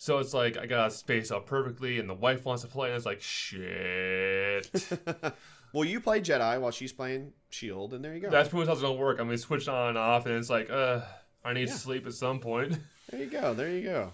So 0.00 0.18
it's 0.18 0.32
like 0.32 0.56
I 0.56 0.66
gotta 0.66 0.92
space 0.92 1.32
out 1.32 1.46
perfectly, 1.46 1.98
and 1.98 2.08
the 2.08 2.14
wife 2.14 2.44
wants 2.44 2.62
to 2.62 2.68
play, 2.68 2.88
and 2.90 2.96
it's 2.96 3.04
like 3.06 3.20
shit. 3.20 4.70
well, 5.72 5.84
you 5.84 6.00
play 6.00 6.20
Jedi 6.20 6.60
while 6.60 6.70
she's 6.70 6.92
playing 6.92 7.32
Shield, 7.50 7.94
and 7.94 8.04
there 8.04 8.14
you 8.14 8.20
go. 8.20 8.30
That's 8.30 8.48
pretty 8.48 8.60
much 8.60 8.68
how 8.68 8.72
it's 8.74 8.82
gonna 8.82 8.94
work. 8.94 9.18
I 9.18 9.24
mean, 9.24 9.36
switch 9.38 9.66
on 9.66 9.88
and 9.88 9.98
off, 9.98 10.26
and 10.26 10.36
it's 10.36 10.50
like, 10.50 10.70
uh, 10.70 11.00
I 11.44 11.52
need 11.52 11.66
Yeah. 11.68 11.74
sleep 11.74 12.06
at 12.06 12.12
some 12.12 12.38
point. 12.38 12.78
there 13.10 13.20
you 13.20 13.26
go. 13.30 13.54
There 13.54 13.70
you 13.70 13.82
go. 13.82 14.12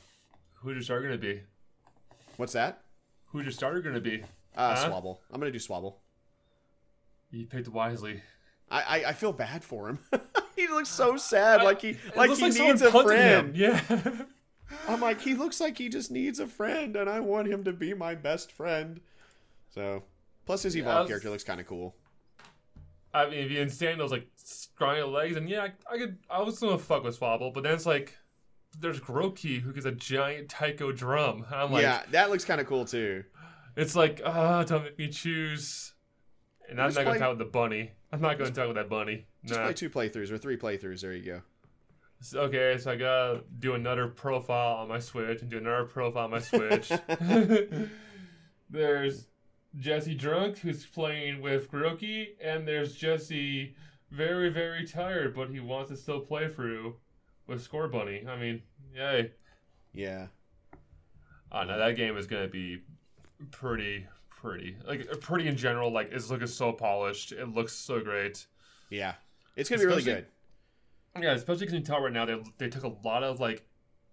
Who's 0.56 0.74
your 0.74 0.82
starter 0.82 1.06
gonna 1.06 1.18
be? 1.18 1.42
What's 2.36 2.52
that? 2.54 2.82
Who's 3.26 3.44
your 3.44 3.52
starter 3.52 3.80
gonna 3.80 4.00
be? 4.00 4.22
Uh, 4.56 4.74
Huh? 4.76 4.88
Sobble. 4.90 5.18
I'm 5.32 5.40
gonna 5.40 5.52
do 5.52 5.58
Sobble. 5.58 5.94
You 7.30 7.46
picked 7.46 7.68
wisely. 7.68 8.22
I, 8.70 8.80
I, 8.82 9.08
I 9.08 9.12
feel 9.12 9.32
bad 9.32 9.62
for 9.64 9.88
him. 9.88 9.98
he 10.56 10.68
looks 10.68 10.88
so 10.88 11.16
sad, 11.16 11.62
like 11.62 11.80
he 11.80 11.96
like 12.16 12.30
he 12.30 12.36
someone 12.36 12.68
needs 12.68 12.82
a 12.82 12.90
friend. 12.90 13.54
him. 13.56 13.80
Yeah. 13.90 14.10
I'm 14.88 15.00
like, 15.00 15.20
he 15.20 15.34
looks 15.34 15.60
like 15.60 15.76
he 15.76 15.88
just 15.88 16.10
needs 16.10 16.40
a 16.40 16.46
friend, 16.46 16.96
and 16.96 17.08
I 17.08 17.20
want 17.20 17.48
him 17.48 17.64
to 17.64 17.72
be 17.72 17.92
my 17.94 18.14
best 18.14 18.50
friend. 18.50 19.00
So, 19.70 20.04
plus 20.46 20.62
his 20.62 20.74
Yeah, 20.74 20.82
evolved 20.82 20.96
I 20.96 21.00
was- 21.02 21.08
character 21.10 21.30
looks 21.30 21.44
kind 21.44 21.60
of 21.60 21.66
cool. 21.66 21.94
I 23.12 23.26
mean, 23.28 23.38
if 23.44 23.50
you 23.52 23.60
in 23.60 23.70
sandals 23.70 24.10
like 24.10 24.26
scrawny 24.36 25.02
legs, 25.02 25.36
and 25.36 25.48
yeah, 25.48 25.68
I, 25.90 25.94
I 25.94 25.98
could. 25.98 26.18
I 26.30 26.40
was 26.42 26.58
gonna 26.58 26.78
fuck 26.78 27.04
with 27.04 27.18
Sobble, 27.20 27.52
but 27.52 27.62
then 27.62 27.74
it's 27.74 27.86
like, 27.86 28.16
there's 28.80 29.00
Grookey 29.00 29.60
who 29.60 29.72
gets 29.72 29.86
a 29.86 29.92
giant 29.92 30.48
taiko 30.48 30.92
drum. 30.92 31.44
I'm 31.52 31.72
like, 31.72 31.82
yeah, 31.82 32.02
that 32.10 32.30
looks 32.30 32.44
kind 32.44 32.60
of 32.60 32.66
cool 32.66 32.84
too. 32.84 33.24
it's 33.76 33.94
like, 33.96 34.20
ah, 34.24 34.62
don't 34.64 34.84
make 34.84 34.98
me 34.98 35.08
choose. 35.08 35.92
And 36.68 36.80
I'm 36.80 36.88
Just 36.88 36.98
not 36.98 37.04
gonna 37.04 37.18
talk 37.18 37.30
with 37.30 37.38
the 37.38 37.44
bunny. 37.44 37.90
I'm 38.12 38.20
not 38.20 38.38
gonna 38.38 38.50
talk 38.50 38.66
with 38.68 38.76
that 38.76 38.88
bunny. 38.88 39.26
Just 39.44 39.58
Nah. 39.58 39.66
play 39.66 39.74
two 39.74 39.90
playthroughs 39.90 40.30
or 40.30 40.38
three 40.38 40.56
playthroughs. 40.56 41.00
There 41.00 41.12
you 41.12 41.24
go. 41.24 41.42
Okay, 42.34 42.78
so 42.78 42.92
I 42.92 42.96
gotta 42.96 43.44
do 43.58 43.74
another 43.74 44.08
profile 44.08 44.76
on 44.76 44.88
my 44.88 44.98
Switch 44.98 45.42
and 45.42 45.50
do 45.50 45.58
another 45.58 45.84
profile 45.84 46.24
on 46.24 46.30
my 46.30 46.38
Switch. 46.38 46.90
there's 48.70 49.26
Jesse 49.76 50.14
Drunk 50.14 50.58
who's 50.58 50.86
playing 50.86 51.42
with 51.42 51.70
Grookey, 51.70 52.28
and 52.42 52.66
there's 52.66 52.94
Jesse 52.94 53.74
very, 54.10 54.48
very 54.48 54.86
tired, 54.86 55.34
but 55.34 55.50
he 55.50 55.60
wants 55.60 55.90
to 55.90 55.96
still 55.96 56.20
play 56.20 56.48
through 56.48 56.96
with 57.46 57.68
Scorbunny. 57.68 58.26
I 58.26 58.38
mean, 58.38 58.62
yay. 58.94 59.32
Yeah. 59.92 60.26
Oh 61.52 61.62
no, 61.62 61.78
that 61.78 61.96
game 61.96 62.16
is 62.16 62.26
gonna 62.26 62.48
be 62.48 62.82
pretty, 63.50 64.06
pretty. 64.30 64.76
Like, 64.86 65.08
pretty 65.20 65.48
in 65.48 65.56
general, 65.56 65.92
like, 65.92 66.10
it's 66.12 66.30
looking 66.30 66.46
so 66.46 66.72
polished. 66.72 67.32
It 67.32 67.48
looks 67.48 67.72
so 67.72 68.00
great. 68.00 68.46
Yeah. 68.90 69.14
It's 69.56 69.68
gonna 69.68 69.80
be 69.80 69.86
really 69.86 70.02
good. 70.02 70.26
Yeah, 71.20 71.32
especially 71.32 71.66
because 71.66 71.72
you 71.74 71.78
can 71.80 71.86
tell 71.86 72.00
right 72.00 72.12
now 72.12 72.24
they 72.24 72.42
they 72.58 72.68
took 72.68 72.82
a 72.82 72.94
lot 73.04 73.22
of 73.22 73.38
like 73.38 73.64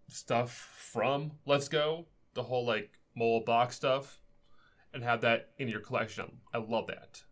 stuff 0.08 0.52
from 0.92 1.32
Let's 1.46 1.68
Go, 1.68 2.06
the 2.36 2.44
whole 2.44 2.66
like 2.66 2.92
mobile 3.16 3.44
box 3.44 3.76
stuff, 3.76 4.22
and 4.94 5.04
have 5.04 5.22
that 5.22 5.50
in 5.58 5.68
your 5.68 5.80
collection. 5.80 6.40
I 6.54 6.60
love 6.60 6.88
that. 6.88 7.24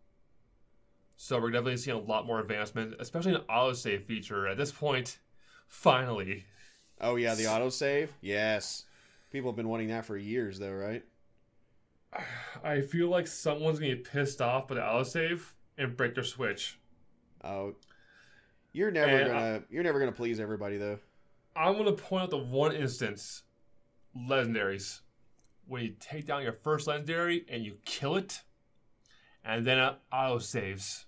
So 1.18 1.40
we're 1.40 1.52
definitely 1.52 1.78
seeing 1.78 1.98
a 1.98 2.02
lot 2.02 2.26
more 2.26 2.40
advancement, 2.40 2.96
especially 3.00 3.36
an 3.36 3.42
autosave 3.50 4.06
feature 4.06 4.48
at 4.48 4.58
this 4.58 4.72
point. 4.72 5.20
Finally, 5.70 6.44
Oh 7.02 7.16
yeah, 7.16 7.34
the 7.36 7.44
autosave. 7.44 8.10
Yes. 8.22 8.86
People 9.32 9.52
have 9.52 9.56
been 9.56 9.70
wanting 9.70 9.88
that 9.90 10.06
for 10.06 10.18
years, 10.18 10.60
though, 10.60 10.74
right? 10.74 11.04
I 12.64 12.82
feel 12.82 13.08
like 13.08 13.28
someone's 13.28 13.80
gonna 13.80 13.96
get 13.96 14.04
pissed 14.04 14.42
off 14.42 14.68
by 14.68 14.76
the 14.76 14.82
autosave 14.82 15.42
and 15.78 15.96
break 15.96 16.16
their 16.16 16.24
Switch. 16.24 16.78
Oh, 17.44 17.76
you're 18.74 18.92
never 18.92 19.12
And 19.12 19.28
gonna 19.28 19.64
you're 19.70 19.84
never 19.84 20.00
gonna 20.00 20.12
please 20.12 20.40
everybody, 20.40 20.78
though. 20.78 21.00
I'm 21.56 21.78
gonna 21.78 21.94
point 21.94 22.24
out 22.24 22.30
the 22.32 22.38
one 22.38 22.76
instance, 22.76 23.44
legendaries, 24.18 25.02
when 25.68 25.84
you 25.84 25.96
take 26.00 26.26
down 26.26 26.44
your 26.44 26.54
first 26.54 26.88
legendary 26.88 27.46
and 27.48 27.64
you 27.64 27.78
kill 27.86 28.16
it, 28.16 28.42
and 29.46 29.66
then 29.66 29.78
it 29.78 29.96
auto 30.12 30.40
saves. 30.40 31.06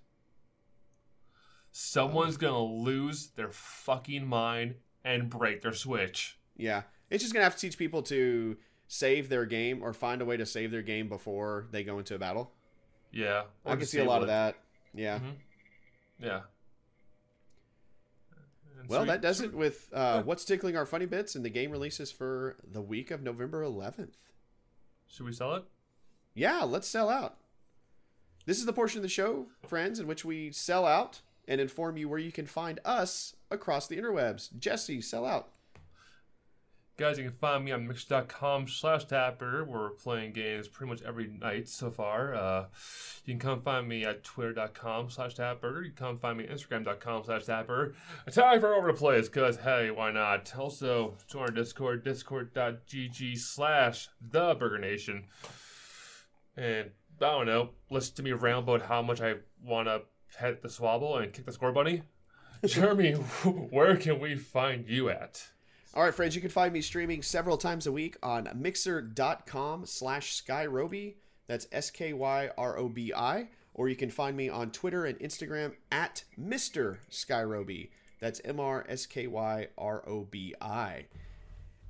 Someone's 1.71 2.37
gonna 2.37 2.63
lose 2.63 3.27
their 3.27 3.49
fucking 3.51 4.25
mind 4.27 4.75
and 5.03 5.29
break 5.29 5.61
their 5.61 5.73
switch. 5.73 6.37
Yeah, 6.57 6.83
it's 7.09 7.23
just 7.23 7.33
gonna 7.33 7.43
have 7.45 7.55
to 7.55 7.61
teach 7.61 7.77
people 7.77 8.01
to 8.03 8.57
save 8.87 9.29
their 9.29 9.45
game 9.45 9.81
or 9.81 9.93
find 9.93 10.21
a 10.21 10.25
way 10.25 10.35
to 10.37 10.45
save 10.45 10.69
their 10.71 10.81
game 10.81 11.07
before 11.07 11.67
they 11.71 11.83
go 11.83 11.97
into 11.99 12.13
a 12.15 12.19
battle. 12.19 12.51
Yeah, 13.11 13.43
I 13.65 13.75
can 13.75 13.85
see 13.85 13.99
a 13.99 14.05
lot 14.05 14.21
of 14.21 14.27
that. 14.27 14.57
Yeah. 14.93 15.19
Mhm. 15.19 15.33
Yeah. 16.19 16.41
And 18.79 18.89
Well, 18.89 19.01
so- 19.01 19.05
that 19.05 19.21
does 19.21 19.37
so- 19.37 19.45
it 19.45 19.53
with 19.53 19.89
uh, 19.93 20.23
what's 20.23 20.43
tickling 20.45 20.75
our 20.75 20.85
funny 20.85 21.05
bits, 21.05 21.35
and 21.35 21.45
the 21.45 21.49
game 21.49 21.71
releases 21.71 22.11
for 22.11 22.57
the 22.69 22.81
week 22.81 23.11
of 23.11 23.21
November 23.21 23.61
11th. 23.63 24.29
Should 25.07 25.25
we 25.25 25.33
sell 25.33 25.55
it? 25.55 25.63
Yeah, 26.33 26.63
let's 26.63 26.87
sell 26.87 27.09
out. 27.09 27.37
This 28.45 28.57
is 28.59 28.65
the 28.65 28.73
portion 28.73 28.97
of 28.99 29.03
the 29.03 29.09
show, 29.09 29.47
friends, 29.65 29.99
in 29.99 30.07
which 30.07 30.25
we 30.25 30.51
sell 30.51 30.85
out 30.85 31.21
and 31.51 31.59
inform 31.59 31.97
you 31.97 32.07
where 32.07 32.17
you 32.17 32.31
can 32.31 32.45
find 32.45 32.79
us 32.85 33.35
across 33.51 33.85
the 33.85 33.97
interwebs. 33.97 34.57
Jesse, 34.57 35.01
sell 35.01 35.25
out. 35.25 35.49
Guys, 36.95 37.17
you 37.17 37.25
can 37.25 37.33
find 37.33 37.65
me 37.65 37.73
on 37.73 37.85
mix.com 37.85 38.69
slash 38.69 39.03
tapper. 39.03 39.65
We're 39.65 39.89
playing 39.89 40.31
games 40.31 40.69
pretty 40.69 40.89
much 40.89 41.01
every 41.01 41.27
night 41.27 41.67
so 41.67 41.91
far. 41.91 42.33
Uh, 42.33 42.65
you 43.25 43.33
can 43.33 43.39
come 43.39 43.61
find 43.63 43.85
me 43.85 44.05
at 44.05 44.23
twitter.com 44.23 45.09
slash 45.09 45.33
tapper. 45.33 45.83
You 45.83 45.91
can 45.91 45.97
come 45.97 46.17
find 46.17 46.37
me 46.37 46.45
at 46.45 46.51
instagram.com 46.51 47.25
slash 47.25 47.43
tapper. 47.43 47.95
Attack 48.27 48.61
for 48.61 48.73
over 48.73 48.87
the 48.87 48.97
place, 48.97 49.27
because 49.27 49.57
hey, 49.57 49.91
why 49.91 50.11
not? 50.11 50.53
Also, 50.57 51.17
join 51.27 51.41
our 51.41 51.47
Discord, 51.47 52.05
discord.gg 52.05 53.37
slash 53.37 54.07
the 54.21 54.55
Burger 54.57 54.79
Nation. 54.79 55.25
And 56.55 56.91
I 57.19 57.25
don't 57.25 57.45
know, 57.45 57.71
listen 57.89 58.15
to 58.15 58.23
me 58.23 58.31
ramble 58.31 58.75
about 58.75 58.87
how 58.87 59.01
much 59.01 59.19
I 59.19 59.35
want 59.61 59.89
to 59.89 60.03
pet 60.37 60.61
the 60.61 60.67
Sobble 60.67 61.21
and 61.21 61.33
kick 61.33 61.45
the 61.45 61.51
Scorbunny. 61.51 62.03
Jeremy, 62.65 63.13
where 63.43 63.97
can 63.97 64.19
we 64.19 64.35
find 64.35 64.87
you 64.87 65.09
at? 65.09 65.49
All 65.93 66.03
right, 66.03 66.13
friends, 66.13 66.35
you 66.35 66.41
can 66.41 66.49
find 66.49 66.71
me 66.71 66.81
streaming 66.81 67.21
several 67.21 67.57
times 67.57 67.85
a 67.85 67.91
week 67.91 68.15
on 68.23 68.49
mixer.com 68.55 69.85
slash 69.85 70.41
skyrobi. 70.41 71.15
That's 71.47 71.67
S-K-Y-R-O-B-I. 71.71 73.47
Or 73.73 73.89
you 73.89 73.95
can 73.95 74.09
find 74.09 74.37
me 74.37 74.47
on 74.49 74.71
Twitter 74.71 75.05
and 75.05 75.19
Instagram 75.19 75.73
at 75.91 76.23
Mr. 76.39 76.97
Skyrobi. 77.09 77.89
That's 78.19 78.41
M-R-S-K-Y-R-O-B-I. 78.45 79.05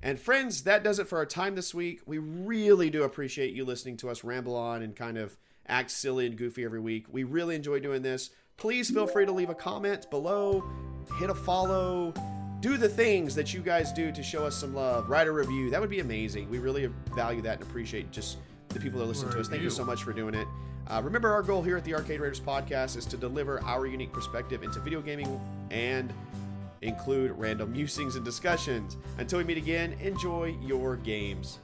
And 0.02 0.18
friends, 0.18 0.64
that 0.64 0.82
does 0.82 0.98
it 0.98 1.06
for 1.06 1.18
our 1.18 1.26
time 1.26 1.54
this 1.54 1.72
week. 1.72 2.00
We 2.06 2.18
really 2.18 2.90
do 2.90 3.04
appreciate 3.04 3.54
you 3.54 3.64
listening 3.64 3.96
to 3.98 4.10
us 4.10 4.24
ramble 4.24 4.56
on 4.56 4.82
and 4.82 4.96
kind 4.96 5.16
of 5.16 5.36
act 5.66 5.90
silly 5.90 6.26
and 6.26 6.36
goofy 6.36 6.64
every 6.64 6.80
week. 6.80 7.06
We 7.10 7.24
really 7.24 7.56
enjoy 7.56 7.80
doing 7.80 8.02
this. 8.02 8.30
Please 8.56 8.90
feel 8.90 9.06
free 9.06 9.26
to 9.26 9.32
leave 9.32 9.50
a 9.50 9.54
comment 9.54 10.08
below, 10.10 10.64
hit 11.18 11.30
a 11.30 11.34
follow, 11.34 12.12
do 12.60 12.76
the 12.76 12.88
things 12.88 13.34
that 13.34 13.52
you 13.52 13.60
guys 13.60 13.92
do 13.92 14.12
to 14.12 14.22
show 14.22 14.44
us 14.44 14.56
some 14.56 14.74
love. 14.74 15.10
Write 15.10 15.26
a 15.26 15.32
review. 15.32 15.68
That 15.68 15.80
would 15.80 15.90
be 15.90 16.00
amazing. 16.00 16.48
We 16.48 16.58
really 16.58 16.88
value 17.14 17.42
that 17.42 17.60
and 17.60 17.62
appreciate 17.62 18.12
just 18.12 18.38
the 18.68 18.78
people 18.78 19.00
that 19.00 19.06
listen 19.06 19.28
to 19.30 19.40
us. 19.40 19.48
Thank 19.48 19.62
you 19.62 19.70
so 19.70 19.84
much 19.84 20.04
for 20.04 20.12
doing 20.12 20.34
it. 20.34 20.46
Uh, 20.88 21.00
remember, 21.02 21.32
our 21.32 21.42
goal 21.42 21.62
here 21.62 21.76
at 21.76 21.84
the 21.84 21.94
Arcade 21.94 22.20
Raiders 22.20 22.40
podcast 22.40 22.96
is 22.96 23.04
to 23.06 23.16
deliver 23.16 23.62
our 23.64 23.86
unique 23.86 24.12
perspective 24.12 24.62
into 24.62 24.78
video 24.80 25.00
gaming 25.00 25.40
and 25.70 26.12
include 26.82 27.32
random 27.32 27.72
musings 27.72 28.16
and 28.16 28.24
discussions. 28.24 28.96
Until 29.18 29.38
we 29.38 29.44
meet 29.44 29.58
again, 29.58 29.94
enjoy 30.00 30.56
your 30.60 30.96
games. 30.96 31.58